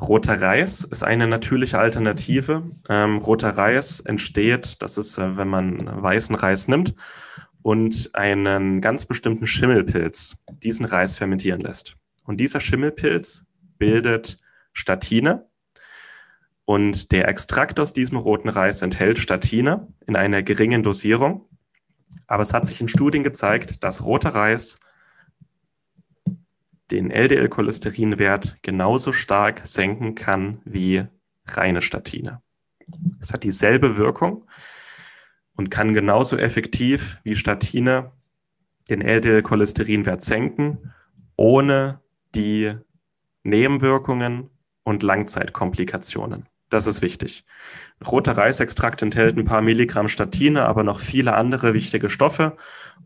Roter 0.00 0.40
Reis 0.40 0.82
ist 0.82 1.04
eine 1.04 1.28
natürliche 1.28 1.78
Alternative. 1.78 2.64
Ähm, 2.88 3.18
roter 3.18 3.50
Reis 3.50 4.00
entsteht, 4.00 4.82
das 4.82 4.98
ist, 4.98 5.16
äh, 5.18 5.36
wenn 5.36 5.48
man 5.48 5.78
weißen 6.02 6.34
Reis 6.34 6.66
nimmt 6.66 6.94
und 7.62 8.10
einen 8.14 8.80
ganz 8.80 9.06
bestimmten 9.06 9.46
Schimmelpilz 9.46 10.36
diesen 10.62 10.86
Reis 10.86 11.16
fermentieren 11.16 11.60
lässt. 11.60 11.96
Und 12.24 12.38
dieser 12.38 12.58
Schimmelpilz 12.58 13.46
bildet 13.78 14.38
Statine 14.72 15.46
Und 16.64 17.12
der 17.12 17.28
Extrakt 17.28 17.80
aus 17.80 17.92
diesem 17.92 18.18
roten 18.18 18.48
Reis 18.48 18.82
enthält 18.82 19.18
Statine 19.18 19.88
in 20.06 20.16
einer 20.16 20.42
geringen 20.42 20.82
Dosierung. 20.82 21.48
Aber 22.26 22.42
es 22.42 22.54
hat 22.54 22.66
sich 22.66 22.80
in 22.80 22.88
Studien 22.88 23.24
gezeigt, 23.24 23.82
dass 23.82 24.04
roter 24.04 24.30
Reis 24.30 24.78
den 26.90 27.10
LDL-Cholesterinwert 27.10 28.58
genauso 28.62 29.12
stark 29.12 29.62
senken 29.66 30.14
kann 30.14 30.60
wie 30.64 31.06
reine 31.46 31.82
Statine. 31.82 32.42
Es 33.20 33.32
hat 33.32 33.44
dieselbe 33.44 33.96
Wirkung 33.96 34.46
und 35.56 35.70
kann 35.70 35.94
genauso 35.94 36.36
effektiv 36.36 37.18
wie 37.24 37.34
Statine 37.34 38.12
den 38.88 39.00
LDL-Cholesterinwert 39.00 40.22
senken, 40.22 40.92
ohne 41.36 42.00
die 42.34 42.72
Nebenwirkungen 43.42 44.50
und 44.84 45.02
Langzeitkomplikationen. 45.02 46.46
Das 46.72 46.86
ist 46.86 47.02
wichtig. 47.02 47.44
Roter 48.10 48.32
Reisextrakt 48.32 49.02
enthält 49.02 49.36
ein 49.36 49.44
paar 49.44 49.60
Milligramm 49.60 50.08
Statine, 50.08 50.64
aber 50.64 50.84
noch 50.84 51.00
viele 51.00 51.34
andere 51.34 51.74
wichtige 51.74 52.08
Stoffe. 52.08 52.56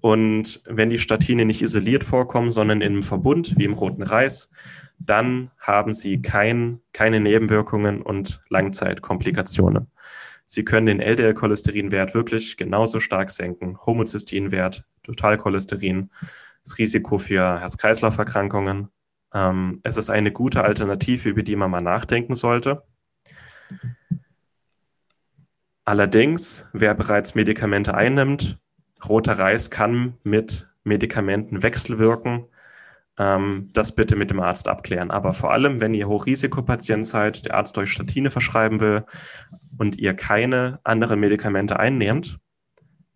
Und 0.00 0.62
wenn 0.66 0.88
die 0.88 1.00
Statine 1.00 1.44
nicht 1.44 1.62
isoliert 1.62 2.04
vorkommen, 2.04 2.50
sondern 2.50 2.80
in 2.80 2.92
einem 2.92 3.02
Verbund, 3.02 3.58
wie 3.58 3.64
im 3.64 3.72
roten 3.72 4.04
Reis, 4.04 4.52
dann 5.00 5.50
haben 5.58 5.92
sie 5.92 6.22
kein, 6.22 6.78
keine 6.92 7.18
Nebenwirkungen 7.18 8.02
und 8.02 8.40
Langzeitkomplikationen. 8.50 9.90
Sie 10.44 10.64
können 10.64 10.86
den 10.86 11.00
LDL-Cholesterinwert 11.00 12.14
wirklich 12.14 12.56
genauso 12.56 13.00
stark 13.00 13.32
senken. 13.32 13.84
Homozysteinwert, 13.84 14.84
Totalcholesterin, 15.02 16.10
das 16.62 16.78
Risiko 16.78 17.18
für 17.18 17.58
Herz-Kreislauf-Erkrankungen. 17.58 18.90
Ähm, 19.34 19.80
es 19.82 19.96
ist 19.96 20.08
eine 20.08 20.30
gute 20.30 20.62
Alternative, 20.62 21.28
über 21.28 21.42
die 21.42 21.56
man 21.56 21.72
mal 21.72 21.80
nachdenken 21.80 22.36
sollte. 22.36 22.84
Allerdings, 25.84 26.68
wer 26.72 26.94
bereits 26.94 27.34
Medikamente 27.34 27.94
einnimmt, 27.94 28.58
roter 29.08 29.38
Reis 29.38 29.70
kann 29.70 30.14
mit 30.24 30.68
Medikamenten 30.82 31.62
wechselwirken. 31.62 32.46
Ähm, 33.18 33.70
das 33.72 33.94
bitte 33.94 34.16
mit 34.16 34.30
dem 34.30 34.40
Arzt 34.40 34.68
abklären. 34.68 35.10
Aber 35.10 35.32
vor 35.32 35.52
allem, 35.52 35.80
wenn 35.80 35.94
ihr 35.94 36.08
Hochrisikopatient 36.08 37.06
seid, 37.06 37.46
der 37.46 37.54
Arzt 37.54 37.78
euch 37.78 37.90
Statine 37.90 38.30
verschreiben 38.30 38.80
will 38.80 39.04
und 39.78 39.96
ihr 39.96 40.14
keine 40.14 40.80
anderen 40.84 41.20
Medikamente 41.20 41.78
einnehmt, 41.78 42.38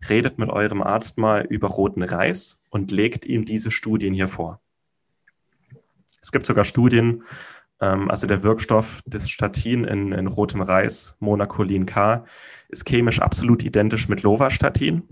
redet 0.09 0.39
mit 0.39 0.49
eurem 0.49 0.83
Arzt 0.83 1.19
mal 1.19 1.45
über 1.45 1.69
roten 1.69 2.03
Reis 2.03 2.59
und 2.71 2.91
legt 2.91 3.27
ihm 3.27 3.45
diese 3.45 3.71
Studien 3.71 4.15
hier 4.15 4.29
vor. 4.29 4.61
Es 6.23 6.33
gibt 6.33 6.47
sogar 6.47 6.65
Studien, 6.65 7.25
also 7.81 8.26
der 8.26 8.43
Wirkstoff 8.43 9.03
des 9.07 9.31
Statin 9.31 9.85
in, 9.85 10.12
in 10.12 10.26
rotem 10.26 10.61
Reis, 10.61 11.16
Monacolin 11.18 11.87
K, 11.87 12.24
ist 12.68 12.87
chemisch 12.87 13.20
absolut 13.20 13.64
identisch 13.64 14.09
mit 14.09 14.22
Lovastatin, 14.22 15.03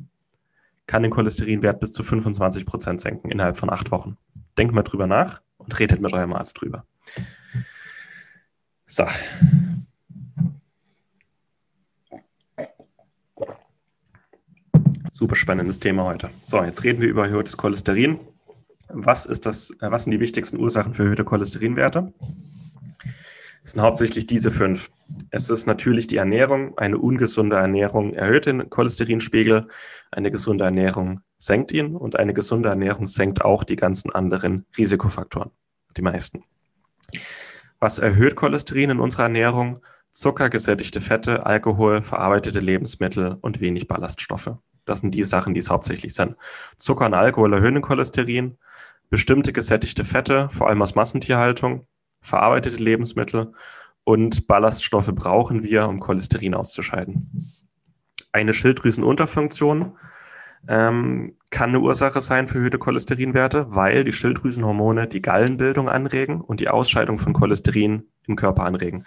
kann 0.86 1.02
den 1.02 1.10
Cholesterinwert 1.10 1.80
bis 1.80 1.92
zu 1.92 2.02
25 2.02 2.66
Prozent 2.66 3.00
senken 3.00 3.30
innerhalb 3.30 3.56
von 3.56 3.70
acht 3.70 3.90
Wochen. 3.90 4.16
Denkt 4.58 4.74
mal 4.74 4.82
drüber 4.82 5.06
nach 5.06 5.40
und 5.56 5.78
redet 5.78 6.00
mit 6.00 6.12
eurem 6.12 6.32
Arzt 6.34 6.60
drüber. 6.60 6.84
So. 8.86 9.06
Super 15.10 15.36
spannendes 15.36 15.80
Thema 15.80 16.04
heute. 16.04 16.30
So, 16.42 16.62
jetzt 16.62 16.84
reden 16.84 17.00
wir 17.00 17.08
über 17.08 17.24
erhöhtes 17.24 17.56
Cholesterin. 17.56 18.20
Was, 18.88 19.26
ist 19.26 19.46
das, 19.46 19.70
äh, 19.80 19.90
was 19.90 20.04
sind 20.04 20.12
die 20.12 20.20
wichtigsten 20.20 20.58
Ursachen 20.58 20.94
für 20.94 21.02
erhöhte 21.04 21.24
Cholesterinwerte? 21.24 22.12
Es 23.68 23.72
sind 23.72 23.82
hauptsächlich 23.82 24.26
diese 24.26 24.50
fünf. 24.50 24.90
Es 25.28 25.50
ist 25.50 25.66
natürlich 25.66 26.06
die 26.06 26.16
Ernährung. 26.16 26.78
Eine 26.78 26.96
ungesunde 26.96 27.56
Ernährung 27.56 28.14
erhöht 28.14 28.46
den 28.46 28.70
Cholesterinspiegel. 28.70 29.68
Eine 30.10 30.30
gesunde 30.30 30.64
Ernährung 30.64 31.20
senkt 31.36 31.70
ihn 31.72 31.94
und 31.94 32.18
eine 32.18 32.32
gesunde 32.32 32.70
Ernährung 32.70 33.06
senkt 33.08 33.44
auch 33.44 33.64
die 33.64 33.76
ganzen 33.76 34.10
anderen 34.10 34.64
Risikofaktoren, 34.78 35.50
die 35.98 36.00
meisten. 36.00 36.44
Was 37.78 37.98
erhöht 37.98 38.36
Cholesterin 38.36 38.88
in 38.88 39.00
unserer 39.00 39.24
Ernährung? 39.24 39.80
Zucker, 40.12 40.48
gesättigte 40.48 41.02
Fette, 41.02 41.44
Alkohol, 41.44 42.00
verarbeitete 42.00 42.60
Lebensmittel 42.60 43.36
und 43.42 43.60
wenig 43.60 43.86
Ballaststoffe. 43.86 44.56
Das 44.86 45.00
sind 45.00 45.14
die 45.14 45.24
Sachen, 45.24 45.52
die 45.52 45.60
es 45.60 45.68
hauptsächlich 45.68 46.14
sind. 46.14 46.36
Zucker 46.78 47.04
und 47.04 47.12
Alkohol 47.12 47.52
erhöhen 47.52 47.74
den 47.74 47.82
Cholesterin. 47.82 48.56
Bestimmte 49.10 49.52
gesättigte 49.52 50.04
Fette, 50.04 50.48
vor 50.48 50.68
allem 50.68 50.80
aus 50.80 50.94
Massentierhaltung, 50.94 51.86
verarbeitete 52.20 52.82
Lebensmittel 52.82 53.52
und 54.04 54.46
Ballaststoffe 54.46 55.14
brauchen 55.14 55.62
wir, 55.62 55.88
um 55.88 56.00
Cholesterin 56.00 56.54
auszuscheiden. 56.54 57.44
Eine 58.32 58.54
Schilddrüsenunterfunktion 58.54 59.96
ähm, 60.66 61.36
kann 61.50 61.70
eine 61.70 61.80
Ursache 61.80 62.20
sein 62.20 62.48
für 62.48 62.58
erhöhte 62.58 62.78
Cholesterinwerte, 62.78 63.66
weil 63.68 64.04
die 64.04 64.12
Schilddrüsenhormone 64.12 65.06
die 65.06 65.22
Gallenbildung 65.22 65.88
anregen 65.88 66.40
und 66.40 66.60
die 66.60 66.68
Ausscheidung 66.68 67.18
von 67.18 67.32
Cholesterin 67.32 68.04
im 68.26 68.36
Körper 68.36 68.64
anregen. 68.64 69.04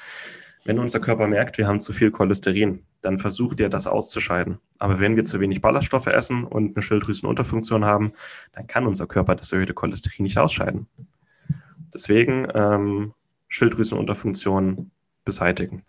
Wenn 0.63 0.77
unser 0.77 0.99
Körper 0.99 1.27
merkt, 1.27 1.57
wir 1.57 1.67
haben 1.67 1.79
zu 1.79 1.91
viel 1.91 2.11
Cholesterin, 2.11 2.83
dann 3.01 3.17
versucht 3.17 3.59
er, 3.59 3.69
das 3.69 3.87
auszuscheiden. 3.87 4.59
Aber 4.77 4.99
wenn 4.99 5.15
wir 5.15 5.25
zu 5.25 5.39
wenig 5.39 5.61
Ballaststoffe 5.61 6.07
essen 6.07 6.43
und 6.43 6.75
eine 6.75 6.83
Schilddrüsenunterfunktion 6.83 7.85
haben, 7.85 8.13
dann 8.53 8.67
kann 8.67 8.85
unser 8.85 9.07
Körper 9.07 9.35
das 9.35 9.51
erhöhte 9.51 9.73
Cholesterin 9.73 10.23
nicht 10.23 10.37
ausscheiden. 10.37 10.87
Deswegen 11.93 12.47
ähm, 12.53 13.13
Schilddrüsenunterfunktion 13.47 14.91
beseitigen. 15.25 15.83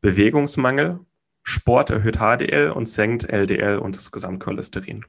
Bewegungsmangel. 0.00 1.00
Sport 1.42 1.90
erhöht 1.90 2.18
HDL 2.18 2.70
und 2.70 2.88
senkt 2.88 3.24
LDL 3.24 3.78
und 3.78 3.96
das 3.96 4.10
Gesamtcholesterin. 4.10 5.06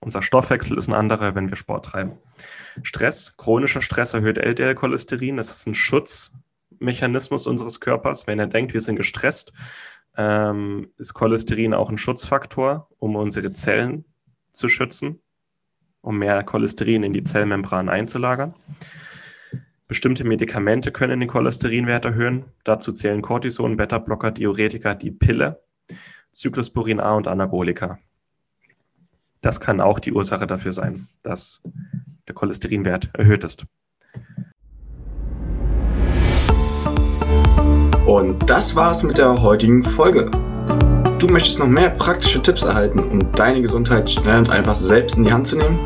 Unser 0.00 0.22
Stoffwechsel 0.22 0.78
ist 0.78 0.88
ein 0.88 0.94
anderer, 0.94 1.34
wenn 1.34 1.50
wir 1.50 1.56
Sport 1.56 1.86
treiben. 1.86 2.12
Stress, 2.82 3.36
chronischer 3.36 3.82
Stress 3.82 4.14
erhöht 4.14 4.38
LDL-Cholesterin. 4.38 5.36
Das 5.36 5.50
ist 5.50 5.66
ein 5.66 5.74
Schutzmechanismus 5.74 7.48
unseres 7.48 7.80
Körpers. 7.80 8.28
Wenn 8.28 8.38
er 8.38 8.46
denkt, 8.46 8.74
wir 8.74 8.80
sind 8.80 8.94
gestresst, 8.94 9.52
ähm, 10.16 10.90
ist 10.98 11.14
Cholesterin 11.14 11.74
auch 11.74 11.90
ein 11.90 11.98
Schutzfaktor, 11.98 12.88
um 13.00 13.16
unsere 13.16 13.50
Zellen 13.50 14.04
zu 14.52 14.68
schützen 14.68 15.20
um 16.08 16.18
mehr 16.18 16.42
Cholesterin 16.42 17.02
in 17.02 17.12
die 17.12 17.22
Zellmembran 17.22 17.90
einzulagern. 17.90 18.54
Bestimmte 19.88 20.24
Medikamente 20.24 20.90
können 20.90 21.20
den 21.20 21.28
Cholesterinwert 21.28 22.06
erhöhen. 22.06 22.46
Dazu 22.64 22.92
zählen 22.92 23.20
Cortison, 23.20 23.76
Beta-Blocker, 23.76 24.30
Diuretika, 24.30 24.94
die 24.94 25.10
Pille, 25.10 25.60
Cyclosporin 26.34 26.98
A 26.98 27.14
und 27.14 27.28
Anabolika. 27.28 27.98
Das 29.42 29.60
kann 29.60 29.82
auch 29.82 29.98
die 29.98 30.14
Ursache 30.14 30.46
dafür 30.46 30.72
sein, 30.72 31.06
dass 31.22 31.62
der 32.26 32.34
Cholesterinwert 32.34 33.10
erhöht 33.12 33.44
ist. 33.44 33.66
Und 38.06 38.48
das 38.48 38.74
war's 38.74 39.02
mit 39.02 39.18
der 39.18 39.42
heutigen 39.42 39.84
Folge. 39.84 40.30
Du 41.18 41.26
möchtest 41.26 41.58
noch 41.58 41.66
mehr 41.66 41.90
praktische 41.90 42.40
Tipps 42.40 42.62
erhalten, 42.62 43.00
um 43.00 43.18
deine 43.32 43.60
Gesundheit 43.60 44.08
schnell 44.08 44.38
und 44.38 44.50
einfach 44.50 44.76
selbst 44.76 45.16
in 45.16 45.24
die 45.24 45.32
Hand 45.32 45.48
zu 45.48 45.56
nehmen? 45.56 45.80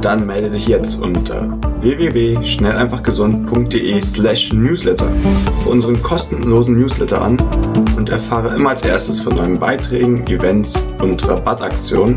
Dann 0.00 0.26
melde 0.26 0.48
dich 0.48 0.68
jetzt 0.68 1.02
unter 1.02 1.54
www.schnelleinfachgesund.de 1.80 4.00
slash 4.00 4.54
newsletter 4.54 5.12
für 5.62 5.68
unseren 5.68 6.02
kostenlosen 6.02 6.78
Newsletter 6.78 7.20
an 7.20 7.36
und 7.98 8.08
erfahre 8.08 8.56
immer 8.56 8.70
als 8.70 8.80
erstes 8.80 9.20
von 9.20 9.36
neuen 9.36 9.58
Beiträgen, 9.58 10.26
Events 10.28 10.82
und 11.02 11.28
Rabattaktionen. 11.28 12.16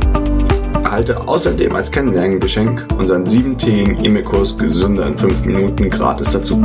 Erhalte 0.86 1.20
außerdem 1.28 1.76
als 1.76 1.92
Kennenlerngeschenk 1.92 2.88
unseren 2.98 3.26
siebentägigen 3.26 4.06
E-Mail-Kurs 4.06 4.58
Gesünder 4.58 5.06
in 5.06 5.18
5 5.18 5.44
Minuten 5.44 5.90
gratis 5.90 6.32
dazu. 6.32 6.62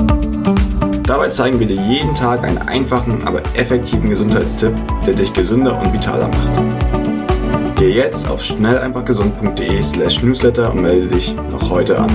Dabei 1.09 1.31
zeigen 1.31 1.59
wir 1.59 1.67
dir 1.67 1.81
jeden 1.89 2.15
Tag 2.15 2.45
einen 2.45 2.59
einfachen, 2.59 3.23
aber 3.25 3.41
effektiven 3.55 4.11
Gesundheitstipp, 4.11 4.75
der 5.07 5.15
dich 5.15 5.33
gesünder 5.33 5.81
und 5.81 5.91
vitaler 5.91 6.29
macht. 6.29 7.77
Geh 7.77 7.95
jetzt 7.95 8.29
auf 8.29 8.45
schnelleinfachgesund.de 8.45 9.83
slash 9.83 10.23
newsletter 10.23 10.71
und 10.71 10.83
melde 10.83 11.07
dich 11.07 11.35
noch 11.51 11.71
heute 11.71 11.99
an. 11.99 12.11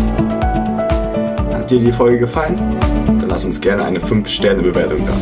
Hat 1.51 1.71
dir 1.71 1.79
die 1.79 1.91
Folge 1.91 2.19
gefallen? 2.19 2.55
Dann 3.07 3.29
lass 3.29 3.45
uns 3.45 3.59
gerne 3.59 3.83
eine 3.83 3.97
5-Sterne-Bewertung 3.97 4.99
da, 5.07 5.13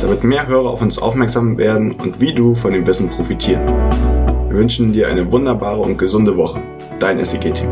damit 0.00 0.24
mehr 0.24 0.48
Hörer 0.48 0.68
auf 0.68 0.82
uns 0.82 0.98
aufmerksam 0.98 1.56
werden 1.56 1.92
und 1.92 2.20
wie 2.20 2.34
du 2.34 2.56
von 2.56 2.72
dem 2.72 2.84
Wissen 2.84 3.10
profitieren. 3.10 3.64
Wir 4.48 4.56
wünschen 4.56 4.92
dir 4.92 5.06
eine 5.06 5.30
wunderbare 5.30 5.78
und 5.78 5.98
gesunde 5.98 6.36
Woche. 6.36 6.60
Dein 6.98 7.24
SEG-Team. 7.24 7.68